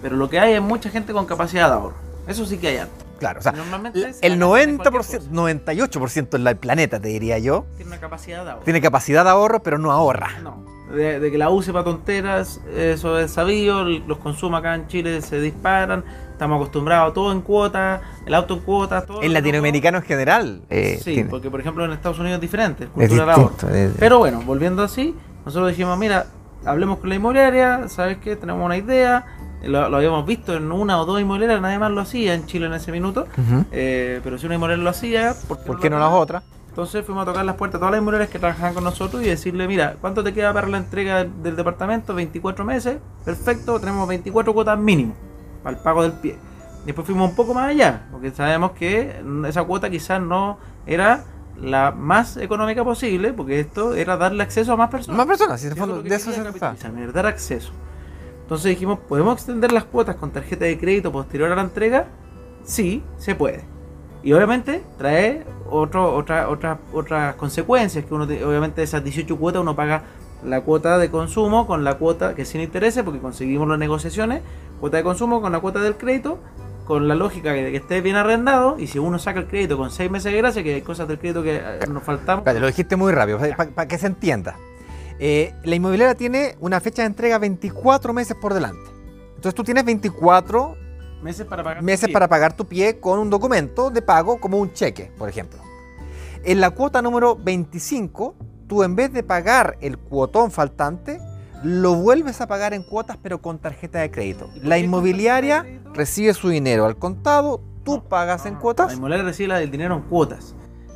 pero 0.01 0.15
lo 0.15 0.29
que 0.29 0.39
hay 0.39 0.53
es 0.53 0.61
mucha 0.61 0.89
gente 0.89 1.11
con 1.11 1.25
capacidad 1.25 1.67
de 1.67 1.73
ahorro. 1.73 1.97
Eso 2.27 2.45
sí 2.45 2.57
que 2.57 2.67
hay 2.67 2.77
harto. 2.77 3.06
Claro, 3.17 3.39
o 3.39 3.43
sea, 3.43 3.51
Normalmente 3.51 3.99
el 3.99 4.13
se 4.13 4.29
gana 4.29 4.61
en 4.61 4.77
cualquier 4.77 5.01
90%, 5.03 5.17
cosa. 5.17 5.31
98% 5.31 6.29
del 6.43 6.57
planeta, 6.57 6.99
te 6.99 7.07
diría 7.09 7.37
yo, 7.39 7.65
tiene 7.75 7.91
una 7.91 7.99
capacidad 7.99 8.43
de 8.43 8.51
ahorro. 8.51 8.63
tiene 8.63 8.81
capacidad 8.81 9.23
de 9.23 9.29
ahorro, 9.31 9.63
pero 9.63 9.77
no 9.77 9.91
ahorra. 9.91 10.29
No, 10.43 10.63
de, 10.93 11.19
de 11.19 11.31
que 11.31 11.37
la 11.37 11.49
use 11.49 11.71
para 11.73 11.83
tonteras, 11.83 12.61
eso 12.75 13.19
es 13.19 13.31
sabido, 13.31 13.83
los 13.85 14.17
consumos 14.19 14.59
acá 14.59 14.75
en 14.75 14.87
Chile 14.87 15.21
se 15.21 15.39
disparan, 15.41 16.03
estamos 16.31 16.57
acostumbrados 16.57 17.11
a 17.11 17.13
todo 17.13 17.31
en 17.31 17.41
cuotas, 17.41 18.01
el 18.25 18.33
auto 18.33 18.53
en 18.55 18.59
cuotas, 18.61 19.05
todo. 19.05 19.21
En 19.23 19.33
latinoamericano 19.33 19.97
en 19.97 20.03
general. 20.03 20.61
eh, 20.69 20.97
Sí, 21.03 21.13
tiene- 21.15 21.29
porque 21.29 21.49
por 21.49 21.59
ejemplo 21.59 21.83
en 21.83 21.91
Estados 21.91 22.19
Unidos 22.19 22.35
es 22.37 22.41
diferente, 22.41 22.85
es 22.85 22.89
cultura 22.91 23.21
del 23.21 23.29
ahorro. 23.31 23.69
es- 23.75 23.91
Pero 23.99 24.19
bueno, 24.19 24.41
volviendo 24.45 24.83
así, 24.83 25.13
nosotros 25.45 25.69
dijimos, 25.69 25.97
mira, 25.97 26.27
hablemos 26.65 26.99
con 26.99 27.09
la 27.09 27.15
inmobiliaria, 27.15 27.87
¿sabes 27.87 28.17
qué? 28.17 28.35
Tenemos 28.35 28.63
una 28.65 28.77
idea, 28.77 29.25
lo, 29.63 29.89
lo 29.89 29.97
habíamos 29.97 30.25
visto 30.25 30.55
en 30.55 30.71
una 30.71 30.99
o 31.01 31.05
dos 31.05 31.19
inmobiliarias, 31.19 31.61
nadie 31.61 31.79
más 31.79 31.91
lo 31.91 32.01
hacía 32.01 32.33
en 32.33 32.45
Chile 32.45 32.67
en 32.67 32.73
ese 32.73 32.91
minuto, 32.91 33.27
eh, 33.71 34.21
pero 34.23 34.37
si 34.37 34.45
una 34.45 34.55
inmobiliaria 34.55 34.83
lo 34.83 34.89
hacía, 34.89 35.35
¿por 35.47 35.59
qué, 35.59 35.65
¿Por 35.65 35.79
qué 35.79 35.89
no 35.89 35.99
las 35.99 36.11
otras? 36.11 36.43
Entonces 36.69 37.03
fuimos 37.03 37.23
a 37.23 37.25
tocar 37.25 37.43
las 37.43 37.55
puertas 37.55 37.77
a 37.77 37.79
todas 37.79 37.91
las 37.91 37.99
inmobiliarias 37.99 38.29
que 38.29 38.37
trabajaban 38.37 38.75
con 38.75 38.83
nosotros 38.83 39.23
y 39.23 39.25
decirle, 39.25 39.67
mira, 39.67 39.95
¿cuánto 39.99 40.23
te 40.23 40.33
queda 40.33 40.53
para 40.53 40.67
la 40.67 40.77
entrega 40.77 41.17
del, 41.19 41.41
del 41.41 41.55
departamento? 41.55 42.13
24 42.13 42.63
meses, 42.65 42.99
perfecto, 43.25 43.79
tenemos 43.79 44.07
24 44.07 44.53
cuotas 44.53 44.77
mínimo 44.77 45.15
para 45.63 45.75
el 45.75 45.81
pago 45.81 46.03
del 46.03 46.13
pie. 46.13 46.37
Después 46.85 47.05
fuimos 47.05 47.29
un 47.29 47.35
poco 47.35 47.53
más 47.53 47.69
allá, 47.69 48.07
porque 48.11 48.31
sabemos 48.31 48.71
que 48.71 49.21
esa 49.47 49.63
cuota 49.63 49.89
quizás 49.89 50.21
no 50.21 50.57
era 50.85 51.25
la 51.61 51.91
más 51.91 52.37
económica 52.37 52.83
posible, 52.83 53.33
porque 53.33 53.59
esto 53.59 53.93
era 53.93 54.15
darle 54.15 54.43
acceso 54.43 54.73
a 54.73 54.77
más 54.77 54.89
personas. 54.89 55.17
Más 55.17 55.27
personas, 55.27 55.59
si 55.59 55.67
de 55.67 56.15
eso 56.15 56.31
se 56.31 56.41
trata. 56.41 56.75
dar 57.13 57.25
acceso. 57.25 57.71
Entonces 58.47 58.69
dijimos, 58.69 58.99
¿podemos 59.09 59.33
extender 59.33 59.73
las 59.73 59.83
cuotas 59.83 60.15
con 60.15 60.31
tarjeta 60.31 60.63
de 60.63 60.77
crédito 60.79 61.11
posterior 61.11 61.51
a 61.51 61.55
la 61.57 61.63
entrega? 61.63 62.05
Sí, 62.63 63.03
se 63.17 63.35
puede. 63.35 63.65
Y 64.23 64.31
obviamente 64.31 64.81
trae 64.97 65.43
otro, 65.69 66.15
otra, 66.15 66.47
otra, 66.47 66.79
otras 66.93 67.35
consecuencias, 67.35 68.05
que 68.05 68.13
uno, 68.13 68.25
te- 68.25 68.45
obviamente 68.45 68.81
esas 68.83 69.03
18 69.03 69.35
cuotas 69.37 69.61
uno 69.61 69.75
paga 69.75 70.03
la 70.45 70.61
cuota 70.61 70.97
de 70.97 71.09
consumo 71.11 71.67
con 71.67 71.83
la 71.83 71.95
cuota 71.95 72.35
que 72.35 72.45
sin 72.45 72.61
intereses, 72.61 73.03
porque 73.03 73.19
conseguimos 73.19 73.67
las 73.67 73.79
negociaciones, 73.79 74.41
cuota 74.79 74.95
de 74.95 75.03
consumo 75.03 75.41
con 75.41 75.51
la 75.51 75.59
cuota 75.59 75.81
del 75.81 75.95
crédito, 75.97 76.39
con 76.85 77.09
la 77.09 77.15
lógica 77.15 77.51
de 77.51 77.69
que 77.71 77.75
esté 77.77 77.99
bien 77.99 78.15
arrendado, 78.15 78.79
y 78.79 78.87
si 78.87 78.97
uno 78.97 79.19
saca 79.19 79.39
el 79.41 79.47
crédito 79.47 79.75
con 79.77 79.91
6 79.91 80.09
meses 80.09 80.31
de 80.31 80.37
gracia, 80.37 80.63
que 80.63 80.73
hay 80.75 80.81
cosas 80.83 81.05
del 81.09 81.19
crédito 81.19 81.43
que 81.43 81.57
eh, 81.57 81.79
nos 81.91 82.01
faltamos. 82.01 82.43
Espérate, 82.43 82.61
lo 82.61 82.67
dijiste 82.67 82.95
muy 82.95 83.11
rápido, 83.11 83.39
para 83.75 83.87
que 83.89 83.97
se 83.97 84.07
entienda. 84.07 84.55
Eh, 85.19 85.53
la 85.63 85.75
inmobiliaria 85.75 86.15
tiene 86.15 86.55
una 86.59 86.79
fecha 86.79 87.01
de 87.01 87.07
entrega 87.07 87.37
24 87.39 88.13
meses 88.13 88.35
por 88.39 88.53
delante. 88.53 88.89
Entonces 89.29 89.55
tú 89.55 89.63
tienes 89.63 89.83
24 89.85 90.75
meses 91.21 91.45
para 91.47 91.63
pagar. 91.63 91.83
meses 91.83 92.07
Sí. 92.07 92.13
para 92.13 92.27
pagar 92.27 92.53
tu 92.55 92.65
pie 92.65 92.99
con 92.99 93.19
un 93.19 93.29
documento 93.29 93.89
de 93.89 94.01
pago 94.01 94.39
como 94.39 94.57
un 94.57 94.71
cheque, 94.73 95.11
por 95.17 95.27
ejemplo. 95.29 95.59
En 96.43 96.61
la 96.61 96.69
cuota 96.71 97.01
número 97.01 97.35
25, 97.35 98.35
tú 98.67 98.83
en 98.83 98.95
vez 98.95 99.11
de 99.11 99.23
pagar 99.23 99.77
el 99.81 99.97
cuotón 99.97 100.51
faltante, 100.51 101.19
lo 101.63 101.95
vuelves 101.95 102.39
a 102.41 102.47
pagar 102.47 102.73
en 102.75 102.83
cuotas 102.83 103.17
pero 103.21 103.41
con 103.41 103.57
tarjeta 103.57 103.99
de 103.99 104.11
crédito. 104.11 104.47
¿Y 104.55 104.59
por 104.59 104.67
La 104.69 104.77
inmobiliaria 104.77 105.61
crédito? 105.61 105.93
recibe 105.93 106.33
su 106.35 106.49
dinero 106.49 106.85
al 106.85 106.95
contado, 106.97 107.61
tú 107.83 107.95
No, 107.95 108.03
pagas 108.03 108.43
no, 108.43 108.49
en 108.51 108.55
cuotas. 108.57 108.87
La 108.87 108.93
inmobiliaria 108.93 109.25
recibe 109.25 109.55
del 109.59 109.71
dinero 109.71 109.95
en 109.95 110.01
cuotas. 110.03 110.53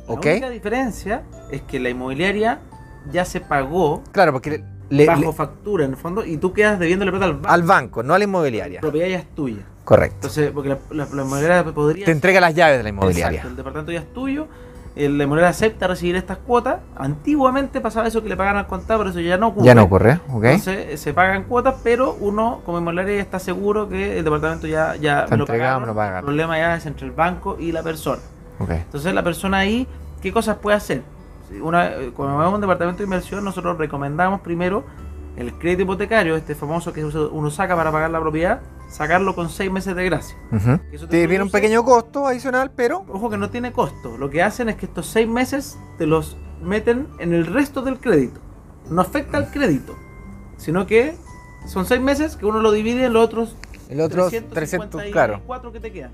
La 0.08 0.14
única 0.14 0.50
diferencia 0.50 1.24
es 1.50 1.62
que 1.62 1.80
la 1.80 1.88
inmobiliaria 1.90 2.60
ya 3.10 3.24
se 3.24 3.40
pagó 3.40 4.02
Claro, 4.12 4.32
porque 4.32 4.62
le- 4.90 5.06
bajo 5.06 5.20
le- 5.20 5.32
factura 5.32 5.84
en 5.84 5.92
el 5.92 5.96
fondo 5.96 6.24
y 6.24 6.36
tú 6.36 6.52
quedas 6.52 6.78
debiéndole 6.78 7.10
plata 7.10 7.26
al 7.26 7.32
banco. 7.34 7.48
al 7.48 7.62
banco, 7.62 8.02
no 8.02 8.12
a 8.14 8.16
la 8.16 8.18
La 8.20 8.24
inmobiliaria. 8.24 8.80
propiedad 8.80 9.08
ya 9.08 9.18
es 9.18 9.34
tuya. 9.34 9.62
Correcto. 9.84 10.16
Entonces, 10.16 10.50
porque 10.52 10.68
la, 10.68 10.78
la- 10.90 11.06
la 11.12 11.22
inmobiliaria 11.22 11.64
podría. 11.72 12.04
Te 12.04 12.12
entrega 12.12 12.40
las 12.40 12.54
llaves 12.54 12.76
de 12.78 12.82
la 12.84 12.88
inmobiliaria. 12.90 13.38
Exacto, 13.38 13.48
el 13.50 13.56
departamento 13.56 13.92
ya 13.92 14.00
es 14.00 14.12
tuyo. 14.12 14.46
el- 14.94 15.16
La 15.16 15.24
inmobiliaria 15.24 15.48
acepta 15.50 15.86
recibir 15.88 16.16
estas 16.16 16.36
cuotas. 16.36 16.80
Antiguamente 16.96 17.80
pasaba 17.80 18.06
eso 18.06 18.22
que 18.22 18.28
le 18.28 18.36
pagaban 18.36 18.58
al 18.58 18.66
contado, 18.66 19.00
pero 19.00 19.10
eso 19.10 19.20
ya 19.20 19.38
no 19.38 19.48
ocurre. 19.48 19.64
Ya 19.66 19.74
no 19.74 19.84
ocurre, 19.84 20.20
¿ok? 20.28 20.44
Entonces 20.44 20.86
eh, 20.90 20.96
se 20.98 21.14
pagan 21.14 21.44
cuotas, 21.44 21.76
pero 21.82 22.14
uno 22.20 22.60
como 22.66 22.76
inmobiliaria 22.78 23.16
ya 23.16 23.22
está 23.22 23.38
seguro 23.38 23.88
que 23.88 24.18
el 24.18 24.24
departamento 24.24 24.66
ya, 24.66 24.94
ya 24.96 25.26
me 25.30 25.36
lo 25.38 25.46
pagaron. 25.46 25.80
me 25.80 25.86
lo 25.86 25.94
pagaron. 25.94 26.18
El 26.18 26.24
problema 26.26 26.58
ya 26.58 26.76
es 26.76 26.84
entre 26.86 27.06
el 27.06 27.12
banco 27.12 27.56
y 27.58 27.72
la 27.72 27.82
persona. 27.82 28.20
Ok. 28.58 28.70
Entonces 28.70 29.14
la 29.14 29.22
persona 29.22 29.58
ahí, 29.58 29.86
¿qué 30.20 30.30
cosas 30.30 30.58
puede 30.58 30.76
hacer? 30.76 31.02
Una, 31.60 31.92
cuando 32.14 32.36
vamos 32.36 32.52
a 32.52 32.54
un 32.54 32.60
departamento 32.60 32.98
de 32.98 33.04
inversión, 33.04 33.44
nosotros 33.44 33.76
recomendamos 33.78 34.40
primero 34.40 34.84
el 35.36 35.54
crédito 35.54 35.82
hipotecario, 35.82 36.36
este 36.36 36.54
famoso 36.54 36.92
que 36.92 37.04
uno 37.04 37.50
saca 37.50 37.74
para 37.74 37.90
pagar 37.90 38.10
la 38.10 38.20
propiedad, 38.20 38.60
sacarlo 38.88 39.34
con 39.34 39.48
seis 39.48 39.70
meses 39.70 39.96
de 39.96 40.04
gracia. 40.04 40.36
Eso 40.92 41.08
Te 41.08 41.26
viene 41.26 41.44
un 41.44 41.50
pequeño 41.50 41.82
costo 41.84 42.26
adicional, 42.26 42.70
pero 42.74 43.04
Ojo 43.08 43.30
que 43.30 43.38
no 43.38 43.50
tiene 43.50 43.72
costo. 43.72 44.18
Lo 44.18 44.28
que 44.30 44.42
hacen 44.42 44.68
es 44.68 44.76
que 44.76 44.86
estos 44.86 45.06
seis 45.06 45.28
meses 45.28 45.78
te 45.98 46.06
los 46.06 46.36
meten 46.62 47.08
en 47.18 47.32
el 47.32 47.46
resto 47.46 47.82
del 47.82 47.98
crédito. 47.98 48.40
No 48.90 49.00
afecta 49.00 49.38
al 49.38 49.50
crédito, 49.50 49.96
sino 50.56 50.86
que 50.86 51.16
son 51.66 51.86
seis 51.86 52.00
meses 52.00 52.36
que 52.36 52.44
uno 52.44 52.60
lo 52.60 52.72
divide 52.72 53.06
en 53.06 53.12
los 53.14 53.24
otros 53.24 53.56
el 53.88 54.00
otro 54.00 54.28
300, 54.30 55.02
claro. 55.12 55.42
que 55.72 55.80
te 55.80 55.92
quedan. 55.92 56.12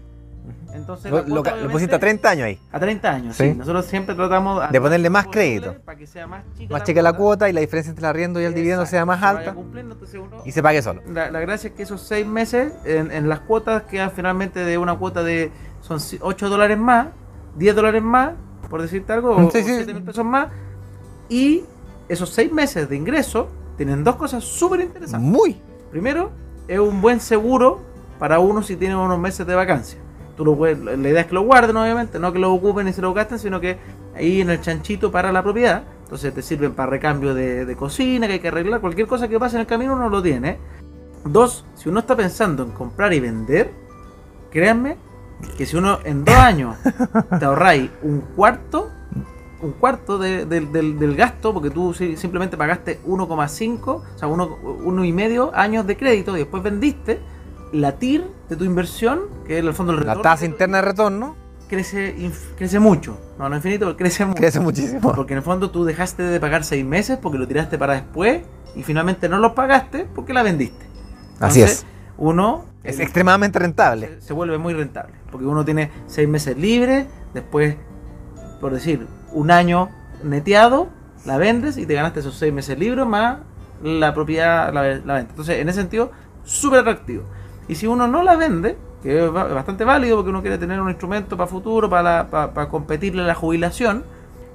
Entonces, 0.74 1.10
Lo, 1.10 1.18
la 1.22 1.26
lo, 1.26 1.42
lo 1.64 1.70
pusiste 1.70 1.94
a 1.94 1.98
30 1.98 2.30
años 2.30 2.44
ahí. 2.46 2.58
A 2.72 2.78
30 2.80 3.10
años, 3.10 3.36
Sí. 3.36 3.50
sí. 3.50 3.54
Nosotros 3.54 3.86
siempre 3.86 4.14
tratamos 4.14 4.70
De 4.70 4.80
ponerle 4.80 5.10
más 5.10 5.26
crédito. 5.26 5.74
Para 5.84 5.98
que 5.98 6.06
sea 6.06 6.26
más 6.26 6.44
chica, 6.56 6.72
Más 6.72 6.82
chica 6.84 7.02
la 7.02 7.12
cuota 7.12 7.48
y 7.48 7.52
la 7.52 7.60
diferencia 7.60 7.90
entre 7.90 8.04
el 8.04 8.10
arriendo 8.10 8.40
y 8.40 8.44
el 8.44 8.54
dividendo 8.54 8.86
sea 8.86 9.04
más 9.04 9.22
alta 9.22 9.54
cumpliendo, 9.54 9.94
entonces 9.94 10.20
uno- 10.20 10.42
y 10.44 10.52
se 10.52 10.62
pague 10.62 10.82
solo. 10.82 11.02
la, 11.12 11.30
la 11.30 11.40
gracia 11.40 11.68
es 11.68 11.74
que 11.74 11.82
esos 11.82 12.00
seis 12.02 12.26
meses 12.26 12.72
en, 12.84 13.10
en 13.10 13.28
las 13.28 13.40
cuotas 13.40 13.82
quedan 13.84 14.10
finalmente 14.12 14.60
de 14.64 14.78
una 14.78 14.96
cuota 14.98 15.22
de 15.22 15.50
son 15.80 15.98
8 16.20 16.48
dólares 16.48 16.78
más, 16.78 17.08
10 17.56 17.74
dólares 17.74 18.02
más, 18.02 18.32
por 18.68 18.82
decirte 18.82 19.12
algo, 19.12 19.30
o, 19.36 19.50
Sí, 19.50 19.62
sí. 19.62 19.74
7 19.76 19.94
mil 19.94 20.02
pesos 20.02 20.24
más. 20.24 20.48
Y 21.28 21.64
esos 22.08 22.30
seis 22.30 22.52
meses 22.52 22.88
de 22.88 22.96
ingreso 22.96 23.48
tienen 23.76 24.04
dos 24.04 24.16
cosas 24.16 24.44
súper 24.44 24.80
interesantes. 24.80 25.20
Muy. 25.28 25.60
Primero, 25.90 26.30
es 26.66 26.78
un 26.78 27.00
buen 27.00 27.20
seguro 27.20 27.80
para 28.18 28.38
uno 28.40 28.62
si 28.62 28.76
tiene 28.76 28.96
unos 28.96 29.18
meses 29.18 29.46
de 29.46 29.54
vacancia. 29.54 29.98
Tú 30.38 30.44
lo 30.44 30.56
puedes- 30.56 30.78
la 30.78 30.94
idea 30.94 31.22
es 31.22 31.26
que 31.26 31.34
lo 31.34 31.42
guarden, 31.42 31.76
obviamente, 31.76 32.18
no 32.20 32.32
que 32.32 32.38
lo 32.38 32.52
ocupen 32.54 32.86
y 32.86 32.92
se 32.92 33.02
lo 33.02 33.12
gasten, 33.12 33.40
sino 33.40 33.60
que 33.60 33.76
ahí 34.14 34.40
en 34.40 34.50
el 34.50 34.60
chanchito 34.60 35.10
para 35.10 35.32
la 35.32 35.42
propiedad. 35.42 35.82
Entonces 36.04 36.32
te 36.32 36.42
sirven 36.42 36.72
para 36.74 36.88
recambio 36.90 37.34
de, 37.34 37.74
cocina, 37.76 38.28
que 38.28 38.34
hay 38.34 38.38
que 38.38 38.46
arreglar, 38.48 38.80
cualquier 38.80 39.08
cosa 39.08 39.26
que 39.28 39.36
pase 39.38 39.56
en 39.56 39.62
el 39.62 39.66
camino 39.66 39.94
uno 39.94 40.08
lo 40.08 40.22
tiene. 40.22 40.56
Dos, 41.24 41.64
si 41.74 41.88
uno 41.88 41.98
está 42.00 42.14
pensando 42.16 42.62
en 42.62 42.70
comprar 42.70 43.12
y 43.12 43.18
vender, 43.20 43.72
créanme 44.50 44.96
que 45.56 45.66
si 45.66 45.76
uno 45.76 45.98
en 46.04 46.24
dos 46.24 46.36
años 46.36 46.76
te 47.38 47.44
ahorráis 47.44 47.90
un 48.02 48.20
cuarto, 48.36 48.90
un 49.60 49.72
cuarto 49.72 50.18
de- 50.18 50.46
del- 50.46 51.16
gasto, 51.16 51.52
porque 51.52 51.70
tú 51.70 51.92
si- 51.92 52.16
simplemente 52.16 52.56
pagaste 52.56 53.00
1,5, 53.04 54.04
o 54.14 54.18
sea, 54.18 54.28
uno, 54.28 54.56
uno 54.62 55.04
y 55.04 55.12
medio 55.12 55.50
años 55.52 55.84
de 55.84 55.96
crédito 55.96 56.36
y 56.36 56.40
después 56.40 56.62
vendiste, 56.62 57.18
la 57.72 57.92
TIR 57.92 58.24
de 58.48 58.56
tu 58.56 58.64
inversión, 58.64 59.20
que 59.46 59.58
es 59.58 59.64
el 59.64 59.72
fondo 59.74 59.92
del 59.92 60.00
La 60.06 60.14
retorno, 60.14 60.22
tasa 60.22 60.44
interna 60.44 60.78
de 60.78 60.82
retorno 60.82 61.48
crece, 61.68 62.14
crece 62.56 62.78
mucho. 62.80 63.18
No, 63.38 63.48
no 63.48 63.56
infinito, 63.56 63.86
pero 63.86 63.96
crece 63.96 64.24
mucho. 64.24 64.38
crece 64.38 64.58
muchísimo. 64.58 65.12
Porque 65.14 65.34
en 65.34 65.38
el 65.38 65.44
fondo 65.44 65.70
tú 65.70 65.84
dejaste 65.84 66.22
de 66.22 66.40
pagar 66.40 66.64
seis 66.64 66.84
meses 66.84 67.18
porque 67.20 67.38
lo 67.38 67.46
tiraste 67.46 67.78
para 67.78 67.94
después 67.94 68.42
y 68.74 68.82
finalmente 68.82 69.28
no 69.28 69.38
los 69.38 69.52
pagaste 69.52 70.06
porque 70.14 70.32
la 70.32 70.42
vendiste. 70.42 70.86
Así 71.38 71.62
es. 71.62 71.86
Uno 72.16 72.64
Es 72.82 72.98
eh, 72.98 73.04
extremadamente 73.04 73.58
rentable. 73.60 74.08
se, 74.20 74.28
se 74.28 74.32
vuelve 74.32 74.58
muy 74.58 74.74
rentable. 74.74 75.14
Porque 75.30 75.46
uno 75.46 75.64
tiene 75.64 75.90
seis 76.06 76.28
meses 76.28 76.56
libres, 76.56 77.06
después, 77.34 77.76
por 78.60 78.72
decir, 78.72 79.06
un 79.32 79.50
año 79.50 79.90
neteado, 80.24 80.88
la 81.24 81.36
vendes 81.36 81.76
y 81.76 81.86
te 81.86 81.94
ganaste 81.94 82.20
esos 82.20 82.34
seis 82.34 82.52
meses 82.52 82.78
libres 82.78 83.06
más 83.06 83.38
la 83.82 84.12
propiedad, 84.12 84.72
la, 84.72 84.82
la 84.82 85.14
venta. 85.14 85.30
Entonces, 85.30 85.58
en 85.60 85.68
ese 85.68 85.80
sentido, 85.80 86.10
súper 86.44 86.80
atractivo. 86.80 87.22
Y 87.68 87.74
si 87.74 87.86
uno 87.86 88.08
no 88.08 88.22
la 88.22 88.36
vende, 88.36 88.76
que 89.02 89.26
es 89.26 89.30
ba- 89.32 89.44
bastante 89.44 89.84
válido 89.84 90.16
porque 90.16 90.30
uno 90.30 90.40
quiere 90.40 90.58
tener 90.58 90.80
un 90.80 90.88
instrumento 90.88 91.36
para 91.36 91.46
futuro, 91.48 91.88
para, 91.88 92.02
la- 92.02 92.30
para, 92.30 92.54
para 92.54 92.68
competirle 92.68 93.22
a 93.22 93.26
la 93.26 93.34
jubilación, 93.34 94.04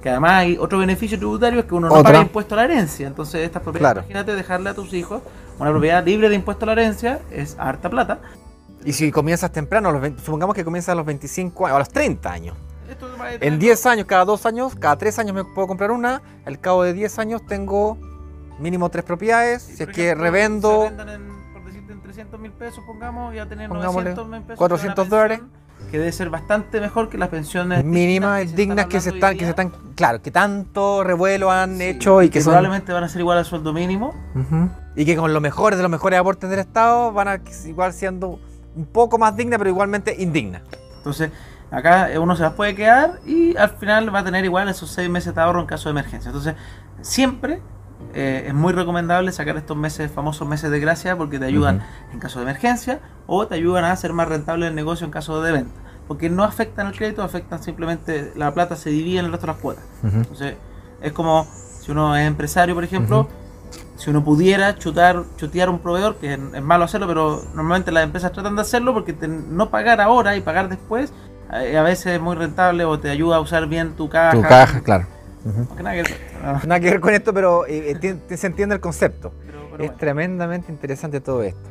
que 0.02 0.10
además 0.10 0.32
hay 0.32 0.58
otro 0.58 0.78
beneficio 0.78 1.16
tributario 1.16 1.60
es 1.60 1.64
que 1.66 1.74
uno 1.74 1.88
no 1.88 1.94
Otra. 1.94 2.12
paga 2.12 2.22
impuesto 2.22 2.54
a 2.54 2.58
la 2.58 2.64
herencia. 2.64 3.06
Entonces, 3.06 3.40
estas 3.42 3.62
propiedades, 3.62 3.94
Claro. 3.94 4.06
imagínate 4.06 4.34
dejarle 4.34 4.70
a 4.70 4.74
tus 4.74 4.92
hijos 4.92 5.22
una 5.58 5.70
propiedad 5.70 6.04
libre 6.04 6.28
de 6.28 6.34
impuesto 6.34 6.64
a 6.64 6.66
la 6.66 6.72
herencia, 6.72 7.20
es 7.30 7.56
harta 7.58 7.88
plata. 7.88 8.18
Y 8.84 8.92
si 8.92 9.10
comienzas 9.10 9.50
temprano, 9.50 9.90
los 9.92 10.02
20 10.02 10.20
supongamos 10.22 10.54
que 10.54 10.62
comienzas 10.64 10.90
a 10.90 10.94
los 10.96 11.06
25 11.06 11.64
años, 11.66 11.76
a 11.76 11.78
los 11.78 11.88
30 11.88 12.30
años. 12.32 12.56
Esto 12.90 13.06
En 13.30 13.38
tener- 13.40 13.58
10 13.58 13.86
años, 13.86 14.04
cada 14.06 14.26
2 14.26 14.44
años, 14.44 14.74
cada 14.74 14.96
3 14.98 15.18
años 15.18 15.34
me 15.34 15.42
puedo 15.44 15.66
comprar 15.66 15.90
una. 15.90 16.20
Al 16.44 16.60
cabo 16.60 16.82
de 16.82 16.92
10 16.92 17.18
años 17.18 17.46
tengo 17.46 17.96
mínimo 18.58 18.90
3 18.90 19.04
propiedades. 19.06 19.62
Sí, 19.62 19.76
Si 19.76 19.82
es 19.84 19.88
que 19.88 20.04
ejemplo, 20.08 20.24
revendo, 20.24 20.90
300 22.14 22.40
mil 22.40 22.52
pesos, 22.52 22.84
pongamos, 22.86 23.34
y 23.34 23.38
a 23.38 23.48
tener 23.48 23.68
Pongámosle 23.68 24.14
900 24.14 24.28
mil 24.28 24.42
pesos. 24.42 24.58
400 24.58 24.96
de 24.96 25.02
una 25.02 25.10
dólares. 25.10 25.40
Que 25.90 25.98
debe 25.98 26.12
ser 26.12 26.30
bastante 26.30 26.80
mejor 26.80 27.08
que 27.08 27.18
las 27.18 27.28
pensiones 27.28 27.84
mínimas, 27.84 28.54
dignas 28.54 28.86
que 28.86 29.00
se 29.00 29.10
están, 29.10 29.36
que 29.36 29.44
se 29.44 29.50
están, 29.50 29.72
claro, 29.96 30.22
que 30.22 30.30
tanto 30.30 31.02
revuelo 31.02 31.50
han 31.50 31.76
Sí, 31.76 31.84
hecho 31.84 32.22
y 32.22 32.30
que, 32.30 32.40
son, 32.40 32.52
probablemente 32.52 32.92
van 32.92 33.04
a 33.04 33.08
ser 33.08 33.20
igual 33.20 33.38
al 33.38 33.44
sueldo 33.44 33.72
mínimo. 33.72 34.14
Y 34.94 35.04
que 35.04 35.16
con 35.16 35.32
los 35.32 35.42
mejores 35.42 35.76
de 35.76 35.82
los 35.82 35.90
mejores 35.90 36.18
aportes 36.18 36.48
del 36.48 36.60
Estado 36.60 37.12
van 37.12 37.28
a 37.28 37.40
igual 37.66 37.92
siendo 37.92 38.38
un 38.76 38.86
poco 38.86 39.18
más 39.18 39.36
digna, 39.36 39.58
pero 39.58 39.68
igualmente 39.68 40.14
indigna. 40.16 40.62
Entonces, 40.96 41.32
acá 41.70 42.10
eh, 42.12 42.18
uno 42.18 42.36
se 42.36 42.44
las 42.44 42.52
puede 42.52 42.74
quedar 42.76 43.18
y 43.26 43.56
al 43.56 43.70
final 43.70 44.14
va 44.14 44.20
a 44.20 44.24
tener 44.24 44.44
igual 44.44 44.68
esos 44.68 44.90
seis 44.90 45.10
meses 45.10 45.34
de 45.34 45.40
ahorro 45.40 45.60
en 45.60 45.66
caso 45.66 45.88
de 45.88 45.90
emergencia. 45.90 46.28
Entonces, 46.28 46.54
siempre 47.02 47.60
eh, 48.12 48.44
es 48.48 48.54
muy 48.54 48.72
recomendable 48.72 49.32
sacar 49.32 49.56
estos 49.56 49.76
meses, 49.76 50.10
famosos 50.10 50.46
meses 50.48 50.70
de 50.70 50.80
gracia, 50.80 51.16
porque 51.16 51.38
te 51.38 51.46
ayudan 51.46 51.82
en 52.12 52.18
caso 52.20 52.38
de 52.38 52.44
emergencia 52.44 53.00
o 53.26 53.46
te 53.46 53.54
ayudan 53.54 53.84
a 53.84 53.92
hacer 53.92 54.12
más 54.12 54.28
rentable 54.28 54.66
el 54.66 54.74
negocio 54.74 55.04
en 55.06 55.10
caso 55.10 55.40
de 55.42 55.52
venta. 55.52 55.80
Porque 56.06 56.28
no 56.28 56.44
afectan 56.44 56.88
el 56.88 56.96
crédito, 56.96 57.22
afectan 57.22 57.62
simplemente 57.62 58.32
la 58.36 58.52
plata 58.52 58.76
se 58.76 58.90
divide 58.90 59.20
en 59.20 59.24
el 59.26 59.30
resto 59.32 59.46
de 59.46 59.52
las 59.54 59.60
cuotas. 59.62 59.84
Ujú. 60.02 60.16
Entonces, 60.18 60.54
es 61.00 61.12
como 61.12 61.46
si 61.80 61.90
uno 61.92 62.14
es 62.16 62.26
empresario, 62.26 62.74
por 62.74 62.84
ejemplo, 62.84 63.26
si 63.96 64.10
uno 64.10 64.22
pudiera 64.22 64.76
chutar, 64.76 65.24
chutear 65.36 65.70
un 65.70 65.78
proveedor, 65.78 66.16
que 66.16 66.34
es, 66.34 66.40
es 66.54 66.62
malo 66.62 66.84
hacerlo, 66.84 67.06
pero 67.06 67.42
normalmente 67.54 67.90
las 67.90 68.04
empresas 68.04 68.32
tratan 68.32 68.54
de 68.54 68.62
hacerlo 68.62 68.92
porque 68.92 69.12
te- 69.12 69.28
no 69.28 69.70
pagar 69.70 70.00
ahora 70.00 70.36
y 70.36 70.40
pagar 70.42 70.68
después 70.68 71.12
eh, 71.52 71.76
a 71.78 71.82
veces 71.82 72.06
es 72.14 72.20
muy 72.20 72.36
rentable 72.36 72.84
o 72.84 72.98
te 72.98 73.08
ayuda 73.10 73.36
a 73.36 73.40
usar 73.40 73.66
bien 73.66 73.94
tu 73.96 74.08
caja. 74.08 74.32
Tu 74.32 74.42
caja, 74.42 74.80
claro. 74.82 75.06
Nada 75.44 75.92
que 75.92 76.02
ver, 76.02 76.66
Nada 76.66 76.80
que 76.80 76.90
ver 76.90 77.00
con 77.00 77.14
esto, 77.14 77.34
pero 77.34 77.66
eh, 77.66 77.96
eh, 78.02 78.36
se 78.36 78.46
entiende 78.46 78.74
el 78.76 78.80
concepto. 78.80 79.32
pero- 79.46 79.58
pero 79.70 79.84
Es 79.84 79.88
bueno. 79.90 79.98
tremendamente 79.98 80.70
interesante 80.72 81.20
todo 81.20 81.42
esto. 81.42 81.68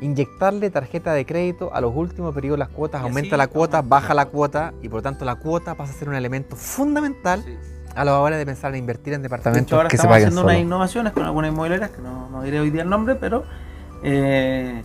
Inyectarle 0.00 0.70
tarjeta 0.70 1.12
de 1.12 1.24
crédito 1.24 1.72
a 1.72 1.80
los 1.80 1.94
últimos 1.94 2.34
periodos 2.34 2.56
de 2.58 2.64
las 2.64 2.68
cuotas, 2.68 3.00
Y 3.02 3.04
aumenta 3.04 3.36
así 3.36 3.38
la 3.38 3.46
cuota, 3.46 3.80
baja 3.82 4.12
la 4.14 4.26
cuota 4.26 4.74
y 4.82 4.88
por 4.88 4.98
lo 4.98 5.02
tanto 5.02 5.24
la 5.24 5.36
cuota 5.36 5.74
pasa 5.76 5.92
a 5.92 5.96
ser 5.96 6.08
un 6.08 6.14
elemento 6.16 6.56
fundamental 6.56 7.42
Sí. 7.44 7.56
a 7.94 8.04
la 8.04 8.18
hora 8.18 8.36
de 8.36 8.44
pensar 8.44 8.72
en 8.72 8.78
invertir 8.80 9.12
en 9.14 9.20
De 9.22 9.28
departamentos 9.28 9.68
hecho, 9.68 9.76
ahora 9.76 9.88
que 9.88 9.96
estamos 9.96 10.16
haciendo 10.16 10.42
unas 10.42 10.58
innovaciones 10.58 11.12
con 11.12 11.22
algunas 11.22 11.52
inmobiliarias, 11.52 11.90
que 11.90 12.02
no, 12.02 12.28
no 12.28 12.42
diré 12.42 12.58
hoy 12.60 12.70
día 12.70 12.82
el 12.82 12.88
nombre, 12.90 13.14
pero 13.14 13.44
eh, 14.02 14.82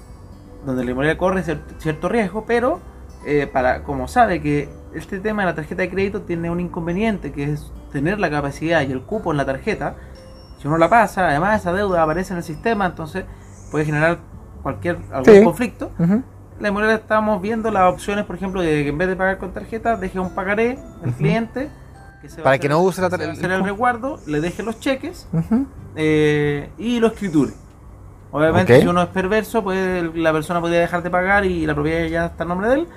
donde 0.65 0.83
la 0.85 0.91
inmobiliaria 0.91 1.17
corre 1.17 1.43
cier- 1.43 1.61
cierto 1.79 2.07
riesgo, 2.07 2.45
pero 2.45 2.79
eh, 3.25 3.47
para 3.51 3.83
como 3.83 4.07
sabe 4.07 4.41
que 4.41 4.69
este 4.93 5.19
tema 5.19 5.41
de 5.41 5.47
la 5.47 5.55
tarjeta 5.55 5.81
de 5.81 5.89
crédito 5.89 6.21
tiene 6.21 6.49
un 6.51 6.59
inconveniente, 6.59 7.31
que 7.31 7.51
es 7.51 7.71
tener 7.91 8.19
la 8.19 8.29
capacidad 8.29 8.81
y 8.81 8.91
el 8.91 9.01
cupo 9.01 9.31
en 9.31 9.37
la 9.37 9.45
tarjeta, 9.45 9.95
si 10.61 10.67
uno 10.67 10.77
la 10.77 10.89
pasa, 10.89 11.27
además 11.29 11.61
esa 11.61 11.73
deuda 11.73 12.03
aparece 12.03 12.33
en 12.33 12.37
el 12.37 12.43
sistema, 12.43 12.85
entonces 12.85 13.25
puede 13.71 13.85
generar 13.85 14.19
cualquier 14.63 14.97
algún 15.11 15.33
Sí. 15.33 15.43
conflicto. 15.43 15.91
La 16.59 16.67
inmobiliaria 16.67 16.97
estamos 17.01 17.41
viendo 17.41 17.71
las 17.71 17.91
opciones, 17.93 18.25
por 18.25 18.35
ejemplo, 18.35 18.61
de 18.61 18.83
que 18.83 18.89
en 18.89 18.97
vez 18.97 19.07
de 19.07 19.15
pagar 19.15 19.37
con 19.37 19.53
tarjeta, 19.53 19.95
deje 19.95 20.19
un 20.19 20.31
pagaré 20.35 20.77
al 21.01 21.09
Ujú. 21.09 21.17
cliente. 21.17 21.69
Que 22.21 22.27
se 22.27 22.37
va 22.41 22.43
Para 22.43 22.55
a 22.55 22.59
que 22.59 22.67
hacer- 22.67 22.71
no 22.71 22.81
use 22.83 22.99
la 23.01 23.09
se 23.09 23.15
va 23.17 23.23
a 23.23 23.27
tar- 23.27 23.29
hacer 23.37 23.51
el 23.51 23.63
resguardo, 23.63 24.19
le 24.27 24.41
deje 24.41 24.61
los 24.61 24.77
cheques 24.81 25.25
eh, 25.95 26.69
y 26.77 26.99
lo 26.99 27.07
escriture. 27.07 27.53
Obviamente, 28.31 28.81
si 28.81 28.87
uno 28.87 29.01
es 29.01 29.07
perverso, 29.07 29.63
puede, 29.63 30.03
la 30.15 30.31
persona 30.33 30.59
podría 30.61 30.79
dejar 30.81 31.01
de 31.01 31.09
pagar 31.09 31.45
y 31.45 31.65
la 31.65 31.73
propiedad 31.73 32.05
ya 32.07 32.25
está 32.25 32.43
en 32.43 32.49
nombre 32.49 32.67
de 32.67 32.75
él. 32.75 32.87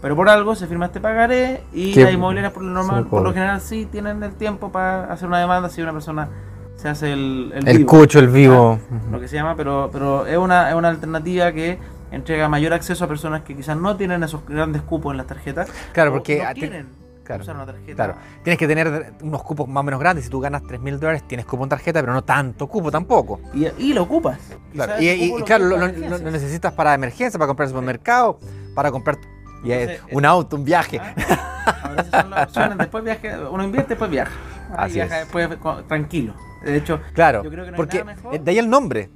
Pero 0.00 0.14
por 0.14 0.28
algo 0.28 0.54
se 0.54 0.66
firma 0.66 0.86
este 0.86 1.00
pagaré 1.00 1.62
y 1.72 1.92
Que 1.92 2.04
las 2.04 2.12
inmobiliarias 2.12 2.52
por 2.52 2.62
lo 2.62 2.70
normal, 2.70 3.06
por 3.06 3.22
lo 3.22 3.32
general 3.32 3.60
sí 3.60 3.86
tienen 3.90 4.22
el 4.22 4.32
tiempo 4.34 4.70
para 4.70 5.12
hacer 5.12 5.26
una 5.28 5.40
demanda 5.40 5.68
si 5.68 5.82
una 5.82 5.92
persona 5.92 6.28
se 6.76 6.88
hace 6.88 7.12
el, 7.12 7.50
el 7.54 7.66
El 7.66 7.78
vivo, 7.78 7.90
cucho, 7.90 8.20
el 8.20 8.28
vivo. 8.28 8.78
lo 9.10 9.18
que 9.20 9.26
se 9.26 9.34
llama, 9.34 9.56
pero, 9.56 9.90
pero 9.92 10.26
es 10.26 10.38
una, 10.38 10.68
es 10.70 10.76
una 10.76 10.88
alternativa 10.88 11.50
que 11.52 11.78
entrega 12.12 12.48
mayor 12.48 12.72
acceso 12.72 13.04
a 13.04 13.08
personas 13.08 13.42
que 13.42 13.56
quizás 13.56 13.76
no 13.76 13.96
tienen 13.96 14.22
esos 14.22 14.46
grandes 14.46 14.82
cupos 14.82 15.12
en 15.12 15.16
las 15.18 15.26
tarjetas. 15.26 15.68
Claro, 15.92 16.12
porque 16.12 16.42
no 16.42 16.52
quieren 16.54 16.86
claro, 17.24 17.42
usar 17.42 17.56
una 17.56 17.66
tarjeta. 17.66 17.94
Claro, 17.94 18.14
tienes 18.44 18.58
que 18.58 18.68
tener 18.68 19.14
unos 19.22 19.42
cupos 19.42 19.66
más 19.68 19.80
o 19.80 19.84
menos 19.84 19.98
grandes. 19.98 20.24
Si 20.26 20.30
tú 20.30 20.38
ganas 20.38 20.62
3 20.68 20.80
mil 20.80 21.00
dólares, 21.00 21.24
tienes 21.26 21.44
cupo 21.44 21.64
en 21.64 21.70
tarjeta, 21.70 22.00
pero 22.00 22.12
no 22.12 22.22
tanto 22.22 22.68
cupo 22.68 22.92
tampoco. 22.92 23.40
Y, 23.52 23.66
y 23.76 23.92
lo 23.92 24.04
ocupas. 24.04 24.38
Claro, 24.72 24.92
Y, 25.00 25.32
claro, 25.42 25.64
lo 25.64 25.78
necesitas 26.30 26.72
para 26.72 26.94
emergencia, 26.94 27.36
para 27.38 27.48
comprar 27.48 27.66
el 27.66 27.70
supermercado, 27.70 28.38
para 28.74 28.92
comprar 28.92 29.18
y, 29.64 29.72
Entonces, 29.72 30.02
un 30.12 30.24
auto, 30.24 30.56
un 30.56 30.64
viaje. 30.64 31.00
Ah, 31.00 31.76
ahora 31.82 32.02
esas 32.02 32.20
son 32.22 32.30
las 32.30 32.46
opciones. 32.46 32.78
Después 32.78 33.04
viaje, 33.04 33.36
uno 33.50 33.64
invierte, 33.64 33.90
después 33.90 34.10
viaja. 34.10 34.32
Ah, 34.70 34.84
Así 34.84 34.92
y 34.92 34.94
viaja 34.96 35.20
es. 35.20 35.32
después 35.32 35.86
tranquilo. 35.86 36.34
De 36.64 36.76
hecho, 36.76 37.00
Claro, 37.12 37.42
Yo 37.44 37.50
creo 37.50 37.64
que 37.64 37.70
no 37.70 37.74
hay 37.74 37.76
porque 37.76 37.98
nada 38.04 38.14
mejor. 38.16 38.34
eh, 38.34 38.38
de 38.38 38.50
ahí 38.50 38.58
el 38.58 38.68
nombre, 38.70 39.10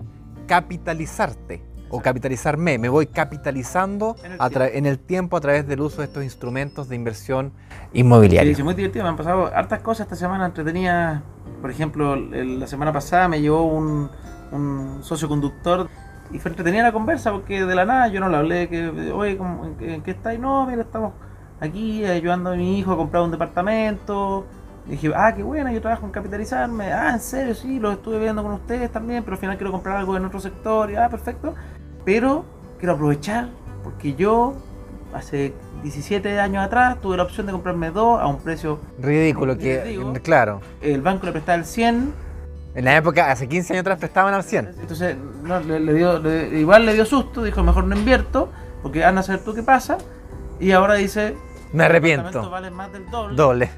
capitalizarte 0.47 1.63
o 1.91 2.01
capitalizarme. 2.01 2.79
Me 2.79 2.89
voy 2.89 3.07
capitalizando 3.07 4.17
En 4.23 4.33
el 4.33 4.63
en 4.77 4.87
el 4.87 4.99
tiempo 4.99 5.37
a 5.37 5.41
través 5.41 5.67
del 5.67 5.81
uso 5.81 5.99
de 5.99 6.05
estos 6.07 6.25
instrumentos 6.25 6.89
de 6.89 6.97
inversión 6.97 7.53
inmobiliaria. 7.93 8.55
sí, 8.55 8.63
muy 8.63 8.75
divertido. 8.75 9.05
Me 9.05 9.11
han 9.11 9.17
pasado 9.17 9.47
hartas 9.55 9.81
cosas 9.81 10.07
esta 10.07 10.17
semana 10.17 10.47
entretenidas. 10.47 11.23
Por 11.61 11.71
ejemplo, 11.71 12.17
la 12.17 12.67
semana 12.67 12.93
pasada 12.93 13.29
me 13.29 13.41
llevó 13.41 13.65
un, 13.65 14.11
un 14.53 14.99
socio 15.03 15.29
conductor 15.29 15.89
y 16.33 16.39
fue 16.39 16.51
entretenida 16.51 16.83
la 16.83 16.93
conversa 16.93 17.31
porque 17.33 17.65
de 17.65 17.75
la 17.75 17.85
nada 17.85 18.09
yo 18.09 18.21
no 18.21 18.29
le 18.29 18.37
hablé 18.37 18.69
que, 18.69 18.89
oye, 19.13 19.37
¿cómo- 19.37 19.65
¿en, 19.67 19.75
qué- 19.77 20.01
qué 20.05 20.11
estáis? 20.13 20.41
No, 20.41 20.67
mira, 20.67 20.83
estamos 20.83 21.13
aquí 21.61 22.05
ayudando 22.05 22.51
a 22.53 22.57
mi 22.57 22.79
hijo 22.79 22.93
a 22.93 22.97
comprar 22.97 23.23
un 23.23 23.31
departamento. 23.31 24.47
Y 24.87 24.93
dije, 24.93 25.13
ah, 25.15 25.33
qué 25.35 25.43
buena, 25.45 25.73
yo 25.73 25.81
trabajo 25.81 26.05
en 26.07 26.11
capitalizarme. 26.13 26.93
Ah, 26.93 27.11
en 27.13 27.21
serio, 27.21 27.55
sí, 27.55 27.79
lo 27.79 27.93
estuve 27.93 28.19
viendo 28.19 28.43
con 28.43 28.53
ustedes 28.53 28.91
también, 28.91 29.23
pero 29.23 29.35
al 29.35 29.41
final 29.41 29.57
quiero 29.57 29.71
comprar 29.71 29.97
algo 29.97 30.17
en 30.17 30.25
otro 30.25 30.41
sector. 30.41 30.91
Y, 30.91 30.97
ah, 30.97 31.09
perfecto. 31.09 31.55
Pero 32.05 32.45
quiero 32.79 32.95
aprovechar 32.95 33.49
porque 33.85 34.15
yo 34.15 34.55
hace 35.15 35.55
17 35.83 36.41
años 36.41 36.65
atrás 36.65 37.01
tuve 37.01 37.17
la 37.17 37.23
opción 37.23 37.47
de 37.47 37.53
comprarme 37.53 37.91
dos 37.93 38.21
a 38.21 38.27
un 38.27 38.39
precio. 38.39 38.81
Ridículo 38.99 39.57
que, 39.57 39.83
digo. 39.85 40.13
claro, 40.23 40.61
El 40.81 41.01
banco 41.03 41.27
le 41.27 41.33
prestaba 41.33 41.59
el 41.59 41.65
100. 41.65 42.13
En 42.75 42.85
la 42.85 42.97
época, 42.97 43.31
hace 43.31 43.49
15 43.49 43.73
años 43.75 43.81
atrás 43.83 43.99
prestaban 43.99 44.33
al 44.35 44.45
100. 44.45 44.71
Entonces, 44.81 45.17
no, 45.43 45.61
le, 45.61 45.79
le 45.81 45.95
dio, 45.95 46.19
le- 46.19 46.59
igual 46.61 46.87
le 46.87 46.95
dio 46.95 47.05
susto. 47.05 47.43
Dijo, 47.43 47.63
mejor 47.63 47.85
no 47.85 47.97
invierto 47.97 48.51
porque 48.83 49.05
anda 49.05 49.21
a 49.21 49.25
saber 49.25 49.43
tú 49.45 49.55
qué 49.55 49.63
pasa. 49.63 49.99
Y 50.61 50.73
ahora 50.73 50.95
dice, 50.95 51.35
Me 51.73 51.85
"El 51.87 51.93
departamento 51.93 52.29
arrepiento. 52.39 52.51
vale 52.51 52.71
más 52.71 52.93
del 52.93 53.11
doble. 53.11 53.37
Doble. 53.37 53.71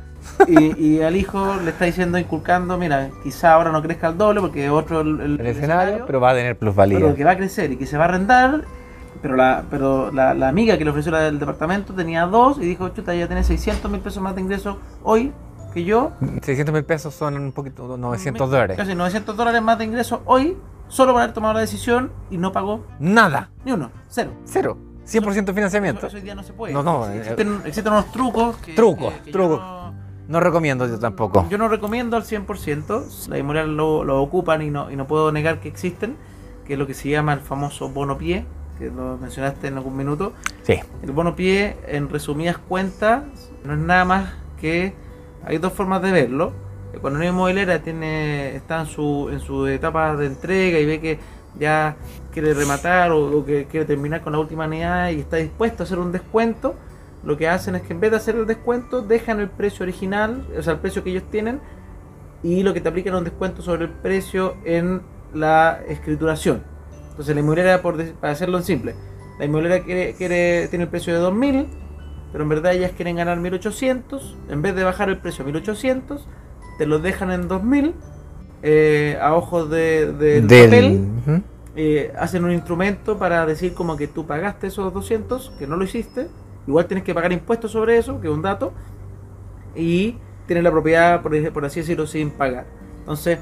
y, 0.48 0.82
y 0.96 1.02
al 1.02 1.16
hijo 1.16 1.56
le 1.62 1.70
está 1.70 1.84
diciendo, 1.84 2.16
inculcando, 2.18 2.78
mira, 2.78 3.10
quizá 3.22 3.52
ahora 3.52 3.70
no 3.72 3.82
crezca 3.82 4.08
el 4.08 4.16
doble 4.18 4.40
porque 4.40 4.70
otro 4.70 5.00
el, 5.02 5.20
el- 5.20 5.20
El 5.20 5.40
el 5.40 5.46
escenario, 5.48 6.04
pero 6.06 6.20
va 6.20 6.30
a 6.30 6.34
tener 6.34 6.56
plusvalía. 6.56 6.98
pero 6.98 7.14
que 7.14 7.24
va 7.24 7.32
a 7.32 7.36
crecer 7.36 7.72
y 7.72 7.76
que 7.76 7.86
se 7.86 7.98
va 7.98 8.04
a 8.04 8.08
arrendar. 8.08 8.62
Pero 9.22 9.36
la, 9.36 9.64
pero 9.70 10.10
la, 10.12 10.34
la 10.34 10.48
amiga 10.48 10.76
que 10.76 10.84
le 10.84 10.90
ofreció 10.90 11.10
la 11.10 11.20
del 11.20 11.38
departamento 11.38 11.94
tenía 11.94 12.26
dos 12.26 12.58
y 12.58 12.60
dijo, 12.66 12.88
chuta, 12.90 13.14
ya 13.14 13.26
tiene 13.26 13.42
600 13.42 13.90
mil 13.90 14.00
pesos 14.00 14.22
más 14.22 14.34
de 14.34 14.42
ingreso 14.42 14.78
hoy 15.02 15.32
que 15.74 15.84
yo. 15.84 16.12
600 16.42 16.72
mil 16.72 16.84
pesos 16.84 17.14
son 17.14 17.36
un 17.36 17.52
poquito, 17.52 17.96
900 17.98 18.50
dólares. 18.50 18.76
Casi 18.76 18.94
900 18.94 19.36
dólares 19.36 19.60
más 19.60 19.76
de 19.78 19.84
ingreso 19.84 20.22
hoy, 20.24 20.56
solo 20.88 21.12
por 21.12 21.20
haber 21.22 21.34
tomado 21.34 21.54
la 21.54 21.60
decisión 21.60 22.12
y 22.30 22.38
no 22.38 22.52
pagó 22.52 22.86
Nada. 22.98 23.50
ni 23.64 23.72
uno, 23.72 23.90
cero. 24.08 24.30
Cero. 24.44 24.78
100% 25.06 25.52
financiamiento. 25.52 26.06
Eso, 26.06 26.16
hoy 26.16 26.22
día 26.22 26.34
no 26.34 26.42
se 26.42 26.54
puede. 26.54 26.72
No, 26.72 26.82
no, 26.82 27.06
eh, 27.10 27.18
existen, 27.18 27.60
existen 27.66 27.92
unos 27.92 28.10
trucos. 28.10 28.56
Que, 28.58 28.72
Trucos, 28.72 29.12
que- 29.14 29.22
que 29.24 29.32
trucos. 29.32 29.60
No 30.28 30.40
recomiendo 30.40 30.86
yo 30.88 30.98
tampoco. 30.98 31.46
Yo 31.50 31.58
no 31.58 31.68
recomiendo 31.68 32.16
al 32.16 32.22
100%, 32.24 33.28
la 33.28 33.36
inmobiliaria 33.38 33.70
lo, 33.70 34.04
lo 34.04 34.22
ocupan 34.22 34.62
y 34.62 34.70
no, 34.70 34.90
y 34.90 34.96
no 34.96 35.06
puedo 35.06 35.30
negar 35.32 35.60
que 35.60 35.68
existen, 35.68 36.16
que 36.64 36.72
es 36.72 36.78
lo 36.78 36.86
que 36.86 36.94
se 36.94 37.10
llama 37.10 37.34
el 37.34 37.40
famoso 37.40 37.90
bono 37.90 38.16
pie, 38.16 38.46
que 38.78 38.86
lo 38.90 39.18
mencionaste 39.18 39.66
en 39.68 39.76
algún 39.76 39.94
minuto. 39.98 40.32
Sí. 40.62 40.80
El 41.02 41.12
bono 41.12 41.36
pie, 41.36 41.76
en 41.86 42.08
resumidas 42.08 42.56
cuentas, 42.56 43.24
no 43.64 43.74
es 43.74 43.78
nada 43.80 44.06
más 44.06 44.32
que 44.58 44.94
hay 45.46 45.58
dos 45.58 45.72
formas 45.72 46.02
de 46.02 46.12
verlo. 46.12 46.52
Una 47.02 47.26
inmobiliaria 47.26 47.82
tiene, 47.82 48.56
está 48.56 48.80
en 48.80 48.86
su, 48.86 49.28
en 49.30 49.40
su 49.40 49.66
etapa 49.66 50.16
de 50.16 50.26
entrega 50.26 50.78
y 50.78 50.86
ve 50.86 51.00
que 51.00 51.18
ya 51.58 51.96
quiere 52.32 52.54
rematar 52.54 53.12
o, 53.12 53.38
o 53.38 53.44
que 53.44 53.66
quiere 53.66 53.84
terminar 53.84 54.22
con 54.22 54.32
la 54.32 54.38
última 54.38 54.66
unidad 54.66 55.10
y 55.10 55.20
está 55.20 55.36
dispuesto 55.36 55.82
a 55.82 55.84
hacer 55.84 55.98
un 55.98 56.12
descuento, 56.12 56.74
lo 57.24 57.36
que 57.36 57.48
hacen 57.48 57.74
es 57.74 57.82
que 57.82 57.92
en 57.92 58.00
vez 58.00 58.10
de 58.10 58.18
hacer 58.18 58.36
el 58.36 58.46
descuento, 58.46 59.02
dejan 59.02 59.40
el 59.40 59.48
precio 59.48 59.82
original, 59.82 60.46
o 60.56 60.62
sea, 60.62 60.74
el 60.74 60.78
precio 60.78 61.02
que 61.02 61.10
ellos 61.10 61.24
tienen, 61.30 61.60
y 62.42 62.62
lo 62.62 62.74
que 62.74 62.80
te 62.80 62.88
aplican 62.88 63.14
es 63.14 63.18
un 63.18 63.24
descuento 63.24 63.62
sobre 63.62 63.84
el 63.84 63.90
precio 63.90 64.56
en 64.64 65.02
la 65.32 65.80
escrituración. 65.88 66.62
Entonces 67.10 67.34
la 67.34 67.40
inmobiliaria, 67.40 67.80
por, 67.80 68.02
para 68.14 68.32
hacerlo 68.32 68.58
en 68.58 68.64
simple, 68.64 68.94
la 69.38 69.46
inmobiliaria 69.46 69.84
quiere, 69.84 70.14
quiere, 70.14 70.68
tiene 70.68 70.84
el 70.84 70.90
precio 70.90 71.14
de 71.14 71.20
2000, 71.20 71.66
pero 72.34 72.42
en 72.42 72.48
verdad 72.48 72.72
ellas 72.74 72.90
quieren 72.96 73.14
ganar 73.14 73.38
1800, 73.38 74.34
en 74.48 74.60
vez 74.60 74.74
de 74.74 74.82
bajar 74.82 75.08
el 75.08 75.18
precio 75.18 75.44
a 75.44 75.46
1800, 75.46 76.26
te 76.78 76.84
lo 76.84 76.98
dejan 76.98 77.30
en 77.30 77.46
2000, 77.46 77.94
eh, 78.64 79.16
a 79.22 79.36
ojos 79.36 79.70
de, 79.70 80.12
del 80.12 80.48
Del- 80.48 80.64
papel, 80.66 81.08
eh, 81.76 82.12
hacen 82.18 82.44
un 82.44 82.50
instrumento 82.50 83.18
para 83.20 83.46
decir 83.46 83.72
como 83.72 83.96
que 83.96 84.08
tú 84.08 84.26
pagaste 84.26 84.66
esos 84.66 84.92
200, 84.92 85.52
que 85.60 85.68
no 85.68 85.76
lo 85.76 85.84
hiciste, 85.84 86.26
igual 86.66 86.86
tienes 86.86 87.04
que 87.04 87.14
pagar 87.14 87.32
impuestos 87.32 87.70
sobre 87.70 87.98
eso, 87.98 88.20
que 88.20 88.26
es 88.26 88.34
un 88.34 88.42
dato, 88.42 88.72
y 89.76 90.16
tienes 90.48 90.64
la 90.64 90.72
propiedad, 90.72 91.22
por, 91.22 91.52
por 91.52 91.64
así 91.64 91.80
decirlo, 91.82 92.04
sin 92.08 92.32
pagar. 92.32 92.66
Entonces, 92.98 93.38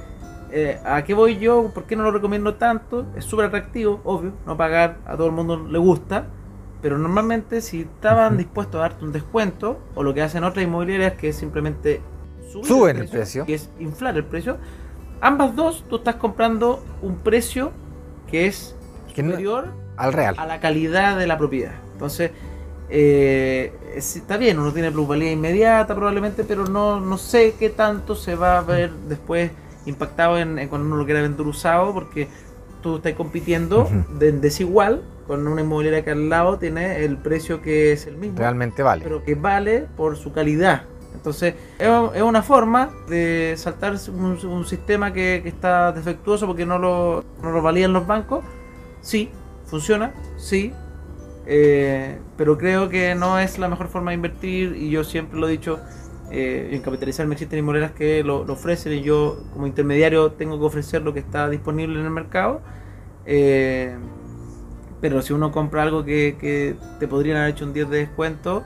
eh, 0.51 0.79
¿a 0.85 1.03
qué 1.03 1.15
voy 1.15 1.39
yo? 1.39 1.71
¿Por 1.73 1.85
qué 1.85 1.97
no 1.97 2.03
lo 2.03 2.11
recomiendo 2.11 2.57
tanto? 2.57 3.07
Es 3.17 3.25
súper 3.25 3.47
atractivo, 3.47 4.03
obvio, 4.05 4.33
no 4.47 4.55
pagar, 4.59 4.99
a 5.07 5.17
todo 5.17 5.29
el 5.29 5.33
mundo 5.33 5.57
le 5.67 5.79
gusta, 5.79 6.27
pero 6.83 6.99
normalmente 6.99 7.61
si 7.61 7.83
estaban 7.83 8.37
dispuestos 8.37 8.77
a 8.81 8.83
darte 8.83 9.05
un 9.05 9.13
descuento, 9.13 9.79
o 9.95 10.03
lo 10.03 10.13
que 10.13 10.21
hacen 10.23 10.43
otras 10.45 10.65
inmobiliarias 10.65 11.13
que 11.15 11.29
es 11.29 11.37
simplemente 11.37 12.01
subir 12.51 12.67
Suben 12.67 12.97
el 12.99 13.09
precio. 13.09 13.47
que 13.47 13.55
es 13.55 13.71
inflar 13.79 14.17
el 14.17 14.25
precio, 14.25 14.59
ambas 15.21 15.55
dos 15.57 15.85
tú 15.89 15.97
estás 15.97 16.17
comprando 16.17 16.85
un 17.01 17.17
precio 17.19 17.71
que 18.31 18.47
es 18.47 18.75
Que 19.15 19.23
no- 19.23 19.31
superior 19.31 19.69
Al 19.97 20.13
real. 20.13 20.35
a 20.39 20.47
la 20.47 20.59
calidad 20.61 21.17
de 21.17 21.27
la 21.27 21.39
propiedad. 21.39 21.75
Entonces, 21.93 22.33
eh, 22.91 23.73
es- 23.95 24.17
está 24.17 24.37
bien, 24.37 24.59
uno 24.59 24.73
tiene 24.73 24.91
plusvalía 24.91 25.33
inmediata 25.33 25.95
probablemente, 25.95 26.45
pero 26.45 26.67
no, 26.67 27.01
no 27.01 27.17
sé 27.19 27.55
qué 27.59 27.71
tanto 27.71 28.15
se 28.15 28.35
va 28.35 28.59
a 28.59 28.63
ver 28.63 28.91
después 29.09 29.51
impactado 29.87 30.39
en, 30.39 30.59
en 30.59 30.69
cuando 30.69 30.87
uno 30.89 30.97
lo 30.97 31.05
quiera 31.05 31.23
vender 31.23 31.47
usado, 31.47 31.93
porque 31.95 32.29
tú 32.83 32.97
estás 32.97 33.15
compitiendo 33.15 33.89
de, 34.19 34.33
desigual 34.33 35.03
con 35.27 35.47
una 35.47 35.61
inmobiliaria 35.63 36.05
que 36.05 36.11
al 36.11 36.29
lado 36.29 36.59
tiene 36.59 37.05
el 37.05 37.17
precio 37.19 37.63
que 37.63 37.93
es 37.93 38.07
el 38.07 38.17
mismo 38.17 38.39
Realmente 38.39 38.83
vale. 38.83 39.03
pero 39.05 39.23
que 39.23 39.35
vale 39.35 39.87
por 39.97 40.17
su 40.17 40.33
calidad. 40.33 40.85
Entonces, 41.15 41.55
es, 41.79 42.23
una 42.23 42.43
forma 42.43 42.91
de 43.09 43.55
saltar 43.57 43.95
un, 44.09 44.39
un 44.47 44.65
sistema 44.65 45.13
que, 45.13 45.41
que 45.43 45.49
está 45.49 45.93
defectuoso 45.93 46.47
porque 46.47 46.67
no 46.67 46.79
lo, 46.79 47.25
no 47.43 47.53
lo 47.53 47.63
valían 47.63 47.93
los 47.93 48.07
bancos. 48.07 48.45
Sí, 49.03 49.31
funciona, 49.67 50.13
sí, 50.37 50.73
eh, 51.47 52.19
pero 52.37 52.57
creo 52.57 52.89
que 52.89 53.15
no 53.15 53.39
es 53.39 53.59
la 53.59 53.69
mejor 53.69 53.89
forma 53.89 54.11
de 54.13 54.17
invertir 54.17 54.77
y 54.77 54.91
yo 54.91 55.05
siempre 55.05 55.39
lo 55.39 55.49
he 55.49 55.51
dicho. 55.53 55.81
eh, 56.31 56.71
en 56.73 56.81
capitalizarme 56.81 57.35
existen 57.35 57.59
inmobiliarias 57.59 57.93
que 57.93 58.25
lo, 58.25 58.45
lo 58.45 58.55
ofrecen 58.55 58.93
y 58.95 59.03
yo 59.03 59.39
como 59.53 59.67
intermediario 59.67 60.33
tengo 60.33 60.59
que 60.59 60.65
ofrecer 60.65 61.03
lo 61.03 61.13
que 61.13 61.21
está 61.21 61.49
disponible 61.51 61.99
en 62.01 62.07
el 62.07 62.11
mercado. 62.11 62.63
Eh, 63.27 63.95
pero 65.03 65.21
si 65.21 65.35
uno 65.35 65.53
compra 65.53 65.83
algo 65.83 66.05
que, 66.05 66.37
que 66.41 66.77
te 66.99 67.09
podrían 67.09 67.37
haber 67.37 67.51
hecho 67.51 67.67
un 67.67 67.75
10 67.75 67.91
de 67.91 67.99
descuento, 67.99 68.65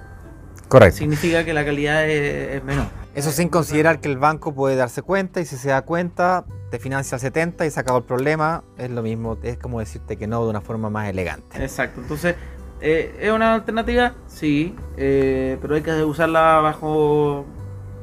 Correcto. 0.68 0.99
significa 0.99 1.45
que 1.45 1.55
la 1.55 1.64
calidad 1.64 2.09
es, 2.09 2.57
es 2.57 2.62
menor. 2.62 2.87
Eso 3.14 3.32
sin 3.32 3.49
considerar 3.49 3.99
que 4.01 4.09
el 4.09 4.18
banco 4.18 4.55
puede 4.55 4.76
darse 4.76 5.01
cuenta 5.01 5.41
y 5.41 5.47
si 5.47 5.57
se 5.57 5.70
da 5.70 5.82
cuenta 5.82 6.45
te 6.70 6.78
financia 6.78 7.16
al 7.16 7.20
70 7.20 7.64
y 7.64 7.70
se 7.70 7.80
acabó 7.80 7.99
el 7.99 8.05
problema. 8.05 8.62
Es 8.76 8.91
lo 8.91 9.03
mismo, 9.03 9.39
es 9.43 9.57
como 9.57 9.80
decirte 9.80 10.18
que 10.18 10.26
no 10.26 10.45
de 10.45 10.51
una 10.51 10.61
forma 10.61 10.91
más 10.91 11.09
elegante. 11.09 11.62
Exacto, 11.62 12.03
entonces, 12.03 12.37
eh, 12.82 13.16
¿es 13.18 13.32
una 13.32 13.55
alternativa? 13.55 14.12
Sí, 14.26 14.74
eh, 14.99 15.57
pero 15.62 15.76
hay 15.76 15.82
que 15.82 16.05
usarla 16.05 16.61
bajo 16.61 17.47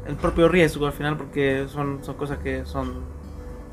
el 0.08 0.16
propio 0.16 0.50
riesgo 0.50 0.88
al 0.88 0.94
final 0.94 1.16
porque 1.16 1.68
son, 1.70 2.04
son 2.04 2.16
cosas 2.16 2.40
que 2.40 2.66
son, 2.66 2.94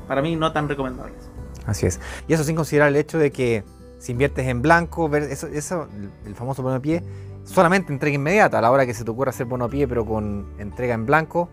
para 0.07 0.21
mí, 0.21 0.35
no 0.35 0.53
tan 0.53 0.69
recomendables. 0.69 1.31
Así 1.65 1.87
es. 1.87 1.99
Y 2.27 2.33
eso 2.33 2.43
sin 2.43 2.55
considerar 2.55 2.89
el 2.89 2.97
hecho 2.97 3.17
de 3.17 3.31
que 3.31 3.63
si 4.01 4.11
inviertes 4.13 4.47
en 4.47 4.61
blanco, 4.61 5.07
ver 5.09 5.23
eso, 5.23 5.47
eso 5.47 5.87
el 6.25 6.33
famoso 6.35 6.63
bono 6.63 6.81
pie, 6.81 7.03
solamente 7.43 7.93
entrega 7.93 8.15
inmediata. 8.15 8.57
A 8.57 8.61
la 8.61 8.71
hora 8.71 8.85
que 8.85 8.93
se 8.93 9.03
te 9.03 9.11
ocurra 9.11 9.29
hacer 9.29 9.45
bono 9.45 9.69
pie, 9.69 9.87
pero 9.87 10.05
con 10.05 10.47
entrega 10.57 10.93
en 10.95 11.05
blanco, 11.05 11.49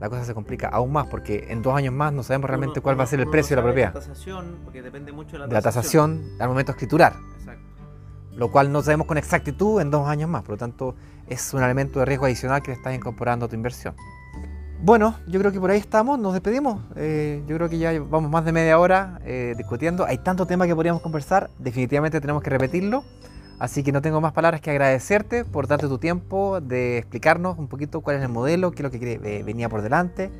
la 0.00 0.08
cosa 0.10 0.24
se 0.24 0.34
complica 0.34 0.66
aún 0.68 0.90
más 0.92 1.06
porque 1.06 1.46
en 1.50 1.62
dos 1.62 1.76
años 1.76 1.94
más 1.94 2.12
no 2.12 2.24
sabemos 2.24 2.48
realmente 2.50 2.80
Uno- 2.80 2.82
cuál 2.82 2.98
va 2.98 3.04
a 3.04 3.06
ser 3.06 3.20
el 3.20 3.28
precio 3.30 3.54
de 3.54 3.62
la 3.62 3.66
propiedad. 3.66 3.92
tasación, 3.92 4.56
porque 4.64 4.82
depende 4.82 5.12
mucho 5.12 5.32
de 5.32 5.38
la 5.38 5.46
De 5.46 5.54
la 5.54 5.62
tasación 5.62 6.22
al 6.40 6.48
momento 6.48 6.72
de 6.72 6.76
escriturar. 6.76 7.14
Exacto. 7.38 7.62
lo 8.34 8.50
cual 8.50 8.72
no 8.72 8.80
sabemos 8.82 9.06
con 9.06 9.18
exactitud 9.18 9.80
en 9.82 9.90
dos 9.90 10.08
años 10.08 10.28
más. 10.28 10.40
Por 10.42 10.52
lo 10.52 10.56
tanto, 10.56 10.94
es 11.28 11.52
un 11.52 11.62
elemento 11.62 11.98
de 12.00 12.06
riesgo 12.06 12.24
adicional 12.24 12.62
que 12.62 12.70
le 12.70 12.78
estás 12.78 12.94
incorporando 12.94 13.44
a 13.44 13.48
tu 13.48 13.54
inversión. 13.54 13.94
Bueno, 14.84 15.14
yo 15.28 15.38
creo 15.38 15.52
que 15.52 15.60
por 15.60 15.70
ahí 15.70 15.78
estamos, 15.78 16.18
nos 16.18 16.32
despedimos. 16.32 16.80
Eh, 16.96 17.42
yo 17.46 17.54
creo 17.56 17.68
que 17.68 17.78
ya 17.78 17.92
vamos 18.00 18.30
más 18.30 18.44
de 18.44 18.50
media 18.50 18.78
hora 18.80 19.20
eh, 19.24 19.54
discutiendo. 19.56 20.04
Hay 20.04 20.18
tanto 20.18 20.44
tema 20.46 20.66
que 20.66 20.74
podríamos 20.74 21.02
conversar, 21.02 21.50
definitivamente 21.58 22.20
tenemos 22.20 22.42
que 22.42 22.50
repetirlo. 22.50 23.04
Así 23.60 23.84
que 23.84 23.92
no 23.92 24.02
tengo 24.02 24.20
más 24.20 24.32
palabras 24.32 24.60
que 24.60 24.72
agradecerte 24.72 25.44
por 25.44 25.68
darte 25.68 25.86
tu 25.86 25.98
tiempo 25.98 26.60
de 26.60 26.98
explicarnos 26.98 27.58
un 27.58 27.68
poquito 27.68 28.00
cuál 28.00 28.16
es 28.16 28.22
el 28.22 28.28
modelo, 28.28 28.72
qué 28.72 28.78
es 28.78 28.82
lo 28.82 28.90
que 28.90 29.12
eh, 29.22 29.42
venía 29.44 29.68
por 29.68 29.82
delante. 29.82 30.32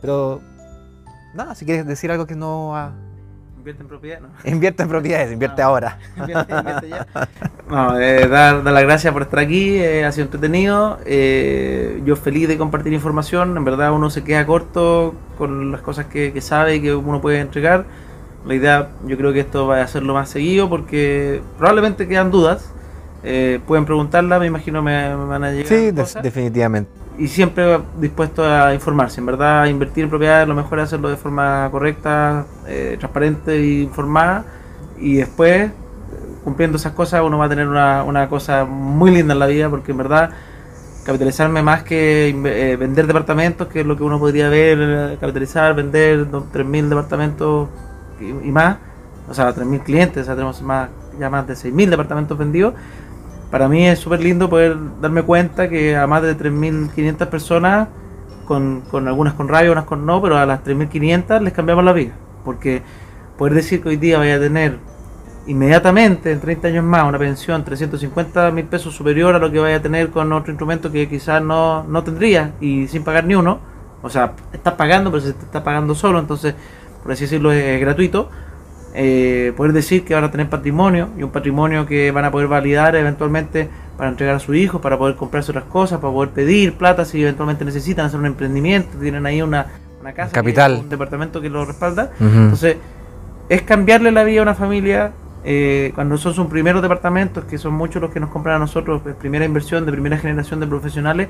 Pero 0.00 0.40
nada, 1.34 1.54
si 1.54 1.64
quieres 1.64 1.86
decir 1.86 2.10
algo 2.10 2.26
que 2.26 2.34
no 2.34 2.76
ha- 2.76 2.92
Invierte 3.66 3.82
en 3.82 3.88
propiedad, 3.88 4.20
¿no? 4.20 4.28
invierte 4.52 4.82
en 4.84 4.88
propiedades, 4.88 5.32
invierte 5.32 5.60
Ah. 5.60 5.64
ahora. 5.66 5.98
Invierte- 6.16 6.54
invierte 6.56 6.88
ya. 6.88 7.06
No, 7.68 7.98
eh, 7.98 8.28
dar, 8.28 8.62
dar 8.62 8.72
las 8.72 8.82
gracias 8.84 9.12
por 9.12 9.22
estar 9.22 9.40
aquí, 9.40 9.76
eh, 9.78 10.04
ha 10.04 10.12
sido 10.12 10.26
entretenido. 10.26 11.00
eh, 11.04 12.00
yo 12.04 12.14
feliz 12.14 12.46
de 12.46 12.56
compartir 12.58 12.92
información. 12.92 13.56
En 13.56 13.64
verdad, 13.64 13.92
uno 13.92 14.08
se 14.08 14.22
queda 14.22 14.46
corto 14.46 15.16
con 15.36 15.72
las 15.72 15.80
cosas 15.80 16.06
que, 16.06 16.32
que 16.32 16.40
sabe 16.40 16.76
y 16.76 16.80
que 16.80 16.94
uno 16.94 17.20
puede 17.20 17.40
entregar. 17.40 17.84
La 18.46 18.54
idea, 18.54 18.90
yo 19.04 19.16
creo 19.16 19.32
que 19.32 19.40
esto 19.40 19.66
va 19.66 19.78
a 19.78 19.82
hacerlo 19.82 20.14
más 20.14 20.28
seguido 20.28 20.68
porque 20.70 21.42
probablemente 21.58 22.06
quedan 22.06 22.30
dudas. 22.30 22.72
eh, 23.24 23.58
pueden 23.66 23.84
preguntarla, 23.84 24.38
me 24.38 24.46
imagino 24.46 24.80
me, 24.80 25.08
me 25.16 25.24
van 25.24 25.42
a 25.42 25.50
llegar. 25.50 25.66
Sí, 25.66 25.90
de- 25.90 26.02
cosas. 26.02 26.22
definitivamente. 26.22 26.88
Y 27.18 27.28
siempre 27.28 27.80
dispuesto 27.98 28.44
a 28.44 28.74
informarse. 28.74 29.20
En 29.20 29.26
verdad, 29.26 29.66
invertir 29.66 30.04
en 30.04 30.10
propiedades 30.10 30.46
lo 30.48 30.54
mejor 30.54 30.78
es 30.78 30.84
hacerlo 30.84 31.08
de 31.08 31.16
forma 31.16 31.68
correcta, 31.70 32.46
eh, 32.66 32.96
transparente 32.98 33.54
e 33.54 33.80
informada. 33.82 34.44
Y 34.98 35.16
después, 35.16 35.70
cumpliendo 36.44 36.76
esas 36.76 36.92
cosas, 36.92 37.22
uno 37.24 37.38
va 37.38 37.46
a 37.46 37.48
tener 37.48 37.68
una, 37.68 38.02
una 38.04 38.28
cosa 38.28 38.64
muy 38.64 39.10
linda 39.10 39.32
en 39.34 39.38
la 39.40 39.46
vida, 39.46 39.68
porque 39.70 39.92
en 39.92 39.98
verdad, 39.98 40.30
capitalizarme 41.04 41.62
más 41.62 41.82
que 41.84 42.28
eh, 42.30 42.76
vender 42.76 43.06
departamentos, 43.06 43.68
que 43.68 43.80
es 43.80 43.86
lo 43.86 43.96
que 43.96 44.02
uno 44.02 44.18
podría 44.18 44.48
ver, 44.48 45.16
capitalizar, 45.20 45.74
vender 45.74 46.28
do- 46.30 46.46
3.000 46.52 46.88
departamentos 46.88 47.68
y, 48.20 48.26
y 48.48 48.52
más, 48.52 48.76
o 49.28 49.34
sea, 49.34 49.54
3.000 49.54 49.82
clientes, 49.82 50.22
o 50.22 50.24
sea, 50.24 50.34
tenemos 50.34 50.60
más, 50.62 50.88
ya 51.18 51.30
más 51.30 51.46
de 51.46 51.54
6.000 51.54 51.90
departamentos 51.90 52.36
vendidos 52.36 52.74
para 53.50 53.68
mí 53.68 53.86
es 53.86 53.98
súper 53.98 54.20
lindo 54.20 54.50
poder 54.50 54.76
darme 55.00 55.22
cuenta 55.22 55.68
que 55.68 55.96
a 55.96 56.06
más 56.06 56.22
de 56.22 56.36
3.500 56.36 57.26
personas, 57.28 57.88
con, 58.44 58.82
con 58.90 59.08
algunas 59.08 59.34
con 59.34 59.48
rabia, 59.48 59.72
unas 59.72 59.84
con 59.84 60.06
no, 60.06 60.20
pero 60.22 60.36
a 60.36 60.46
las 60.46 60.64
3.500 60.64 61.40
les 61.40 61.52
cambiamos 61.52 61.84
la 61.84 61.92
vida. 61.92 62.12
Porque 62.44 62.82
poder 63.36 63.54
decir 63.54 63.82
que 63.82 63.90
hoy 63.90 63.96
día 63.96 64.18
vaya 64.18 64.36
a 64.36 64.40
tener 64.40 64.78
inmediatamente, 65.46 66.32
en 66.32 66.40
30 66.40 66.68
años 66.68 66.84
más, 66.84 67.04
una 67.04 67.18
pensión 67.18 67.64
350 67.64 68.50
mil 68.50 68.64
pesos 68.64 68.94
superior 68.94 69.34
a 69.34 69.38
lo 69.38 69.50
que 69.50 69.60
vaya 69.60 69.76
a 69.76 69.82
tener 69.82 70.10
con 70.10 70.32
otro 70.32 70.50
instrumento 70.50 70.90
que 70.90 71.08
quizás 71.08 71.40
no, 71.40 71.84
no 71.84 72.02
tendría 72.02 72.52
y 72.60 72.88
sin 72.88 73.04
pagar 73.04 73.24
ni 73.24 73.36
uno. 73.36 73.60
O 74.02 74.10
sea, 74.10 74.32
estás 74.52 74.74
pagando, 74.74 75.10
pero 75.10 75.22
se 75.22 75.32
te 75.32 75.44
está 75.44 75.62
pagando 75.62 75.94
solo, 75.94 76.18
entonces, 76.18 76.54
por 77.02 77.12
así 77.12 77.24
decirlo, 77.24 77.52
es 77.52 77.80
gratuito 77.80 78.28
eh, 78.98 79.52
poder 79.56 79.74
decir 79.74 80.04
que 80.04 80.14
van 80.14 80.24
a 80.24 80.30
tener 80.30 80.48
patrimonio 80.48 81.10
y 81.18 81.22
un 81.22 81.30
patrimonio 81.30 81.84
que 81.84 82.10
van 82.10 82.24
a 82.24 82.30
poder 82.30 82.48
validar 82.48 82.96
eventualmente 82.96 83.68
para 83.98 84.08
entregar 84.08 84.36
a 84.36 84.38
sus 84.38 84.56
hijos, 84.56 84.80
para 84.80 84.96
poder 84.96 85.16
comprarse 85.16 85.50
otras 85.50 85.64
cosas, 85.64 86.00
para 86.00 86.12
poder 86.12 86.30
pedir 86.30 86.72
plata 86.74 87.04
si 87.04 87.22
eventualmente 87.22 87.64
necesitan 87.66 88.06
hacer 88.06 88.18
un 88.18 88.24
emprendimiento, 88.24 88.96
tienen 88.98 89.26
ahí 89.26 89.42
una, 89.42 89.66
una 90.00 90.14
casa, 90.14 90.32
Capital. 90.32 90.78
un 90.80 90.88
departamento 90.88 91.42
que 91.42 91.50
lo 91.50 91.66
respalda. 91.66 92.10
Entonces, 92.18 92.78
es 93.50 93.62
cambiarle 93.62 94.12
la 94.12 94.24
vida 94.24 94.40
a 94.40 94.42
una 94.44 94.54
familia 94.54 95.12
eh, 95.44 95.92
cuando 95.94 96.16
son 96.16 96.32
sus 96.32 96.46
primeros 96.46 96.80
departamentos, 96.80 97.44
que 97.44 97.58
son 97.58 97.74
muchos 97.74 98.00
los 98.00 98.10
que 98.10 98.18
nos 98.18 98.30
compran 98.30 98.56
a 98.56 98.58
nosotros, 98.58 99.04
de 99.04 99.12
primera 99.12 99.44
inversión, 99.44 99.84
de 99.84 99.92
primera 99.92 100.16
generación 100.16 100.58
de 100.58 100.66
profesionales. 100.66 101.28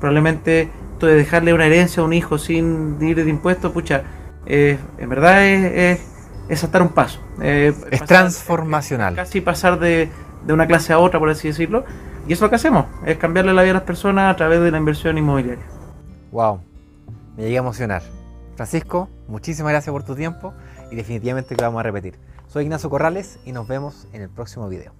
probablemente 0.00 0.70
esto 0.92 1.06
de 1.06 1.14
dejarle 1.14 1.54
una 1.54 1.66
herencia 1.66 2.02
a 2.02 2.06
un 2.06 2.12
hijo 2.12 2.36
sin 2.36 2.96
ir 3.00 3.22
de 3.22 3.30
impuestos, 3.30 3.70
pucha, 3.70 4.02
eh, 4.44 4.76
en 4.98 5.08
verdad 5.08 5.46
es, 5.46 5.98
es, 6.00 6.15
saltar 6.54 6.82
un 6.82 6.90
paso. 6.90 7.20
Eh, 7.40 7.74
es 7.90 8.04
transformacional. 8.04 9.14
casi 9.16 9.40
pasar 9.40 9.78
de, 9.80 10.10
de, 10.46 10.52
una 10.52 10.66
clase 10.66 10.92
a 10.92 10.98
otra, 10.98 11.18
por 11.18 11.28
así 11.28 11.48
decirlo. 11.48 11.84
Y 12.28 12.32
eso 12.32 12.44
es 12.44 12.46
lo 12.46 12.50
que 12.50 12.56
hacemos, 12.56 12.86
es 13.04 13.18
cambiarle 13.18 13.52
la 13.52 13.62
vida 13.62 13.72
a 13.72 13.74
las 13.74 13.82
personas 13.82 14.32
a 14.32 14.36
través 14.36 14.60
de 14.60 14.70
la 14.70 14.78
inversión 14.78 15.16
inmobiliaria. 15.16 15.64
Wow, 16.32 16.60
me 17.36 17.44
llegué 17.44 17.56
a 17.56 17.60
emocionar. 17.60 18.02
Francisco, 18.56 19.08
muchísimas 19.28 19.72
gracias 19.72 19.92
por 19.92 20.02
tu 20.02 20.16
tiempo 20.16 20.54
y 20.90 20.96
definitivamente 20.96 21.54
que 21.54 21.62
vamos 21.62 21.80
a 21.80 21.82
repetir. 21.82 22.18
Soy 22.48 22.64
Ignacio 22.64 22.90
Corrales 22.90 23.38
y 23.44 23.52
nos 23.52 23.68
vemos 23.68 24.08
en 24.12 24.22
el 24.22 24.30
próximo 24.30 24.68
video. 24.68 24.92